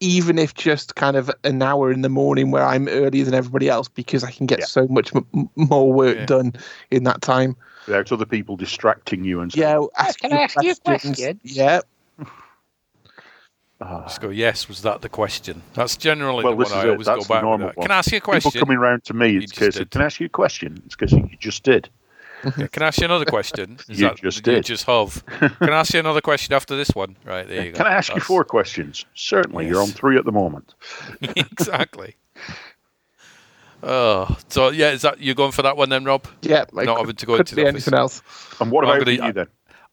[0.00, 3.68] even if just kind of an hour in the morning where I'm earlier than everybody
[3.68, 4.64] else because I can get Yeah.
[4.66, 6.26] so much m- m- more work Yeah.
[6.26, 6.54] done
[6.90, 7.54] in that time.
[7.86, 9.60] Without other people distracting you and stuff.
[9.60, 11.40] Yeah, ask can I ask you a question?
[11.44, 11.80] Yeah,
[13.82, 14.02] Ah.
[14.02, 15.62] Just go, yes, was that the question?
[15.72, 16.90] That's generally Well, the this one is I it.
[16.92, 17.84] always That's go the back normal one.
[17.86, 18.50] Can I ask you a question?
[18.50, 19.90] People coming round to me, You it's a just case of, did.
[19.92, 20.82] can I ask you a question?
[20.84, 21.88] It's because you just did.
[22.56, 23.78] Yeah, can I ask you another question?
[23.88, 24.64] Is You that- just You did.
[24.64, 25.24] just have.
[25.38, 27.16] Can I ask you another question after this one?
[27.24, 27.78] Right, there you go.
[27.78, 29.04] Can I ask you four questions?
[29.14, 29.66] Certainly.
[29.68, 30.74] You're on three at the moment.
[31.22, 32.16] exactly.
[33.82, 36.26] Oh, so yeah, is that you're going for that one then, Rob?
[36.42, 36.64] yeah.
[36.72, 37.86] Not having to go into the office.
[37.86, 38.22] anything else.
[38.60, 39.46] And what I'm about gonna- you then?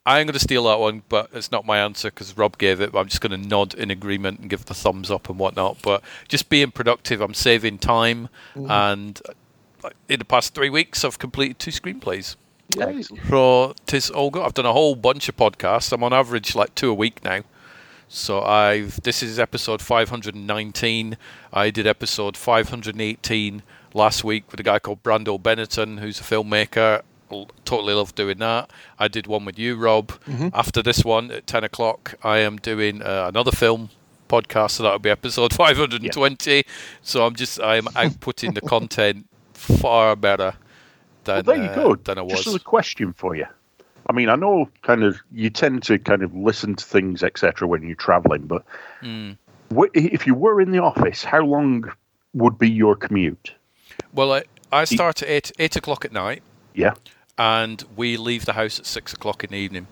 [0.05, 2.93] I'm going to steal that one, but it's not my answer because Rob gave it.
[2.93, 5.81] But I'm just going to nod in agreement and give the thumbs up and whatnot.
[5.81, 9.33] But just being productive, I'm saving time, and uh,
[10.09, 12.35] in the past three weeks, I've completed two screenplays.
[12.75, 13.01] Yeah.
[13.29, 14.43] So tis all good.
[14.43, 15.91] I've done a whole bunch of podcasts.
[15.93, 17.41] I'm on average like two a week now.
[18.09, 21.17] So I've this is episode 519.
[21.53, 23.63] I did episode 518
[23.93, 27.01] last week with a guy called Brando Benetton, who's a filmmaker.
[27.65, 28.69] Totally love doing that.
[28.97, 30.13] I did one with you, Rob.
[30.53, 33.89] After this one at 10 o'clock, I am doing uh, another film
[34.29, 34.71] podcast.
[34.71, 36.63] So that'll be episode 520.
[37.01, 39.27] So I'm just I am outputting the content
[39.57, 40.53] far better
[41.23, 41.95] than Well, there you uh, go.
[41.95, 42.33] than I was.
[42.33, 43.45] Just as a question for you.
[44.09, 47.67] I mean, I know kind of you tend to kind of listen to things, etc.,
[47.67, 48.63] when you're traveling, but
[49.01, 49.37] Mm.
[49.75, 51.91] wh- if you were in the office, how long
[52.33, 53.53] would be your commute?
[54.13, 56.41] Well, I, I start at eight eight o'clock at night,
[56.73, 56.93] Yeah.
[57.37, 59.87] and we leave the house at six o'clock in the evening.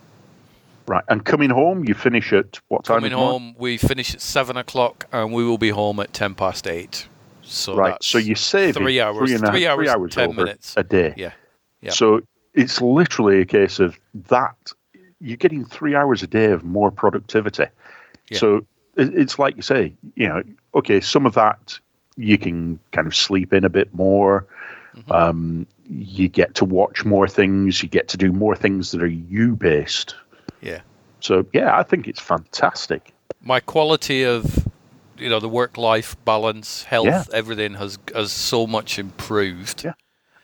[0.86, 1.04] Right.
[1.08, 2.98] And coming home, you finish at what time?
[2.98, 3.40] Coming in the morning?
[3.48, 7.08] home, we finish at seven o'clock, and we will be home at ten past eight.
[7.46, 8.02] So right.
[8.02, 10.74] So you save three hours, three, and a- three three hours, and hours ten minutes
[10.76, 11.14] a day.
[11.16, 11.32] Yeah,
[11.80, 11.90] yeah.
[11.90, 12.20] So
[12.54, 13.98] it's literally a case of
[14.28, 14.72] that
[15.20, 17.66] you're getting three hours a day of more productivity.
[18.28, 18.38] Yeah.
[18.38, 18.66] So
[18.96, 20.42] it's like you say, you know,
[20.74, 21.78] okay, some of that
[22.16, 24.46] you can kind of sleep in a bit more.
[24.96, 25.12] Mm-hmm.
[25.12, 27.82] Um, you get to watch more things.
[27.82, 30.14] You get to do more things that are you based.
[30.62, 30.80] Yeah.
[31.20, 33.12] So yeah, I think it's fantastic.
[33.42, 34.66] My quality of
[35.18, 37.24] you know the work life balance, health, Yeah.
[37.32, 39.84] everything has has so much improved.
[39.84, 39.92] Yeah.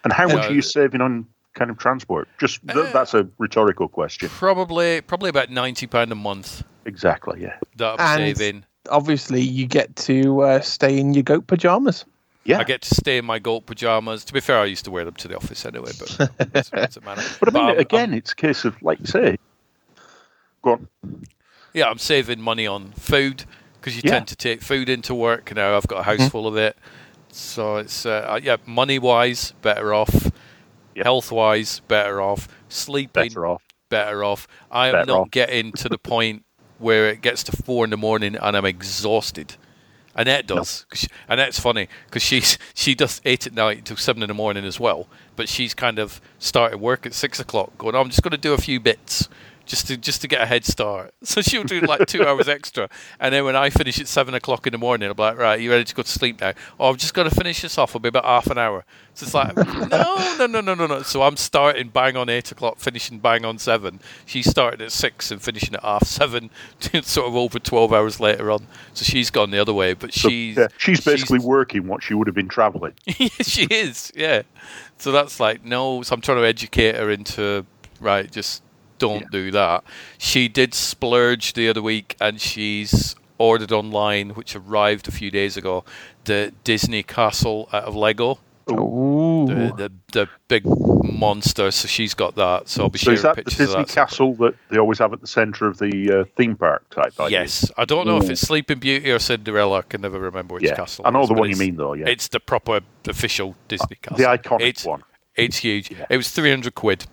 [0.05, 2.29] And how much know, are you saving on kind of transport?
[2.39, 4.29] Just th- Uh, that's a rhetorical question.
[4.29, 7.41] Probably probably about ninety pound a month Exactly.
[7.43, 7.57] Yeah.
[7.77, 8.65] that I'm And saving.
[8.91, 12.05] obviously, you get to uh, stay in your goat pajamas.
[12.45, 12.59] Yeah.
[12.59, 14.25] I get to stay in my goat pajamas.
[14.25, 17.05] To be fair, I used to wear them to the office anyway, but it doesn't
[17.05, 17.23] matter.
[17.39, 19.37] But I mean, I'm- again, I'm- it's a case of like you say.
[20.63, 20.89] Go on.
[21.73, 23.45] yeah, I'm saving money on food
[23.83, 24.13] because you Yeah.
[24.13, 25.51] tend to take food into work.
[25.51, 26.77] You Now I've got a house full of it,
[27.31, 30.31] so it's uh, yeah, money wise better off,
[30.97, 33.63] health wise better off, sleeping Better off.
[33.89, 34.47] better off.
[34.71, 35.31] I am Better not off.
[35.31, 36.45] getting to the point
[36.79, 39.57] where it gets to four in the morning and I'm exhausted.
[40.15, 44.23] Annette does, 'cause she, Annette's funny because she's she does eight at night until seven
[44.23, 45.09] in the morning as well.
[45.37, 48.53] But she's kind of started work at six o'clock, going, "I'm just going to do
[48.53, 49.29] a few bits."
[49.65, 52.89] Just to just to get a head start, so she'll do like two hours extra,
[53.21, 55.71] and then when I finish at seven o'clock in the morning, I'm like, right, you
[55.71, 56.53] ready to go to sleep now?
[56.81, 57.91] Oh, I've just got to finish this off.
[57.91, 58.85] It'll be about half an hour.
[59.15, 59.55] So it's like,
[59.91, 61.03] no, no, no, no, no, no.
[61.03, 64.01] So I'm starting bang on eight o'clock, finishing bang on seven.
[64.27, 66.51] She's starting at six and finishing at half seven,
[67.03, 68.67] sort of over twelve hours later on.
[68.95, 72.15] So she's gone the other way, but So, she's yeah, she's basically working what she
[72.15, 72.95] would have been travelling.
[73.07, 74.43] she is, yeah.
[74.99, 76.03] So that's like no.
[76.03, 77.65] So I'm trying to educate her into
[78.01, 78.31] right.
[78.31, 78.63] Just
[79.03, 79.79] don't do that.
[80.19, 85.57] She did splurge the other week, and she's ordered online, which arrived a few days
[85.57, 85.85] ago,
[86.25, 88.39] the Disney Castle out of Lego.
[88.71, 89.45] Ooh.
[89.49, 90.63] The, the the big
[91.03, 91.73] monster.
[91.73, 92.69] So she's got that.
[92.69, 93.89] So I'll be So sharing is that the Disney that.
[93.89, 97.13] castle that they always have at the centre of the uh, theme park type?
[97.19, 97.41] idea?
[97.41, 99.79] Yes, I don't know if it's Sleeping Beauty or Cinderella.
[99.79, 101.05] I can never remember which Yeah, castle.
[101.05, 102.07] I know the one you mean, though, yeah.
[102.07, 104.19] it's the proper official Disney castle.
[104.19, 105.03] the iconic it's, one.
[105.35, 105.91] It's huge.
[106.09, 107.07] It was three hundred quid.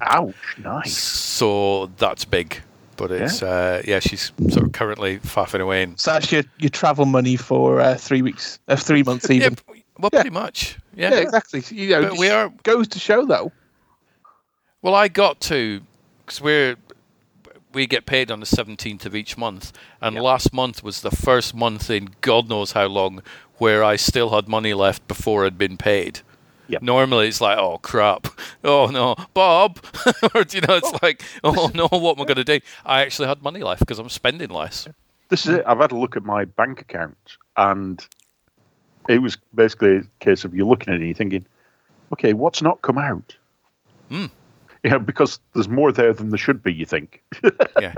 [0.00, 0.34] Ouch!
[0.62, 0.96] Nice.
[0.96, 2.62] So that's big.
[2.96, 5.84] But it's yeah, uh, yeah she's sort of currently faffing away.
[5.84, 9.56] And, So that's your, your travel money for uh, three weeks, uh, three months even.
[9.98, 10.76] well, pretty much.
[10.96, 11.62] Yeah, Yeah, exactly.
[11.70, 13.52] You know, But we are goes to show though.
[14.82, 15.80] Well, I got to
[16.24, 16.76] because we're
[17.72, 21.54] we get paid on the seventeenth of each month, and last month was the first
[21.54, 23.22] month in God knows how long
[23.58, 26.20] where I still had money left before I'd been paid.
[26.82, 28.26] Normally it's like, oh crap,
[28.64, 29.78] oh no, Bob,
[30.34, 32.60] or you know, it's like, oh no, what am I going to do?
[32.84, 34.86] I actually had money left because I'm spending less.
[35.28, 35.64] This is it.
[35.66, 38.04] I've had a look at my bank account, and
[39.08, 41.46] it was basically a case of you're looking at it and you're thinking,
[42.12, 43.36] okay, what's not come out?
[44.08, 44.26] Hmm.
[44.84, 46.72] Yeah, because there's more there than there should be.
[46.72, 47.22] You think?
[47.80, 47.94] yeah.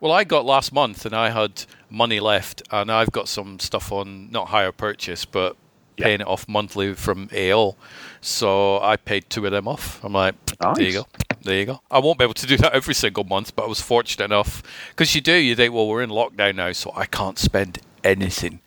[0.00, 3.92] Well, I got last month and I had money left, and I've got some stuff
[3.92, 5.56] on not hire purchase, but
[5.98, 7.76] paying it off monthly from AO.
[8.20, 10.02] So I paid two of them off.
[10.04, 10.34] I'm like,
[10.74, 11.06] there you go.
[11.42, 11.80] There you go.
[11.90, 14.62] I won't be able to do that every single month, but I was fortunate enough
[14.90, 15.34] because you do.
[15.34, 18.60] You think, well, we're in lockdown now, so I can't spend anything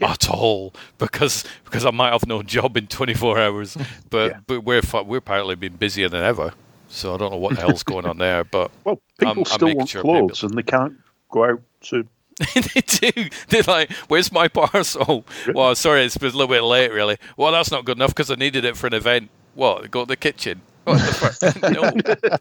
[0.00, 3.76] at all because because I might have no job in 24 hours.
[4.10, 6.52] But but we're we're apparently been busier than ever.
[6.88, 8.42] So I don't know what the hell's going on there.
[8.44, 10.40] But well, people I'm, I'm still want sure I pay bills.
[10.40, 10.94] clothes, and they can't
[11.30, 12.06] go out to.
[12.54, 13.28] they do.
[13.48, 17.18] They're like, "Where's my parcel?" Well, sorry, it's a little bit late, really.
[17.36, 19.30] Well, that's not good enough because I needed it for an event.
[19.54, 19.90] What?
[19.90, 20.62] Go to the kitchen?
[20.84, 21.62] What the fuck?
[21.62, 21.90] no.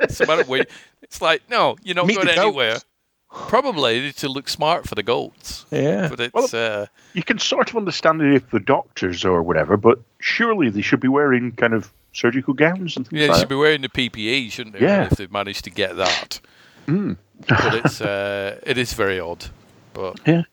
[0.01, 0.65] It's, matter
[1.01, 2.45] it's like, no, you're not Meet going the goats.
[2.45, 2.77] anywhere.
[3.31, 5.65] Probably to look smart for the goats.
[5.71, 6.09] Yeah.
[6.09, 9.99] But it's uh, You can sort of understand it if the doctors or whatever, but
[10.19, 13.49] surely they should be wearing kind of surgical gowns and things yeah, they like should
[13.49, 14.81] be wearing the PPE, shouldn't they?
[14.81, 15.05] Yeah.
[15.05, 16.39] If they've managed to get that.
[16.87, 17.17] Mm.
[17.47, 19.45] but it's uh, it is very odd.
[19.93, 20.43] But yeah,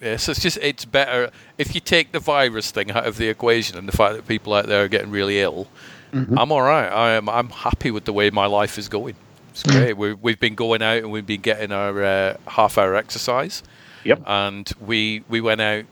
[0.00, 0.16] yeah.
[0.16, 3.76] So it's just it's better if you take the virus thing out of the equation
[3.78, 5.66] and the fact that people out there are getting really ill.
[6.12, 6.38] Mhm.
[6.38, 6.88] I'm all right.
[6.88, 7.28] I am.
[7.28, 9.16] I'm happy with the way my life is going.
[9.50, 9.72] It's Mm.
[9.72, 9.96] great.
[9.96, 13.62] we we've been going out and we've been getting our uh, half hour exercise.
[14.04, 14.22] Yep.
[14.26, 15.84] And we we went out.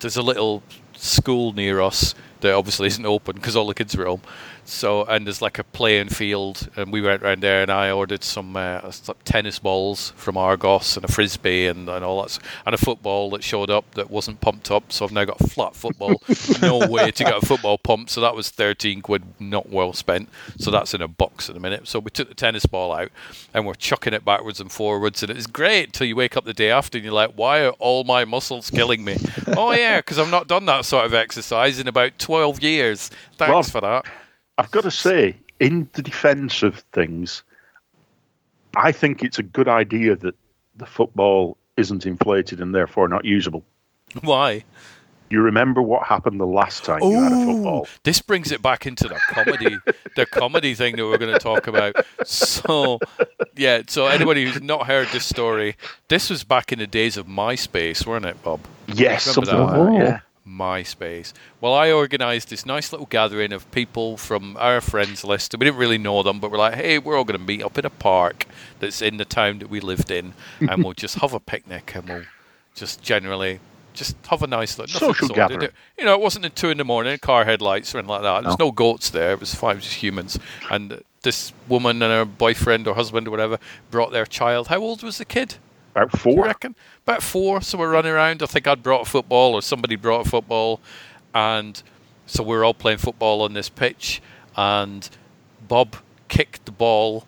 [0.00, 0.62] There's a little
[0.96, 4.22] school near us that obviously isn't open because all the kids are home.
[4.64, 8.22] So and there's like a playing field, and we went around there, and I ordered
[8.22, 8.92] some uh,
[9.24, 13.42] tennis balls from Argos and a frisbee and, and all that, and a football that
[13.42, 14.92] showed up that wasn't pumped up.
[14.92, 16.22] So I've now got a flat football,
[16.62, 18.10] no way to get a football pumped.
[18.10, 20.28] So that was thirteen quid, not well spent.
[20.58, 21.88] So that's in a box at the minute.
[21.88, 23.10] So we took the tennis ball out,
[23.52, 26.54] and we're chucking it backwards and forwards, and it's great until you wake up the
[26.54, 29.16] day after and you're like, why are all my muscles killing me?
[29.56, 33.10] oh yeah, because I've not done that sort of exercise in about twelve years.
[33.36, 34.06] Thanks for that.
[34.58, 37.42] I've got to say, in the defence of things,
[38.76, 40.34] I think it's a good idea that
[40.76, 43.64] the football isn't inflated and therefore not usable.
[44.22, 44.64] Why?
[45.30, 47.88] You remember what happened the last time you had a football?
[48.02, 49.78] This brings it back into the comedy,
[50.14, 51.96] the comedy thing that we're going to talk about.
[52.26, 52.98] So,
[53.56, 53.82] yeah.
[53.86, 55.76] So anybody who's not heard this story,
[56.08, 58.60] this was back in the days of MySpace, weren't it, Bob?
[58.88, 59.92] Yes, something like that.
[59.94, 60.20] Yeah.
[60.46, 61.32] MySpace.
[61.60, 65.54] Well, I organised this nice little gathering of people from our friends list.
[65.54, 67.78] We didn't really know them, but we're like, hey, we're all going to meet up
[67.78, 68.46] in a park
[68.80, 72.08] that's in the town that we lived in, and we'll just have a picnic and
[72.08, 72.24] we'll
[72.74, 73.60] just generally
[73.94, 75.68] just have a nice little Social gathering.
[75.98, 78.42] You know, it wasn't at two in the morning, car headlights or anything like that.
[78.42, 79.32] There's no goats there.
[79.32, 80.38] It was five just humans.
[80.70, 83.58] And this woman and her boyfriend or husband or whatever
[83.90, 84.68] brought their child.
[84.68, 85.56] How old was the kid?
[85.94, 86.44] About four.
[86.44, 86.74] reckon?
[87.04, 87.60] About four.
[87.60, 88.42] So we're running around.
[88.42, 90.80] I think I'd brought a football or somebody brought a football.
[91.34, 91.82] And
[92.26, 94.22] so we are all playing football on this pitch.
[94.56, 95.08] And
[95.68, 95.96] Bob
[96.28, 97.26] kicked the ball.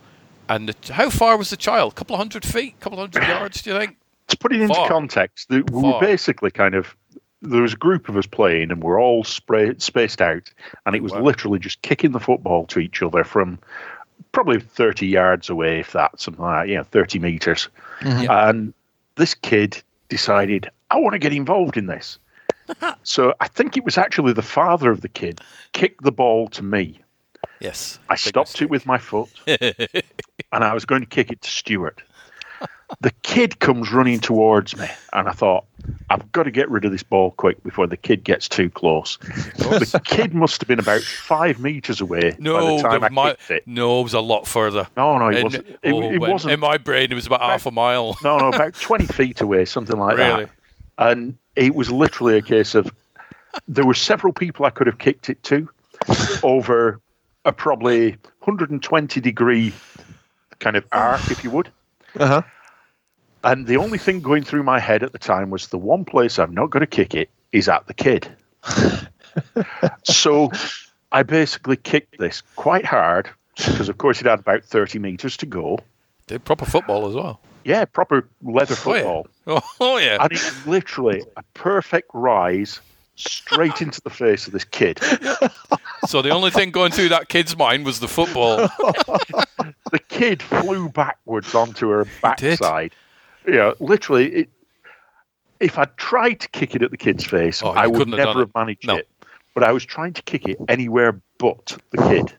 [0.49, 1.93] And the, how far was the child?
[1.93, 2.75] A couple of hundred feet?
[2.79, 3.97] A couple of hundred yards, do you think?
[4.29, 4.89] To put it into Far.
[4.89, 6.97] context, the, we were basically kind of
[7.43, 10.51] there was a group of us playing, and we're all spray, spaced out,
[10.87, 13.59] and it was literally just kicking the football to each other from
[14.33, 17.69] probably thirty yards away, if that something like that, yeah, thirty meters.
[18.01, 18.31] Mm-hmm.
[18.31, 18.75] And
[19.17, 22.19] this kid decided, I want to get involved in this.
[23.03, 25.41] so I think it was actually the father of the kid
[25.73, 27.01] kicked the ball to me.
[27.61, 27.99] Yes.
[28.09, 32.03] I stopped it with my foot, and I was going to kick it to Stuart.
[33.01, 35.65] The kid comes running towards me, and I thought,
[36.11, 39.19] I've got to get rid of this ball quick before the kid gets too close.
[39.19, 43.09] The kid must have been about five meters away by No, the time the- I
[43.11, 43.65] my, it.
[43.67, 44.87] no, it was a lot further.
[44.97, 45.67] No, no, it In- wasn't.
[45.69, 46.53] It, oh, it when- wasn't.
[46.55, 48.17] In my brain, it was about half a mile.
[48.25, 50.45] No, no, about 20 feet away, something like Really?
[50.45, 50.51] that.
[50.97, 52.91] And it was literally a case of
[53.69, 55.69] there were several people I could have kicked it to
[56.43, 57.01] over
[57.45, 59.73] a probably 120 degree
[60.61, 61.69] kind of arc, if you would.
[62.19, 62.43] Uh huh.
[63.45, 66.39] And the only thing going through my head at the time was the one place
[66.39, 68.29] I'm not going to kick it is at the kid.
[70.05, 70.51] so
[71.13, 75.47] I basically kicked this quite hard because, of course, it had about 30 meters to
[75.47, 75.79] go.
[76.27, 77.41] Did proper football as well.
[77.65, 79.01] Yeah, proper leather Oh, yeah.
[79.03, 79.27] football.
[79.47, 80.19] Oh, oh, yeah.
[80.21, 82.81] And it's literally a perfect rise
[83.17, 85.01] straight into the face of this kid.
[86.07, 88.57] So the only thing going through that kid's mind was the football.
[89.91, 92.93] the kid flew backwards onto her backside.
[93.47, 94.33] Yeah, literally.
[94.33, 94.49] It,
[95.61, 98.41] if I'd tried to kick it at the kid's face, Oh, I would have never
[98.41, 98.97] have, managed No.
[98.97, 99.09] it.
[99.55, 102.33] But I was trying to kick it anywhere but the kid.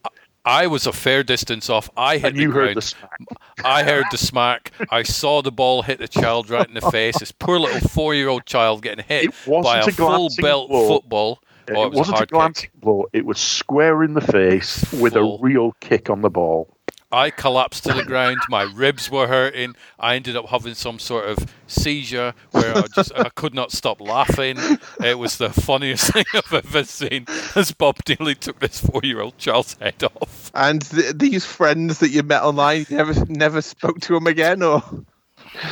[0.43, 1.89] I was a fair distance off.
[1.97, 2.77] I hit And you the heard ground.
[2.77, 3.19] the smack.
[3.63, 4.71] I heard the smack.
[4.91, 7.17] I saw the ball hit the child right in the face.
[7.19, 10.87] This poor little four-year-old child getting hit by a, a full belt blow.
[10.87, 11.39] football.
[11.71, 12.29] Oh, it, it was wasn't a, kick.
[12.29, 13.05] glancing blow.
[13.11, 16.74] It was square in the face with a real kick on the ball.
[17.15, 18.39] I collapsed to the ground.
[18.49, 19.75] My ribs were hurting.
[19.97, 24.01] I ended up having some sort of seizure where I just I could not stop
[24.01, 24.57] laughing.
[25.01, 27.25] It was the funniest thing I've ever seen.
[27.55, 30.51] As Bob Daly took this four-year-old child's head off.
[30.53, 34.61] And th- these friends that you met online, you never never spoke to them again,
[34.61, 34.83] or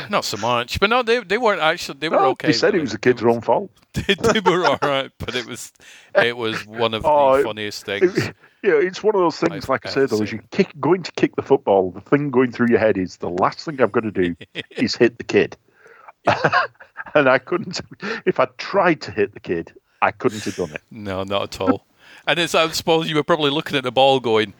[0.08, 1.98] Not so much, but no, they they weren't actually.
[1.98, 2.48] They were No, okay.
[2.48, 3.70] He said it was the kid's own fault.
[3.92, 5.72] they, they were all right, but it was
[6.14, 8.16] it was one of Oh, the funniest things.
[8.16, 8.34] It-
[8.64, 9.68] yeah, it's one of those things.
[9.68, 12.50] Like I said, though, as you kick, going to kick the football, the thing going
[12.50, 14.34] through your head is the last thing I've got to do
[14.70, 15.54] is hit the kid.
[17.14, 17.82] and I couldn't.
[18.24, 20.80] If I tried to hit the kid, I couldn't have done it.
[20.90, 21.84] No, not at all.
[22.26, 24.54] and it's, I suppose you were probably looking at the ball going,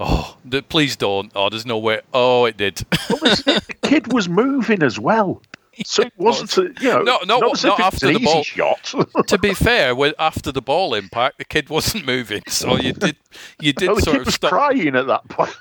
[0.00, 0.36] "Oh,
[0.68, 2.00] please don't." Oh, there's no way.
[2.12, 2.78] Oh, it did.
[2.78, 5.40] the kid was moving as well,
[5.84, 6.56] so it wasn't.
[6.58, 8.42] A, you know, No, no, not, not if it was after the ball.
[8.42, 8.94] shot.
[9.28, 13.16] to be fair, when, after the ball impact, the kid wasn't moving, so you did
[13.60, 14.50] you did No, the sort kid of was stop.
[14.50, 15.56] crying at that point.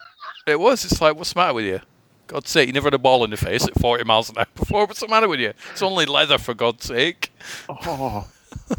[0.48, 0.84] It was.
[0.86, 1.80] It's like, what's the matter with you?
[2.28, 4.46] God's sake, you never had a ball in the face at 40 miles an hour
[4.56, 4.86] before.
[4.86, 5.54] What's the matter with you?
[5.72, 7.32] It's only leather, for God's sake.
[7.70, 8.28] Oh,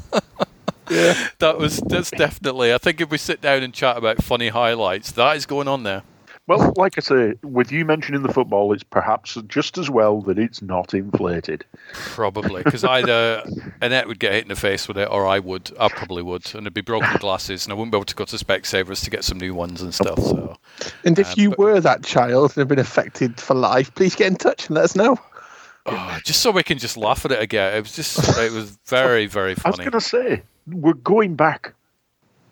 [0.91, 1.29] yeah.
[1.39, 2.73] That was that's definitely.
[2.75, 5.83] I think if we sit down and chat about funny highlights, that is going on
[5.83, 6.03] there.
[6.47, 10.39] Well, like I say, with you mentioning the football, it's perhaps just as well that
[10.39, 11.65] it's not inflated.
[11.95, 13.43] Probably because either
[13.81, 15.71] Annette would get hit in the face with it, or I would.
[15.81, 18.25] I probably would, and it'd be broken glasses, and I wouldn't be able to go
[18.27, 20.19] to Specsavers to get some new ones and stuff.
[20.19, 20.57] So
[21.05, 24.15] and if Um, you but- were that child and have been affected for life, please
[24.15, 25.17] get in touch and let us know.
[25.87, 27.75] oh, just so we can just laugh at it again.
[27.75, 28.19] It was just.
[28.39, 29.65] It was very very funny.
[29.67, 31.73] I was going to say we're going back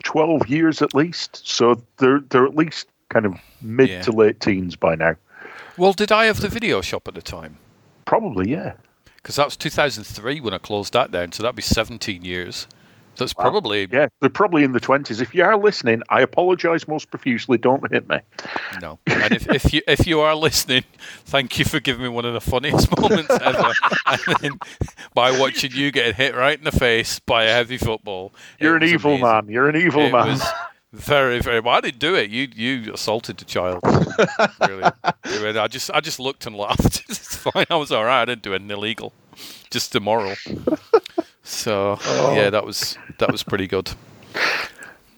[0.03, 4.03] twelve years at least, so they're they're at least kind of mid Yeah.
[4.03, 5.17] to late teens by now.
[5.77, 7.59] Well, did I have the video shop at the time?
[8.05, 8.75] Probably, yeah.
[9.17, 12.67] Because that was 2003 when I closed that down, so that'd be 17 years.
[13.17, 14.09] That's probably yeah.
[14.21, 15.21] They're probably in the twenties.
[15.21, 17.59] If you are listening, I apologise most profusely.
[17.59, 18.17] Don't hit me.
[18.81, 20.85] No, and if, if you if you are listening,
[21.27, 23.71] thank you for giving me one of the funniest moments ever.
[24.07, 24.53] and then
[25.13, 28.83] by watching you get hit right in the face by a heavy football, You're an
[28.83, 29.27] evil amazing.
[29.27, 29.49] man.
[29.51, 30.29] You're an evil it man.
[30.29, 30.43] Was
[30.93, 31.61] very, very.
[31.61, 32.31] Well, I didn't do it.
[32.31, 33.81] You you assaulted the child.
[35.31, 37.03] really, I just I just looked and laughed.
[37.09, 37.67] it's fine.
[37.71, 38.23] I was all right.
[38.23, 39.13] I didn't do anything illegal.
[39.71, 40.35] Just immoral.
[41.45, 42.35] So oh.
[42.35, 43.93] yeah, that was that was pretty good.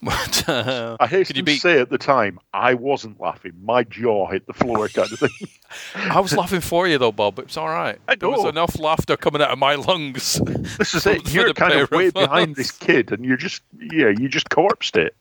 [0.05, 1.57] But, uh, I hasten to be...
[1.57, 3.53] say at the time, I wasn't laughing.
[3.63, 5.49] My jaw hit the floor, kind of thing.
[5.95, 7.39] I was laughing for you though, Bob.
[7.39, 7.99] It's all right.
[8.07, 8.19] I know.
[8.19, 10.41] There was enough laughter coming out of my lungs.
[10.79, 11.33] This is it.
[11.33, 15.15] You're kind of way behind this kid, and you're just yeah, you just corpsed it.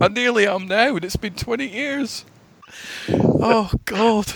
[0.00, 2.24] I nearly am now, and it's been twenty years.
[3.10, 4.32] Oh God!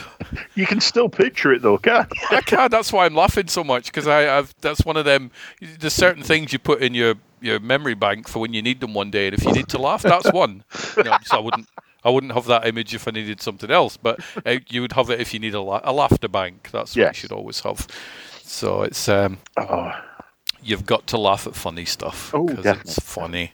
[0.55, 2.37] You can still picture it though, can't you?
[2.37, 2.71] I can.
[2.71, 5.31] That's why I'm laughing so much because I, have That's one of them.
[5.61, 8.95] There's certain things you put in your your memory bank for when you need them
[8.95, 10.65] one day, and if you need to laugh, that's one.
[10.97, 11.69] You know, so I wouldn't.
[12.05, 15.11] I wouldn't have that image if I needed something else, but uh, you would have
[15.11, 16.71] it if you need a, la- a laughter bank.
[16.73, 17.89] That's what you should always have.
[18.43, 19.93] So it's um, oh.
[20.63, 23.53] you've got to laugh at funny stuff because oh, it's funny.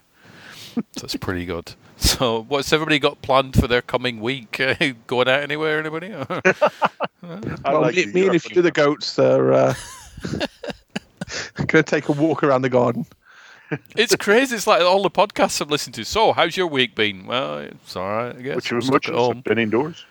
[0.74, 1.74] so it's pretty good.
[2.14, 4.60] So, what's everybody got planned for their coming week?
[4.60, 4.74] Uh,
[5.06, 5.80] going out anywhere?
[5.80, 6.10] Anybody?
[7.22, 9.74] well, like me, me and a few of the goats are uh,
[11.56, 13.06] going to take a walk around the garden.
[13.96, 14.54] It's crazy.
[14.54, 16.04] It's like all the podcasts I've listened to.
[16.04, 17.26] So, how's your week been?
[17.26, 18.56] Well, it's all right, I guess.
[18.56, 19.40] Which was much at home.
[19.40, 20.04] Been indoors.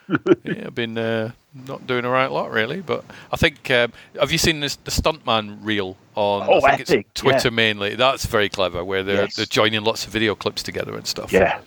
[0.44, 3.70] yeah, I've been uh, not doing a right lot really, but I think.
[3.70, 6.50] Um, have you seen this, the stuntman reel on?
[6.50, 7.08] Oh, I think epic.
[7.12, 7.56] it's Twitter yeah.
[7.56, 7.96] mainly.
[7.96, 9.36] That's very clever, where they're yes.
[9.36, 11.32] they're joining lots of video clips together and stuff.
[11.32, 11.62] Yeah.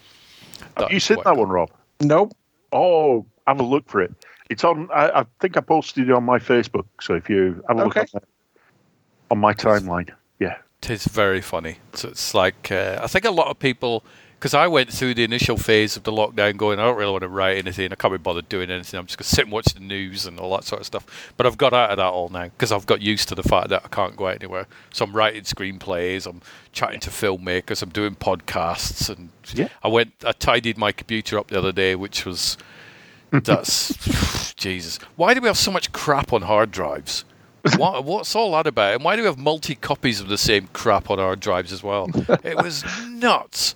[0.76, 1.36] Have you seen that cool.
[1.36, 1.70] one, Rob?
[2.00, 2.36] Nope.
[2.72, 4.12] Oh, have a look for it.
[4.50, 4.88] It's on.
[4.92, 6.86] I, I, think I posted it on my Facebook.
[7.00, 8.00] So if you have a okay.
[8.00, 8.20] look on,
[9.32, 11.78] on my timeline, yeah, it is very funny.
[11.94, 14.04] So it's like uh, I think a lot of people
[14.38, 17.22] because I went through the initial phase of the lockdown going, I don't really want
[17.22, 17.90] to write anything.
[17.90, 18.98] I can't be bothered doing anything.
[19.00, 21.32] I'm just going to sit and watch the news and all that sort of stuff.
[21.38, 23.70] But I've got out of that all now because I've got used to the fact
[23.70, 24.66] that I can't go out anywhere.
[24.92, 26.42] So I'm writing screenplays, I'm
[26.72, 29.08] chatting to filmmakers, I'm doing podcasts.
[29.08, 29.68] And yeah.
[29.82, 32.58] I went, I tidied my computer up the other day, which was,
[33.30, 34.98] that's, Jesus.
[35.16, 37.24] Why do we have so much crap on hard drives?
[37.78, 38.94] what, what's all that about?
[38.96, 41.82] And why do we have multi copies of the same crap on hard drives as
[41.82, 42.08] well?
[42.44, 43.74] It was nuts.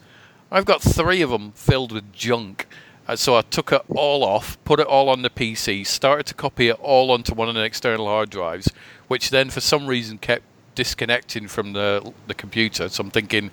[0.50, 2.66] I've got three of them filled with junk.
[3.06, 6.34] Uh, so I took it all off, put it all on the PC, started to
[6.34, 8.70] copy it all onto one of the external hard drives,
[9.08, 10.44] which then for some reason kept
[10.74, 12.88] disconnecting from the the computer.
[12.88, 13.50] So I'm thinking,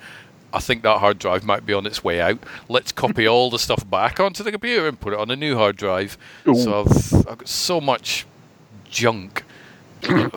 [0.53, 2.39] I think that hard drive might be on its way out.
[2.69, 5.55] Let's copy all the stuff back onto the computer and put it on a new
[5.55, 6.17] hard drive.
[6.47, 6.55] Ooh.
[6.55, 8.25] So I've, I've got so much
[8.85, 9.43] junk.
[10.03, 10.29] I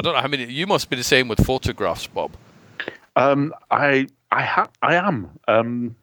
[0.00, 0.44] don't know how many.
[0.46, 2.32] You must be the same with photographs, Bob.
[3.16, 5.30] Um, I I ha- I am.
[5.48, 5.96] Um,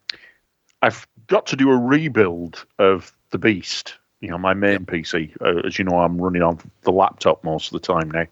[0.81, 3.95] I've got to do a rebuild of the Beast.
[4.19, 5.35] You know, my main PC.
[5.41, 8.25] Uh, as you know, I'm running on the laptop most of the time now.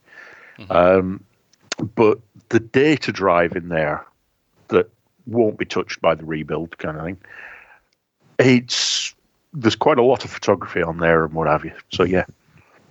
[0.59, 0.71] Mm-hmm.
[0.71, 1.23] Um,
[1.95, 4.05] but the data drive in there
[4.67, 4.89] that
[5.25, 7.17] won't be touched by the rebuild kind of thing.
[8.37, 9.13] It's
[9.53, 11.73] there's quite a lot of photography on there and what have you.
[11.91, 12.25] So yeah,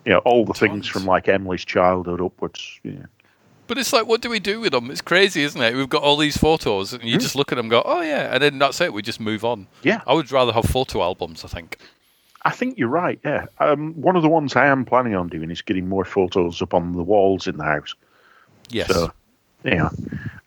[0.04, 0.60] you know, all the Tons.
[0.60, 2.80] things from like Emily's childhood upwards.
[2.82, 3.06] Yeah.
[3.68, 4.90] But it's like, what do we do with them?
[4.90, 5.76] It's crazy, isn't it?
[5.76, 7.20] We've got all these photos, and you mm.
[7.20, 8.92] just look at them, and go, oh yeah, and then that's it.
[8.92, 9.68] We just move on.
[9.82, 11.44] Yeah, I would rather have photo albums.
[11.44, 11.78] I think.
[12.42, 13.20] I think you're right.
[13.24, 16.62] Yeah, um, one of the ones I am planning on doing is getting more photos
[16.62, 17.94] up on the walls in the house.
[18.70, 18.88] Yes.
[18.88, 19.12] So,
[19.64, 19.90] yeah.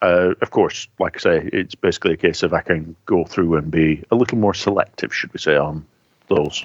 [0.02, 3.56] Uh, of course, like I say, it's basically a case of I can go through
[3.56, 5.86] and be a little more selective, should we say, on
[6.28, 6.64] those.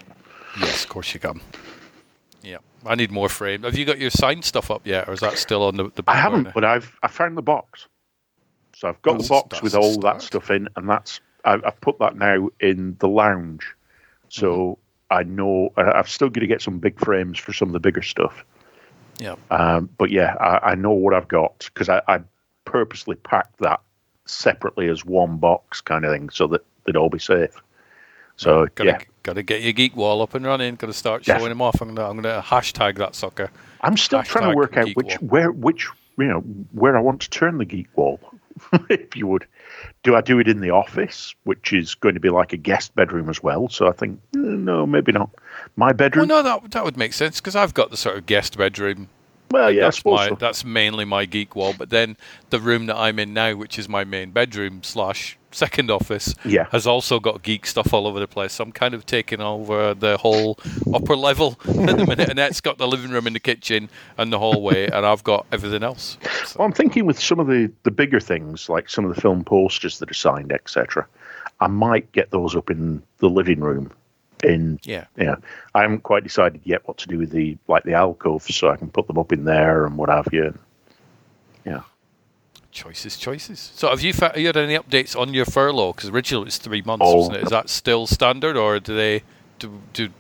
[0.61, 1.41] Yes, of course you can.
[2.85, 3.62] Yeah, I need more frame.
[3.62, 5.90] Have you got your signed stuff up yet, or is that still on the?
[5.94, 7.89] the I haven't, but I've I found the box.
[8.74, 11.81] So I've got oh, the box with all that stuff in, and that's I've, I've,
[11.81, 13.74] put that now in the lounge.
[14.28, 14.78] So
[15.11, 15.19] mm-hmm.
[15.19, 18.03] I know I've still got to get some big frames for some of the bigger
[18.03, 18.44] stuff.
[19.19, 19.36] Yeah.
[19.51, 22.20] Um, but yeah, I, I, know what I've got because I, I
[22.65, 23.81] purposely packed that
[24.27, 27.62] separately as one box kind of thing so that they'd all be safe.
[28.36, 30.77] So gotta, yeah, got to get your geek wall up and running.
[30.77, 31.81] Got to start showing them off.
[31.82, 33.51] I'm gonna, hashtag that sucker.
[33.81, 35.28] I'm still hashtag trying to work out which wall.
[35.28, 36.40] where which you know
[36.73, 38.20] where I want to turn the geek wall.
[38.89, 39.47] if you would,
[40.03, 42.94] do I do it in the office, which is going to be like a guest
[42.94, 43.69] bedroom as well?
[43.69, 45.28] So I think eh, no, maybe not.
[45.74, 46.28] My bedroom.
[46.28, 49.09] Well, no, that that would make sense because I've got the sort of guest bedroom
[49.51, 50.35] Well, yeah, that's my so.
[50.35, 51.74] that's mainly my geek wall.
[51.77, 52.16] But then
[52.51, 56.66] the room that I'm in now, which is my main bedroom slash second office, yeah.
[56.70, 58.55] has also got geek stuff all over the place.
[58.55, 60.59] So I'm kind of taking over the whole
[60.93, 62.28] upper level at the minute.
[62.28, 65.82] Annette's got the living room and the kitchen and the hallway, and I've got everything
[65.82, 66.18] else.
[66.44, 66.59] So.
[66.59, 69.44] Well, I'm thinking with some of the the bigger things, like some of the film
[69.44, 71.06] posters that are signed, etc.
[71.60, 73.93] I might get those up in the living room
[74.45, 75.07] in yeah.
[75.17, 75.37] yeah
[75.75, 78.77] i haven't quite decided yet what to do with the like the alcoves so i
[78.77, 80.57] can put them up in there and what have you.
[81.65, 81.83] Yeah.
[82.71, 83.73] Choices choices.
[83.75, 85.93] So have you, fa- have you had any updates on your furlough?
[85.93, 87.45] Because originally it was three months oh, wasn't it?
[87.45, 89.23] Is that still standard or do they
[89.59, 90.11] do, do,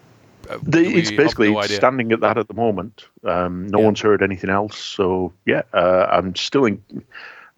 [0.48, 3.08] uh, the, do it's basically no standing at that at the moment.
[3.24, 3.84] Um, no yeah.
[3.84, 6.82] one's heard anything else so yeah uh, i'm still in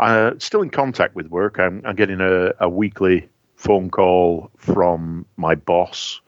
[0.00, 1.58] uh, still in contact with work.
[1.58, 6.20] I'm, I'm getting a, a weekly phone call from my boss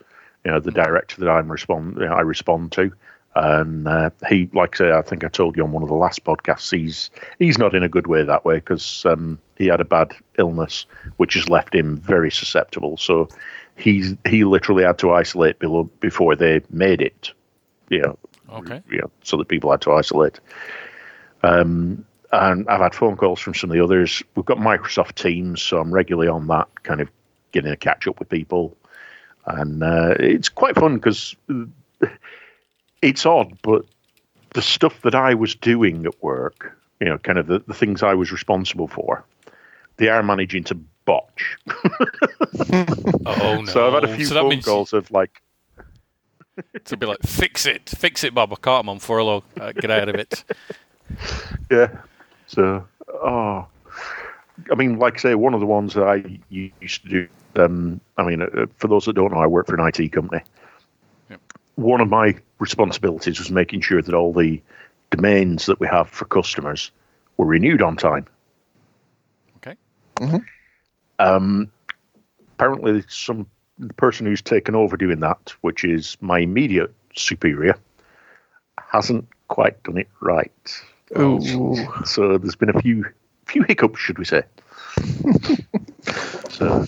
[0.44, 2.92] you know, the director that I'm respond, you know, I respond to.
[3.36, 5.94] And uh, he, like I say, I think I told you on one of the
[5.94, 9.80] last podcasts, he's he's not in a good way that way because um, he had
[9.80, 10.84] a bad illness,
[11.18, 12.96] which has left him very susceptible.
[12.96, 13.28] So
[13.76, 17.30] he's he literally had to isolate below before they made it.
[17.88, 18.18] You know,
[18.52, 18.82] okay.
[18.90, 20.40] You know, so that people had to isolate.
[21.44, 24.22] Um, and I've had phone calls from some of the others.
[24.34, 27.08] We've got Microsoft Teams, so I'm regularly on that, kind of
[27.52, 28.76] getting a catch up with people
[29.46, 31.34] and uh, it's quite fun because
[33.02, 33.84] it's odd, but
[34.54, 38.02] the stuff that I was doing at work, you know, kind of the, the things
[38.02, 39.24] I was responsible for,
[39.96, 41.56] they are managing to botch.
[43.26, 43.64] oh no!
[43.66, 44.64] So I've had a few so phone means...
[44.64, 45.42] calls of like.
[46.84, 48.52] to be like, fix it, fix it, Bob.
[48.52, 49.44] I caught him on furlough.
[49.58, 50.44] Uh, get out of it.
[51.72, 51.88] Yeah.
[52.46, 53.66] So, oh,
[54.70, 58.00] I mean, like I say, one of the ones that I used to do um,
[58.16, 60.42] I mean, uh, for those that don't know, I work for an IT company.
[61.30, 61.40] Yep.
[61.76, 64.60] One of my responsibilities was making sure that all the
[65.10, 66.90] domains that we have for customers
[67.36, 68.26] were renewed on time.
[69.56, 69.76] Okay.
[70.16, 70.36] Mm-hmm.
[71.18, 71.70] Um,
[72.56, 73.46] apparently, some
[73.78, 77.74] the person who's taken over doing that, which is my immediate superior,
[78.78, 80.82] hasn't quite done it right.
[81.16, 82.04] Oh.
[82.04, 83.06] So there's been a few
[83.46, 84.42] few hiccups, should we say?
[86.60, 86.86] so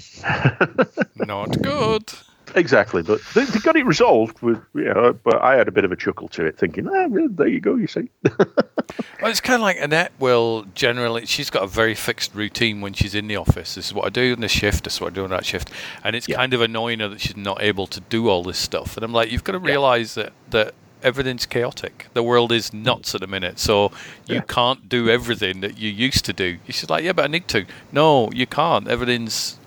[1.17, 2.13] not good.
[2.55, 5.15] Exactly, but they, they, got it resolved with you know.
[5.25, 7.77] But I had a bit of a chuckle to it, thinking, "Ah, there you go."
[7.77, 8.11] You see.
[8.23, 11.25] well, it's kind of like Annette will generally.
[11.25, 13.77] She's got a very fixed routine when she's in the office.
[13.77, 14.85] This is what I do in this shift.
[14.85, 15.71] This is what I do on that shift,
[16.05, 16.37] and it's yeah.
[16.37, 18.99] kind of annoying her that she's not able to do all this stuff.
[18.99, 20.25] And I'm like, you've got to realize yeah.
[20.25, 22.09] that that everything's chaotic.
[22.13, 23.93] The world is nuts at the minute, so
[24.27, 24.41] you yeah.
[24.43, 26.59] can't do everything that you used to do.
[26.69, 27.65] She's like, yeah, but I need to.
[27.93, 28.89] No, you can't.
[28.89, 29.59] Everything's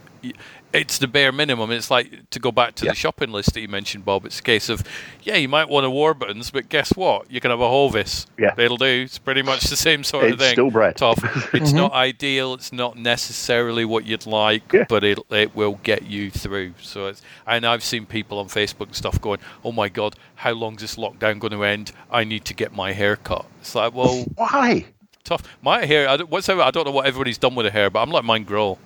[0.74, 1.72] it's the bare minimum.
[1.72, 2.92] It's like to go back to yeah.
[2.92, 4.26] the shopping list that you mentioned, Bob.
[4.26, 4.84] It's a case of,
[5.24, 7.32] yeah, you might want a Warburtons, but guess what?
[7.32, 8.28] You can have a Hovis.
[8.38, 9.04] Yeah, it'll do.
[9.06, 10.54] It's pretty much the same sort it's of thing.
[10.54, 10.98] Still bread.
[10.98, 11.24] Tough.
[11.56, 11.78] It's mm-hmm.
[11.78, 12.54] not ideal.
[12.54, 14.86] It's not necessarily what you'd like, yeah.
[14.90, 16.74] but it it will get you through.
[16.82, 20.52] So, it's, and I've seen people on Facebook and stuff going, "Oh my God, how
[20.52, 21.92] long's this lockdown going to end?
[22.12, 24.86] I need to get my hair cut." It's like, well, why?
[25.24, 25.44] Tough.
[25.62, 26.10] My hair.
[26.10, 26.62] I don't, whatsoever.
[26.62, 28.78] I don't know what everybody's done with the hair, but I'm letting mine grow.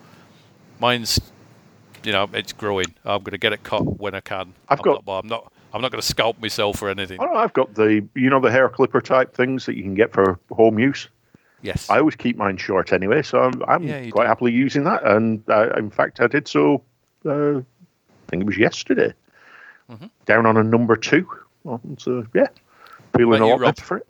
[0.80, 1.20] Mine's
[2.04, 2.88] you know, it's growing.
[3.06, 4.54] I'm going to get it cut when I can.
[4.68, 5.06] I've I'm got.
[5.06, 5.54] Not, I'm not.
[5.72, 7.20] I'm not going to scalp myself or anything.
[7.22, 10.12] Oh, I've got the you know the hair clipper type things that you can get
[10.12, 11.08] for home use.
[11.62, 11.90] Yes.
[11.90, 14.28] I always keep mine short anyway, so I'm, I'm yeah, quite do.
[14.30, 15.06] happily using that.
[15.06, 16.82] And uh, in fact, I did so.
[17.26, 17.64] Uh, I
[18.30, 19.14] think it was yesterday.
[19.92, 20.06] Mm-hmm.
[20.26, 21.30] Down on a number two.
[21.64, 22.48] Well, so yeah,
[23.16, 24.08] feeling a lot better for it.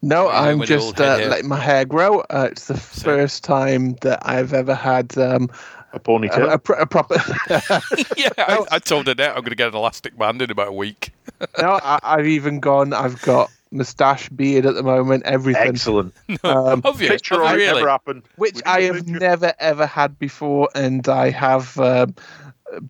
[0.00, 2.20] No, I'm just uh, letting my hair grow.
[2.20, 3.04] Uh, it's the Same.
[3.04, 5.50] first time that I've ever had um,
[5.92, 7.16] a ponytail, a, a, a proper.
[8.16, 10.68] yeah, I, I, told her that I'm going to get an elastic band in about
[10.68, 11.10] a week.
[11.60, 12.92] no, I, have even gone.
[12.92, 15.68] I've got moustache, beard at the moment, everything.
[15.68, 16.14] Excellent.
[16.44, 17.08] Um, have you?
[17.08, 17.74] Picture have really?
[17.74, 18.22] never happened.
[18.36, 22.14] Which I have never ever had before, and I have um,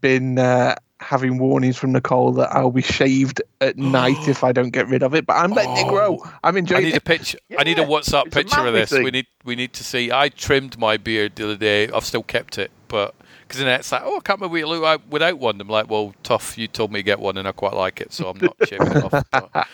[0.01, 0.39] been.
[0.39, 4.89] Uh, having warnings from Nicole that I'll be shaved at night if I don't get
[4.89, 5.27] rid of it.
[5.27, 6.31] But I'm letting oh, it grow.
[6.43, 6.83] I'm enjoying.
[6.83, 6.99] I need it.
[6.99, 7.39] a picture.
[7.49, 8.91] Yeah, I need a WhatsApp picture a of this.
[8.91, 9.05] Thing.
[9.05, 10.11] We need we need to see.
[10.13, 11.89] I trimmed my beard the other day.
[11.89, 14.83] I've still kept it, but because then it's like, oh, I can't remember you look
[14.83, 15.61] like without one.
[15.61, 16.59] I'm like, well, tough.
[16.59, 18.93] You told me to get one, and I quite like it, so I'm not shaving
[18.93, 19.25] it off.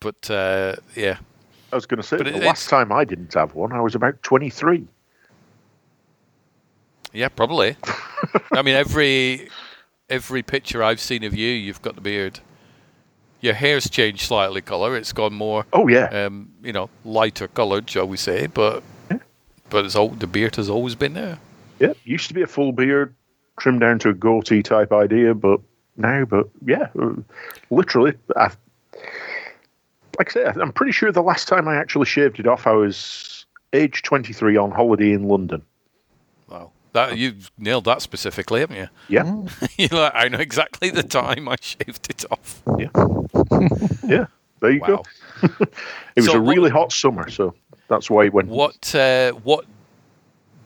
[0.00, 1.18] But, but uh, yeah.
[1.72, 3.80] I was going to say but the it, last time I didn't have one, I
[3.80, 4.86] was about 23.
[7.12, 7.76] Yeah, probably.
[8.52, 9.50] I mean, every
[10.10, 12.40] every picture I've seen of you, you've got the beard.
[13.40, 14.96] Your hair's changed slightly colour.
[14.96, 15.64] It's gone more.
[15.72, 16.06] Oh yeah.
[16.06, 18.46] Um, you know, lighter coloured, shall we say?
[18.46, 19.18] But yeah.
[19.70, 21.38] but it's all the beard has always been there.
[21.78, 23.14] Yeah, used to be a full beard,
[23.58, 25.60] trimmed down to a goatee type idea, but
[25.96, 27.14] now, but yeah, uh,
[27.70, 28.50] literally, I,
[30.18, 32.72] like I say, I'm pretty sure the last time I actually shaved it off, I
[32.72, 35.62] was age 23 on holiday in London.
[36.92, 38.88] That you've nailed that specifically, haven't you?
[39.08, 39.42] Yeah.
[39.78, 42.62] You're like, I know exactly the time I shaved it off.
[42.78, 42.88] Yeah.
[44.06, 44.26] yeah.
[44.60, 44.86] There you Wow.
[44.88, 45.02] go.
[45.52, 45.70] it
[46.16, 47.54] was So a what- really hot summer, so
[47.88, 48.48] that's why it went.
[48.48, 49.64] What uh, what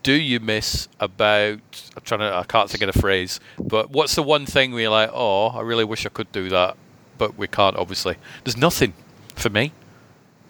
[0.02, 1.60] do you miss about?
[1.96, 2.34] I'm trying to.
[2.34, 3.38] I can't think of a phrase.
[3.58, 6.48] But what's the one thing where you're like, oh, I really wish I could do
[6.48, 6.76] that,
[7.18, 7.76] but we can't.
[7.76, 8.94] Obviously, there's nothing
[9.36, 9.72] for me.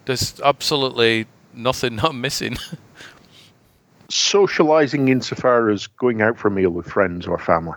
[0.06, 2.56] There's absolutely nothing I'm missing.
[4.10, 7.76] Socializing insofar as going out for a meal with friends or family.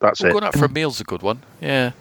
[0.00, 0.32] That's Well, it.
[0.32, 1.42] going out for a meal's a good one.
[1.60, 1.92] Yeah,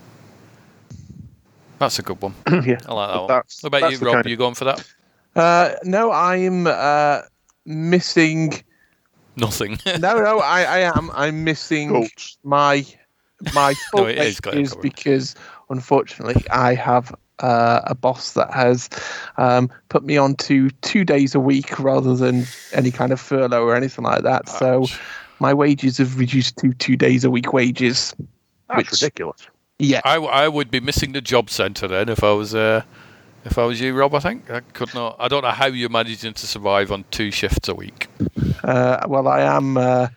[1.79, 2.33] that's a good one.
[2.47, 2.79] yeah.
[2.87, 3.27] I like that one.
[3.27, 4.13] That's- what about you, Rob?
[4.15, 4.85] kind of- You going for that?
[5.35, 7.21] Uh, no, I'm uh,
[7.65, 8.53] missing.
[9.35, 9.77] Nothing.
[9.99, 11.11] No, no, I, I am.
[11.13, 12.37] I'm missing Goats.
[12.43, 12.85] my
[13.53, 14.81] my No, full it is Glen wages Covered.
[14.81, 15.35] because
[15.69, 18.89] unfortunately I have uh, a boss that has
[19.37, 23.63] um, put me on to two days a week rather than any kind of furlough
[23.63, 24.47] or anything like that.
[24.49, 24.85] So
[25.39, 28.15] my wages have reduced to two days a week wages.
[28.69, 29.47] That's which- ridiculous.
[29.77, 32.83] Yeah, I, I would be missing the job centre then if I was uh,
[33.43, 34.15] if I was you, Rob.
[34.15, 35.17] I think I could not.
[35.19, 38.07] I don't know how you're managing to survive on two shifts a week.
[38.63, 40.07] uh, well, I am uh,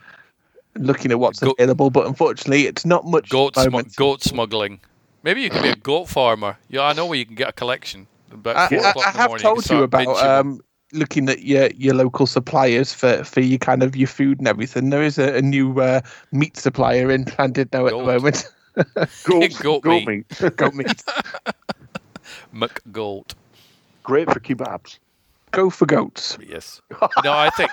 [0.76, 3.30] looking at what's Go- available, but unfortunately, it's not much.
[3.30, 4.78] Goat at smu- goat smuggling.
[5.22, 6.58] Maybe you could be a goat farmer.
[6.68, 8.06] Yeah, I know where you can get a collection.
[8.30, 10.60] About I, four I, o'clock I in the have morning, told can you about um,
[10.92, 14.90] looking at your, your local suppliers for, for your kind of your food and everything.
[14.90, 16.00] There is a, a new uh,
[16.32, 18.44] meat supplier in Llandudno at the moment.
[19.24, 20.24] Goat, Goat goat meat.
[20.40, 20.56] meat.
[20.56, 21.02] Goat meat.
[22.54, 23.34] McGoat.
[24.04, 24.98] Great for kebabs.
[25.50, 26.38] Go for goats.
[26.46, 26.80] Yes.
[27.24, 27.70] No, I think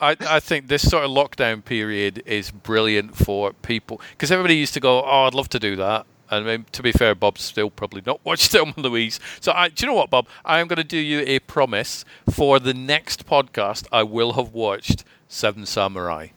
[0.00, 4.74] I, I think this sort of lockdown period is brilliant for people because everybody used
[4.74, 7.42] to go, "Oh, I'd love to do that." And I mean, to be fair, Bob's
[7.42, 9.20] still probably not watched Thelma and Louise.
[9.40, 10.26] So, I, do you know what, Bob?
[10.44, 13.86] I am going to do you a promise for the next podcast.
[13.92, 16.28] I will have watched Seven Samurai.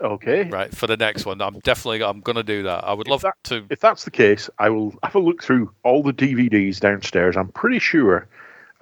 [0.00, 0.48] Okay.
[0.50, 2.84] Right for the next one, I'm definitely I'm going to do that.
[2.84, 3.64] I would love that- to.
[3.70, 7.36] If that's the case, I will have a look through all the DVDs downstairs.
[7.36, 8.26] I'm pretty sure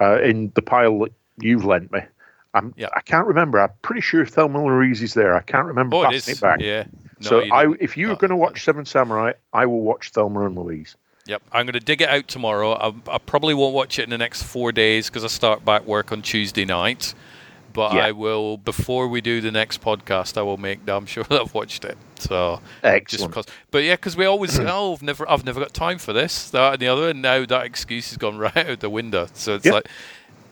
[0.01, 1.99] uh, in the pile that you've lent me.
[2.55, 2.87] I'm, Yeah.
[2.95, 3.59] I can't remember.
[3.61, 5.33] I'm pretty sure Thelma and Louise is there.
[5.35, 6.27] I can't remember Oh, it is.
[6.27, 6.59] it back.
[6.59, 6.85] Yeah.
[7.23, 10.55] No, so I, if you're going to watch Seven Samurai, I will watch Thelma and
[10.55, 10.95] Louise.
[11.27, 12.73] Yep, I'm going to dig it out tomorrow.
[12.73, 15.85] I, I probably won't watch it in the next four days because I start back
[15.85, 17.13] work on Tuesday night.
[17.73, 18.07] But Yeah.
[18.07, 21.53] I will, before we do the next podcast, I will make damn sure that I've
[21.53, 21.97] watched it.
[22.19, 23.07] So Excellent.
[23.07, 26.11] just because, but yeah, because we always, oh, I've never, I've never got time for
[26.11, 29.27] this, that, and the other, and now that excuse has gone right out the window.
[29.33, 29.73] So it's Yeah.
[29.73, 29.87] like,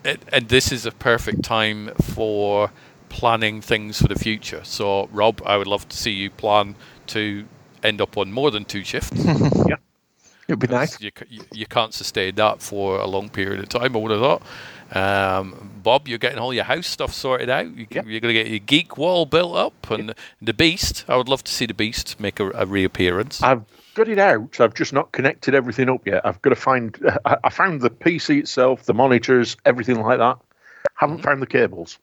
[0.06, 2.72] it, and this is a perfect time for
[3.10, 4.62] planning things for the future.
[4.64, 6.76] So Rob, I would love to see you plan
[7.08, 7.46] to
[7.84, 9.12] end up on more than two shifts.
[9.68, 9.76] yeah.
[10.48, 11.00] It'd be nice.
[11.00, 13.96] You, you, you can't sustain that for a long period of time.
[13.96, 14.42] I would have thought.
[14.92, 17.68] Um, Bob, you're getting all your house stuff sorted out.
[17.68, 18.06] You, Yep.
[18.08, 21.06] You're going to get your geek wall built up, and the Beast.
[21.08, 23.44] I would love to see the Beast make a, a reappearance.
[23.44, 23.64] I've
[23.94, 24.60] got it out.
[24.60, 26.26] I've just not connected everything up yet.
[26.26, 26.98] I've got to find.
[27.26, 30.40] I, I found the PC itself, the monitors, everything like that.
[30.96, 31.26] Haven't Mm-hmm.
[31.26, 32.00] found the cables.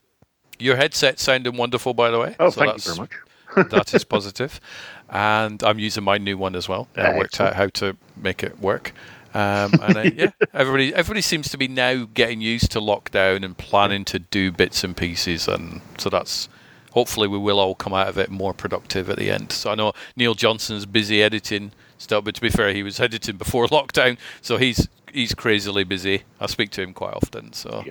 [0.59, 2.37] Your headset sounding wonderful, by the way.
[2.39, 3.11] Oh, So thank you very much.
[3.70, 4.61] that is positive,
[5.09, 6.89] and I'm using my new one as well.
[6.97, 8.93] I worked out how to make it work.
[9.35, 13.57] Um, and uh, yeah, everybody everybody seems to be now getting used to lockdown and
[13.57, 16.49] planning to do bits and pieces, and so that's
[16.93, 19.53] hopefully we will all come out of it more productive at the end.
[19.53, 23.37] So I know Neil Johnson's busy editing stuff, but to be fair, he was editing
[23.37, 26.23] before lockdown, so he's he's crazily busy.
[26.41, 27.85] I speak to him quite often, so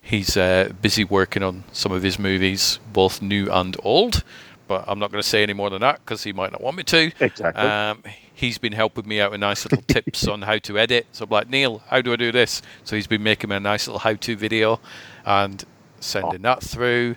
[0.00, 4.22] he's uh, busy working on some of his movies, both new and old.
[4.66, 6.76] But I'm not going to say any more than that because he might not want
[6.76, 7.10] me to.
[7.20, 7.62] Exactly.
[7.62, 8.02] Um,
[8.34, 11.06] he's been helping me out with nice little tips on how to edit.
[11.12, 12.62] So I'm like, Neil, how do I do this?
[12.84, 14.78] So he's been making me a nice little how-to video
[15.24, 15.64] and
[16.00, 17.16] sending that through.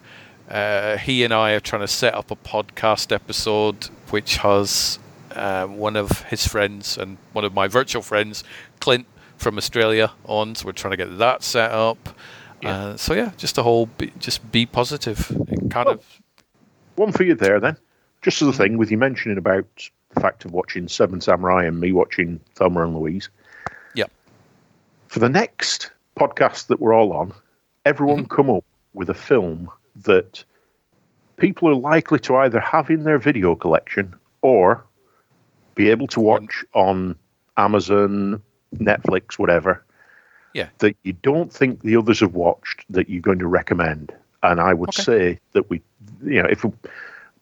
[0.49, 4.99] Uh, he and I are trying to set up a podcast episode which has
[5.35, 8.43] uh, one of his friends and one of my virtual friends,
[8.79, 9.05] Clint
[9.37, 10.55] from Australia, on.
[10.55, 12.09] So we're trying to get that set up.
[12.69, 15.31] Uh, so yeah, just a whole, be, just be positive.
[15.47, 16.03] It kind of
[16.95, 17.77] One for you there, then.
[18.21, 19.65] Just as a thing, with you mentioning about
[20.13, 23.29] the fact of watching Seven Samurai and me watching Thelma and Louise.
[23.95, 24.05] yeah.
[25.07, 27.33] For the next podcast that we're all on,
[27.85, 28.35] everyone Mm-hmm.
[28.35, 28.63] come up
[28.93, 29.69] with a film
[30.03, 30.43] that
[31.37, 34.83] people are likely to either have in their video collection or
[35.75, 37.15] be able to watch on
[37.57, 38.41] Amazon,
[38.75, 39.83] Netflix, whatever.
[40.53, 40.69] Yeah.
[40.79, 44.13] That you don't think the others have watched that you're going to recommend.
[44.43, 45.03] And I would Okay.
[45.03, 45.81] say that we,
[46.23, 46.73] you know, if we're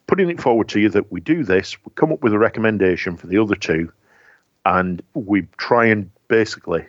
[0.07, 3.15] putting it forward to you that we do this, we come up with a recommendation
[3.15, 3.91] for the other two,
[4.65, 6.86] and we try and basically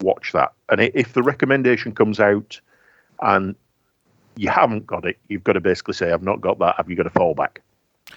[0.00, 0.52] watch that.
[0.68, 2.60] And if the recommendation comes out
[3.22, 3.54] and
[4.36, 6.76] you haven't got it, you've got to basically say, "I've not got that.
[6.76, 7.58] Have you got a fallback?"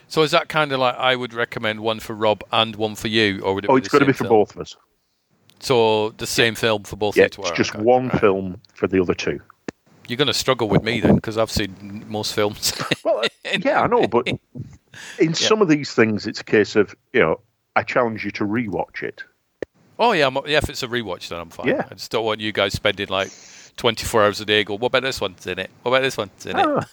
[0.08, 3.08] So is that kind of like I would recommend one for Rob and one for
[3.08, 3.72] you, or would it?
[3.72, 4.76] Oh, it's got to be for both of us.
[5.62, 7.44] So the same film for both Yeah, of you.
[7.44, 7.84] it's just okay.
[7.84, 8.20] one Right.
[8.20, 9.40] film for the other two.
[10.08, 12.74] You're going to struggle with me then because I've seen most films.
[13.04, 13.24] Well,
[13.60, 14.28] yeah, I know, but
[15.20, 17.40] in some of these things, it's a case of you know,
[17.76, 19.24] I challenge you to rewatch it.
[20.00, 20.58] oh yeah, I'm, yeah.
[20.58, 21.68] If it's a rewatch, then I'm fine.
[21.68, 21.86] Yeah.
[21.90, 23.32] I just don't want you guys spending like
[23.78, 24.64] 24 hours a day.
[24.64, 25.70] Go, what about this one's in it?
[25.84, 26.66] What about this one's in it?
[26.68, 26.88] Ah.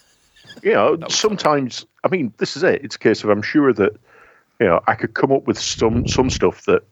[0.62, 2.82] You know, sometimes I mean, this is it.
[2.84, 3.92] It's a case of I'm sure that
[4.60, 6.82] you know I could come up with some some stuff that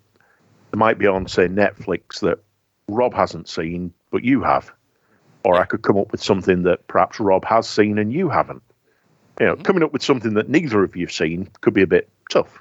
[0.77, 2.39] might be on say Netflix that
[2.89, 4.73] Rob hasn't seen but you have,
[5.45, 8.63] or I could come up with something that perhaps Rob has seen and you haven't.
[9.41, 12.09] You know, coming up with something that neither of you've seen could be a bit
[12.31, 12.59] tough.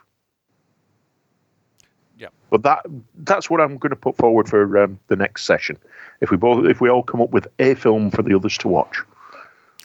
[2.18, 2.28] Yeah.
[2.50, 2.86] But that
[3.16, 5.78] that's what I'm going to put forward for um, the next session.
[6.20, 8.68] If we both if we all come up with a film for the others to
[8.68, 8.98] watch.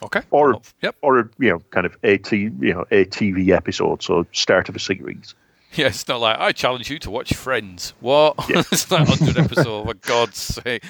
[0.03, 0.21] Okay.
[0.31, 0.95] Or yep.
[1.01, 4.75] or you know, kind of a t you know a TV episode, so start of
[4.75, 5.35] a series.
[5.75, 7.93] Yeah, it's not like I challenge you to watch Friends.
[8.01, 8.35] What?
[8.49, 9.85] it's like hundred episode.
[9.85, 10.83] For God's sake,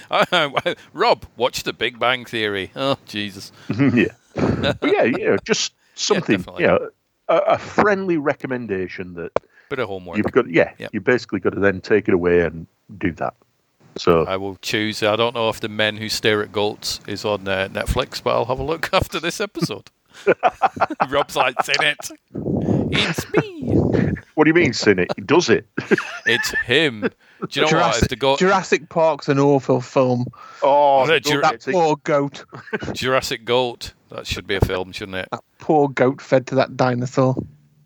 [0.93, 2.71] Rob, watch The Big Bang Theory.
[2.75, 3.51] Oh Jesus.
[3.69, 4.05] yeah,
[4.35, 6.63] but yeah, you know, just something, definitely.
[6.63, 6.89] you know,
[7.27, 9.31] a, a friendly recommendation that
[9.69, 10.17] Bit of homework.
[10.17, 10.49] you've got.
[10.49, 10.89] Yeah, Yep.
[10.93, 12.65] you basically got to then take it away and
[12.97, 13.35] do that.
[13.97, 15.03] So I will choose.
[15.03, 18.31] I don't know if the Men Who Stare at Goats is on uh, Netflix, but
[18.31, 19.91] I'll have a look after this episode.
[21.09, 22.11] Rob's like, it's in it.
[22.93, 24.13] It's me.
[24.35, 25.11] what do you mean, sin it?
[25.15, 25.67] He does it.
[26.25, 27.01] It's him.
[27.01, 27.07] Do
[27.51, 27.69] you know what?
[27.71, 30.25] Jurassic, If the goat, Jurassic Park's an awful film.
[30.61, 32.45] Oh, oh that Jur- that poor goat.
[32.93, 33.93] Jurassic Goat.
[34.09, 35.29] That should be a film, shouldn't it?
[35.31, 37.35] That Poor goat fed to that dinosaur.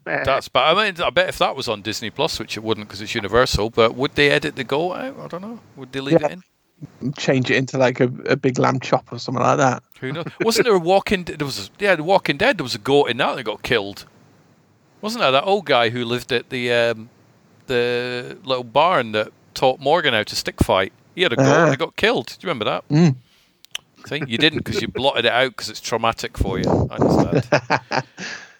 [0.07, 0.23] Eh.
[0.23, 0.75] That's bad.
[0.77, 3.15] I mean, I bet if that was on Disney Plus, which it wouldn't because it's
[3.15, 5.17] Universal, but would they edit the goat out?
[5.19, 5.59] I don't know.
[5.77, 6.27] Would they leave Yeah.
[6.27, 6.43] it in?
[7.17, 9.81] Change it into like a, a big lamb chop or something like that.
[10.01, 10.25] Who knows?
[10.41, 11.23] Wasn't there a Walking?
[11.23, 12.57] There was a, yeah, the Walking Dead.
[12.57, 14.05] There was a goat in that that got killed.
[15.01, 17.09] Wasn't there that old guy who lived at the um,
[17.67, 20.91] the little barn that taught Morgan how to stick fight?
[21.15, 21.67] He had a goat Ah.
[21.69, 22.27] and got killed.
[22.27, 22.87] Do you remember that?
[22.89, 23.15] Mm.
[24.07, 26.69] See, you didn't because you blotted it out because it's traumatic for you.
[26.91, 27.47] I understand.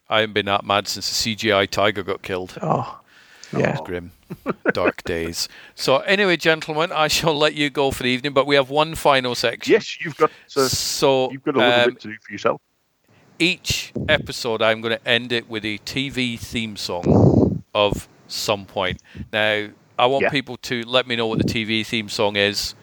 [0.10, 2.58] I haven't been that mad since the CGI tiger got killed.
[2.62, 3.00] Oh,
[3.60, 3.77] yeah.
[3.84, 4.11] grim.
[4.73, 5.48] Dark days.
[5.76, 8.95] So anyway, gentlemen, I shall let you go for the evening, but we have one
[8.95, 9.72] final section.
[9.73, 10.32] yes, you've got.
[10.56, 12.61] Uh, So you've got a little um, bit to do for yourself.
[13.40, 19.02] each episode, I'm going to end it with a TV theme song of some point.
[19.32, 19.68] Now,
[19.99, 20.30] I want Yeah.
[20.30, 22.76] people to let me know what the TV theme song is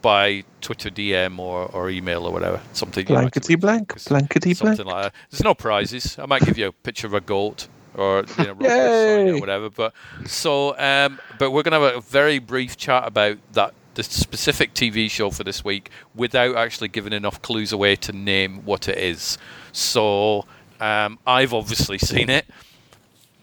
[0.00, 2.60] by Twitter DM or, or email or whatever.
[2.72, 4.76] Something you like Blankety blank, blankety blank.
[4.76, 5.14] something like that.
[5.30, 6.16] There's no prizes.
[6.18, 7.68] I might give you a picture of a goat
[7.98, 9.30] or you know, rocket sign Yay!
[9.32, 9.70] or whatever.
[9.70, 9.92] But
[10.26, 15.10] so, um, but we're gonna have a very brief chat about that the specific TV
[15.10, 19.36] show for this week without actually giving enough clues away to name what it is.
[19.72, 20.44] So
[20.80, 22.46] um, I've obviously seen it.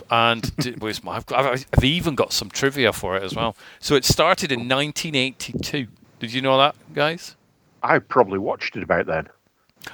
[0.10, 0.46] And
[0.80, 3.58] where's my, I've, I've I've even got some trivia for it as well.
[3.80, 5.88] So it started in 1982.
[6.20, 7.36] Did you know that, guys?
[7.84, 9.28] I probably watched it about then.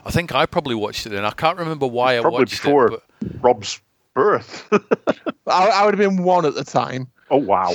[0.06, 2.90] I think I probably watched it, and I can't remember why I watched before it.
[2.92, 3.82] But Rob's
[4.14, 4.68] birth.
[5.48, 7.08] I, I would have been one at the time.
[7.30, 7.72] oh wow.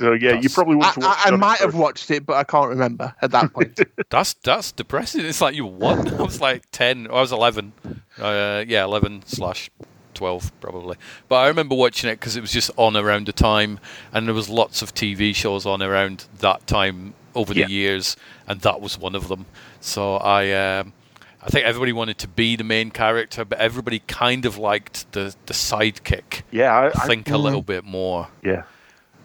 [0.00, 2.68] So yeah, you probably would I, I, I might have watched it, but I can't
[2.68, 3.78] remember at that point.
[4.10, 5.24] that's that's depressing.
[5.24, 6.12] It's like you what?
[6.18, 7.06] I was like ten.
[7.08, 7.72] I was eleven.
[8.18, 9.70] Uh, yeah, eleven slash
[10.14, 10.96] twelve probably.
[11.28, 13.78] But I remember watching it because it was just on around the time,
[14.12, 17.66] and there was lots of TV shows on around that time over Yeah.
[17.66, 18.16] the years,
[18.48, 19.46] and that was one of them.
[19.80, 20.50] So I.
[20.52, 20.94] Um,
[21.44, 25.34] I think everybody wanted to be the main character, but everybody kind of liked the,
[25.46, 26.42] the sidekick.
[26.52, 27.42] Yeah, I, I I think a mm.
[27.42, 28.28] little bit more.
[28.42, 28.62] Yeah.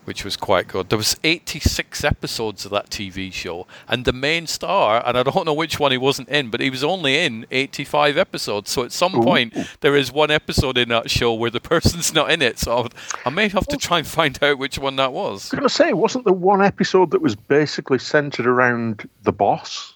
[0.05, 0.89] which was quite good.
[0.89, 5.45] There was 86 episodes of that TV show, and the main star, and I don't
[5.45, 8.71] know which one he wasn't in, but he was only in 85 episodes.
[8.71, 9.21] So at some Ooh.
[9.21, 12.57] point, there is one episode in that show where the person's not in it.
[12.57, 12.87] So
[13.25, 15.53] I may have to try and find out which one that was.
[15.53, 19.33] I was going to say, wasn't the one episode that was basically centered around the
[19.33, 19.93] boss?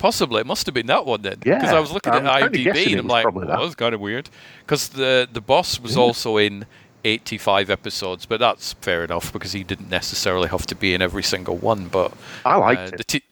[0.00, 1.36] Possibly, it must have been that one then.
[1.44, 3.60] Yeah, because I was looking I'm at IMDb and I'm like, that.
[3.60, 4.30] was kind of weird.
[4.64, 6.64] Because the the boss was also in
[7.04, 11.22] 85 episodes, but that's fair enough because he didn't necessarily have to be in every
[11.22, 11.88] single one.
[11.88, 12.12] But
[12.46, 12.96] I liked uh, it.
[12.96, 13.22] the t-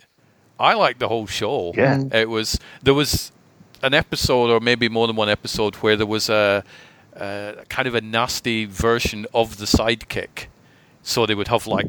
[0.60, 1.72] I liked the whole show.
[1.74, 2.02] Yeah.
[2.12, 3.32] it was there was
[3.82, 6.64] an episode or maybe more than one episode where there was a,
[7.14, 10.46] a kind of a nasty version of the sidekick.
[11.02, 11.88] So they would have like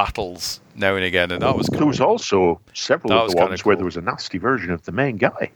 [0.00, 3.50] battles now and again, and that was There was also several of was the kinda
[3.52, 5.50] ones where there was a nasty version of the main guy.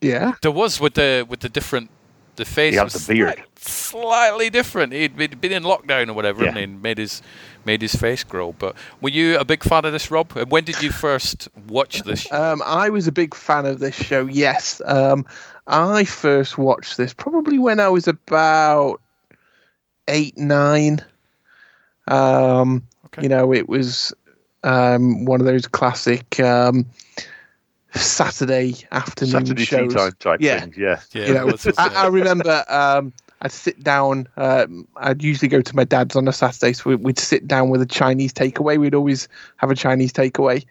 [0.00, 0.32] yeah.
[0.42, 1.90] There was with the with the different
[2.36, 3.34] the face He had was the beard.
[3.34, 4.92] slight- slightly different.
[4.92, 6.56] He'd been been in lockdown or whatever, Yeah.
[6.62, 7.20] and made his
[7.66, 8.52] made his face grow.
[8.58, 10.28] But were you a big fan of this, Rob?
[10.36, 12.22] And When did you first watch this?
[12.32, 14.22] Um, I was a big fan of this show.
[14.26, 15.26] Yes, um,
[15.66, 19.00] I first watched this probably when I was about
[20.08, 21.00] eight, nine.
[22.08, 22.82] Um,
[23.20, 24.12] You know, it was
[24.62, 26.86] um, one of those classic um,
[27.94, 29.94] Saturday afternoon Saturday tea shows.
[29.94, 30.60] time type yeah.
[30.60, 30.98] things, yeah.
[31.12, 33.12] you know, I, I remember um,
[33.42, 34.28] I'd sit down.
[34.36, 37.68] Um, I'd usually go to my dad's on a Saturday, so we- we'd sit down
[37.68, 38.78] with a Chinese takeaway.
[38.78, 40.64] We'd always have a Chinese takeaway,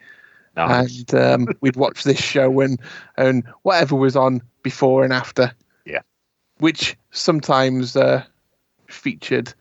[0.55, 0.99] Nice.
[0.99, 2.79] and um, we'd watch this show and
[3.17, 5.53] and whatever was on before and after.
[5.85, 6.01] Yeah.
[6.59, 8.23] which sometimes uh,
[8.87, 9.53] featured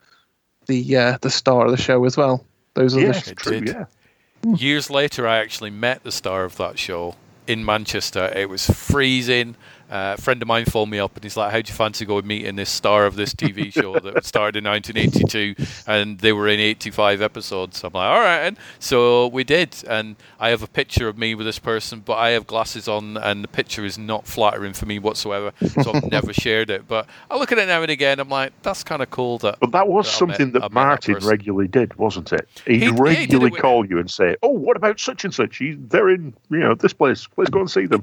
[0.67, 2.45] the uh, the star of the show as well.
[2.75, 3.69] Those are Yes, the true, did.
[3.75, 4.55] yeah.
[4.57, 7.17] Years later, I actually met the star of that show
[7.47, 8.33] in Manchester.
[8.35, 9.57] It was freezing.
[9.91, 12.05] Uh, a friend of mine phoned me up and he's like, "How do you fancy
[12.07, 15.57] going meeting this star of this TV show that started in 1982?"
[15.87, 17.83] And they were in 85 episodes.
[17.83, 19.77] I'm like, "All right." And so we did.
[19.89, 23.17] And I have a picture of me with this person, but I have glasses on,
[23.17, 25.53] and the picture is not flattering for me whatsoever.
[25.83, 26.87] So I've never shared it.
[26.87, 28.21] But I look at it now and again.
[28.21, 31.15] I'm like, "That's kind of cool." That But that was that something met- that Martin
[31.15, 31.29] person.
[31.31, 32.49] regularly did, wasn't it?
[32.67, 35.61] He'd He- he regularly with- call you and say, "Oh, what about such and such?
[35.89, 37.27] They're in, you know, this place.
[37.37, 38.01] Let's go and see them."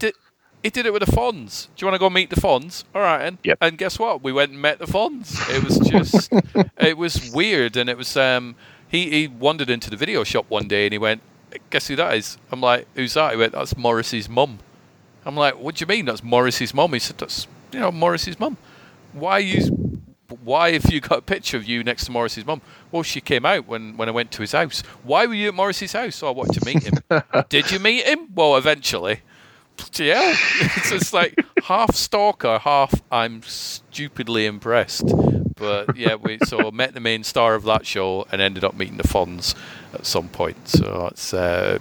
[0.67, 1.67] He did it with the Fonz.
[1.75, 2.83] Do you want to go meet the Fonz?
[2.93, 3.57] All right, and Yep.
[3.61, 4.21] and guess what?
[4.21, 5.37] We went and met the Fonz.
[5.49, 6.31] It was just,
[6.77, 8.15] it was weird, and it was.
[8.17, 8.55] Um,
[8.89, 11.21] he he wandered into the video shop one day and he went,
[11.69, 14.59] "Guess who that is?" I'm like, "Who's that?" He went, "That's Morrissey's mum."
[15.25, 16.05] I'm like, "What do you mean?
[16.05, 18.57] That's Morrissey's mum?" He said, "That's you know Morrissey's mum."
[19.13, 19.99] Why you?
[20.43, 22.61] Why have you got a picture of you next to Morrissey's mum?
[22.91, 24.81] Well, she came out when, when I went to his house.
[25.03, 26.21] Why were you at Morrissey's house?
[26.21, 26.95] Oh, I wanted to meet him.
[27.49, 28.27] Did you meet him?
[28.35, 29.21] Well, eventually.
[29.99, 31.33] Yeah, it's just like
[31.63, 35.05] half stalker, half I'm stupidly impressed.
[35.55, 38.97] But yeah, we so met the main star of that show and ended up meeting
[38.97, 39.55] the Fonz
[39.95, 40.67] at some point.
[40.67, 41.79] So it's uh,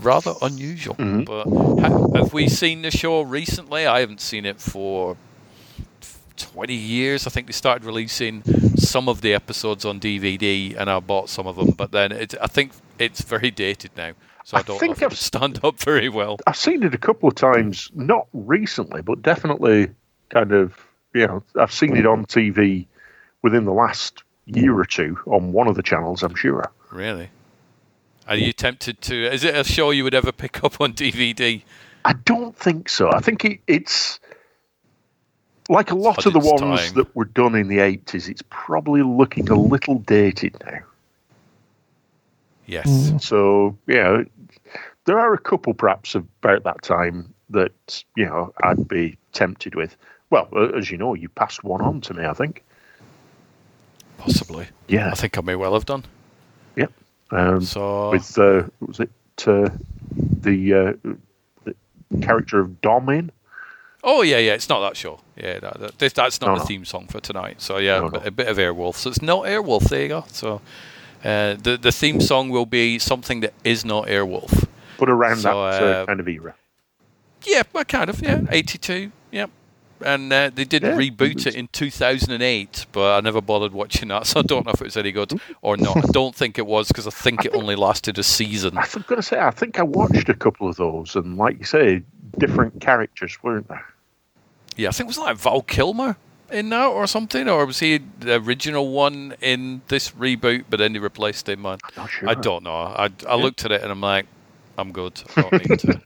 [0.00, 0.94] rather unusual.
[0.94, 3.86] But ha- have we seen the show recently?
[3.86, 5.18] I haven't seen it for
[6.36, 7.26] 20 years.
[7.26, 8.42] I think they started releasing
[8.76, 11.70] some of the episodes on DVD, and I bought some of them.
[11.70, 14.12] But then it, I think it's very dated now,
[14.44, 16.38] so I, I don't think I've, stand up very well.
[16.46, 19.90] I've seen it a couple of times, not recently, but definitely
[20.30, 20.74] kind of,
[21.14, 22.86] you know, I've seen it on TV
[23.42, 26.70] within the last year or two on one of the channels, I'm sure.
[26.90, 27.30] Really?
[28.28, 29.32] Are you tempted to?
[29.32, 31.62] Is it a show you would ever pick up on DVD?
[32.04, 33.10] I don't think so.
[33.12, 34.20] I think it, it's
[35.68, 36.94] like a lot of the ones time.
[36.94, 40.80] that were done in the 80s, it's probably looking a little dated now.
[42.66, 43.12] Yes.
[43.20, 44.22] So, yeah,
[45.04, 49.96] there are a couple perhaps about that time that, you know, I'd be tempted with.
[50.30, 52.62] Well, as you know, you passed one on to me, I think.
[54.18, 54.68] Possibly.
[54.88, 55.10] Yeah.
[55.10, 56.04] I think I may well have done.
[56.76, 56.92] Yep.
[57.32, 59.10] Um, So with, uh, was it
[59.46, 59.68] uh,
[60.40, 60.74] the,
[61.04, 61.10] uh,
[61.64, 61.74] the
[62.22, 63.30] character of Dom in?
[64.04, 64.54] Oh yeah, yeah.
[64.54, 65.20] It's not that show.
[65.36, 66.64] Yeah, that, that, this, that's not No, the no.
[66.66, 67.60] theme song for tonight.
[67.60, 68.26] So yeah, No, a bit- no.
[68.26, 68.96] a bit of Airwolf.
[68.96, 69.88] So it's not Airwolf.
[69.88, 70.24] There you go.
[70.28, 70.60] So
[71.24, 74.66] uh, the the theme song will be something that is not Airwolf.
[75.02, 76.54] But around So, that uh, kind of era.
[77.42, 78.22] Yeah, well, kind of.
[78.22, 79.10] Yeah, eighty two.
[79.32, 79.46] Yeah.
[80.04, 84.26] And uh, they did Yeah, reboot it in 2008, but I never bothered watching that,
[84.28, 85.96] so I don't know if it was any good or not.
[85.96, 88.78] I don't think it was because I think it only lasted a season.
[88.78, 91.58] I was going to say, I think I watched a couple of those, and like
[91.58, 92.02] you say,
[92.38, 93.84] different characters, weren't there?
[94.76, 96.16] Yeah, I think it was like Val Kilmer
[96.50, 100.92] in that or something, or was he the original one in this reboot, but then
[100.92, 101.62] they replaced him?
[101.62, 102.28] Man, not sure.
[102.28, 102.74] I don't know.
[102.74, 104.26] I, I looked at it and I'm like,
[104.78, 105.22] I'm good.
[105.36, 106.00] I don't need to.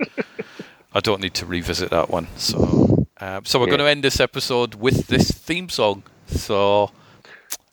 [0.93, 2.27] I don't need to revisit that one.
[2.37, 3.71] So, um, so we're Yeah.
[3.71, 6.03] going to end this episode with this theme song.
[6.27, 6.91] So,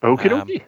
[0.04, 0.64] okay, um, dokie.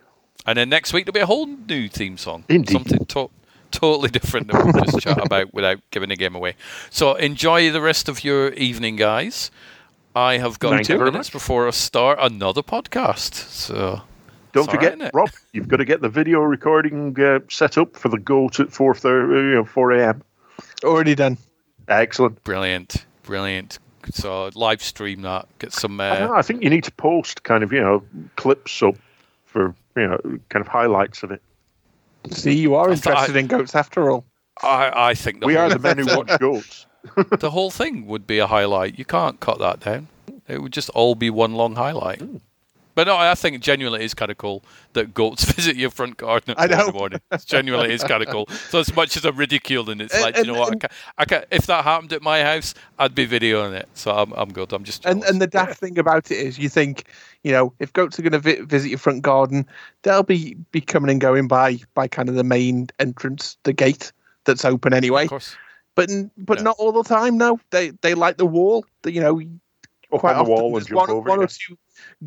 [0.46, 2.46] and then next week there'll be a whole new theme song.
[2.50, 2.72] Indeed.
[2.74, 3.30] Something to-
[3.72, 6.56] totally different that we'll just chat about without giving the game away.
[6.90, 9.52] So enjoy the rest of your evening, guys.
[10.16, 11.32] I have got Thank two minutes much.
[11.34, 13.34] before I start another podcast.
[13.34, 14.04] So
[14.56, 15.14] Don't it's forget, right, innit?
[15.14, 18.66] Rob, you've got to get the video recording uh, set up for the go to
[18.68, 20.24] 4, thir- uh, you know, 4 a.m.
[20.84, 21.38] Already done.
[21.90, 22.42] Excellent.
[22.44, 23.80] Brilliant, brilliant.
[24.12, 25.48] So live stream that.
[25.60, 26.00] Get some.
[26.00, 28.04] I, Uh, know, I think you need to post kind of, you know,
[28.38, 28.96] clips up
[29.46, 30.20] for, you know,
[30.50, 31.42] kind of highlights of it.
[32.32, 34.26] See, you are interested I- in goats after all.
[34.64, 36.86] I, I think the We whole, are the men who watch goats.
[37.40, 38.98] the whole thing would be a highlight.
[38.98, 40.08] You can't cut that down.
[40.48, 42.22] It would just all be one long highlight.
[42.96, 44.64] But no, I think genuinely it is kind of cool
[44.94, 46.86] that goats visit your front garden I at four in know.
[46.88, 47.20] the morning.
[47.32, 48.48] It's genuinely is kind of cool.
[48.70, 50.70] So as much as I'm ridiculing, it's And- like you know what?
[50.70, 53.88] I and- ca I ca if that happened at my house, I'd be videoing it.
[53.94, 54.72] So I'm, I'm good.
[54.74, 57.04] I'm just And and the daft thing about it is, you think,
[57.44, 59.68] you know, if goats are going to vi- visit your front garden,
[60.04, 64.12] they'll be be coming and going by by kind of the main entrance, the gate
[64.46, 65.24] that's open anyway.
[65.26, 65.58] Of course.
[65.96, 67.38] But n- but not all the time.
[67.38, 68.86] No, they they like the wall.
[69.04, 69.40] The, you know,
[70.14, 71.46] Up quite on the often wall and there's jump one, over one you.
[71.46, 71.78] or two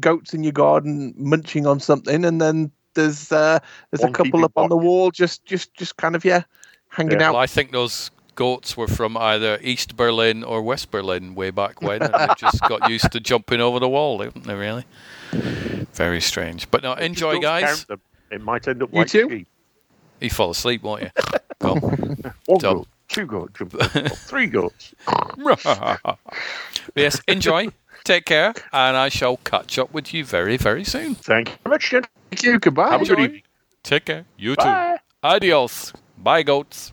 [0.01, 3.59] goats in your garden munching on something, and then there's uh,
[3.91, 6.43] there's One a couple keeping up on the wall, just just just kind of yeah,
[6.89, 7.35] hanging out.
[7.35, 11.83] Well, I think those goats were from either East Berlin or West Berlin way back
[11.83, 14.55] when, and they just got used to jumping over the wall, didn't they?
[14.55, 14.85] Really,
[15.95, 16.71] very strange.
[16.71, 17.87] But no, enjoy, guys.
[18.31, 19.29] It might end up You too?
[19.31, 19.49] sheep.
[20.21, 21.11] You fall asleep, won't you?
[21.61, 21.75] Go.
[21.75, 22.75] One Done.
[22.77, 23.61] goat, two goats,
[24.29, 24.95] three goats.
[26.95, 27.69] Yes, enjoy.
[28.05, 31.15] Take care, and I shall catch up with you very, very soon.
[31.15, 32.05] Thank you very much, Jen.
[32.31, 32.59] Thank you.
[32.59, 32.91] Goodbye.
[32.91, 33.43] Have a good evening.
[33.83, 34.25] Take care.
[34.37, 34.97] You Bye.
[34.97, 35.03] too.
[35.23, 35.93] Adios.
[36.17, 36.93] Bye, goats.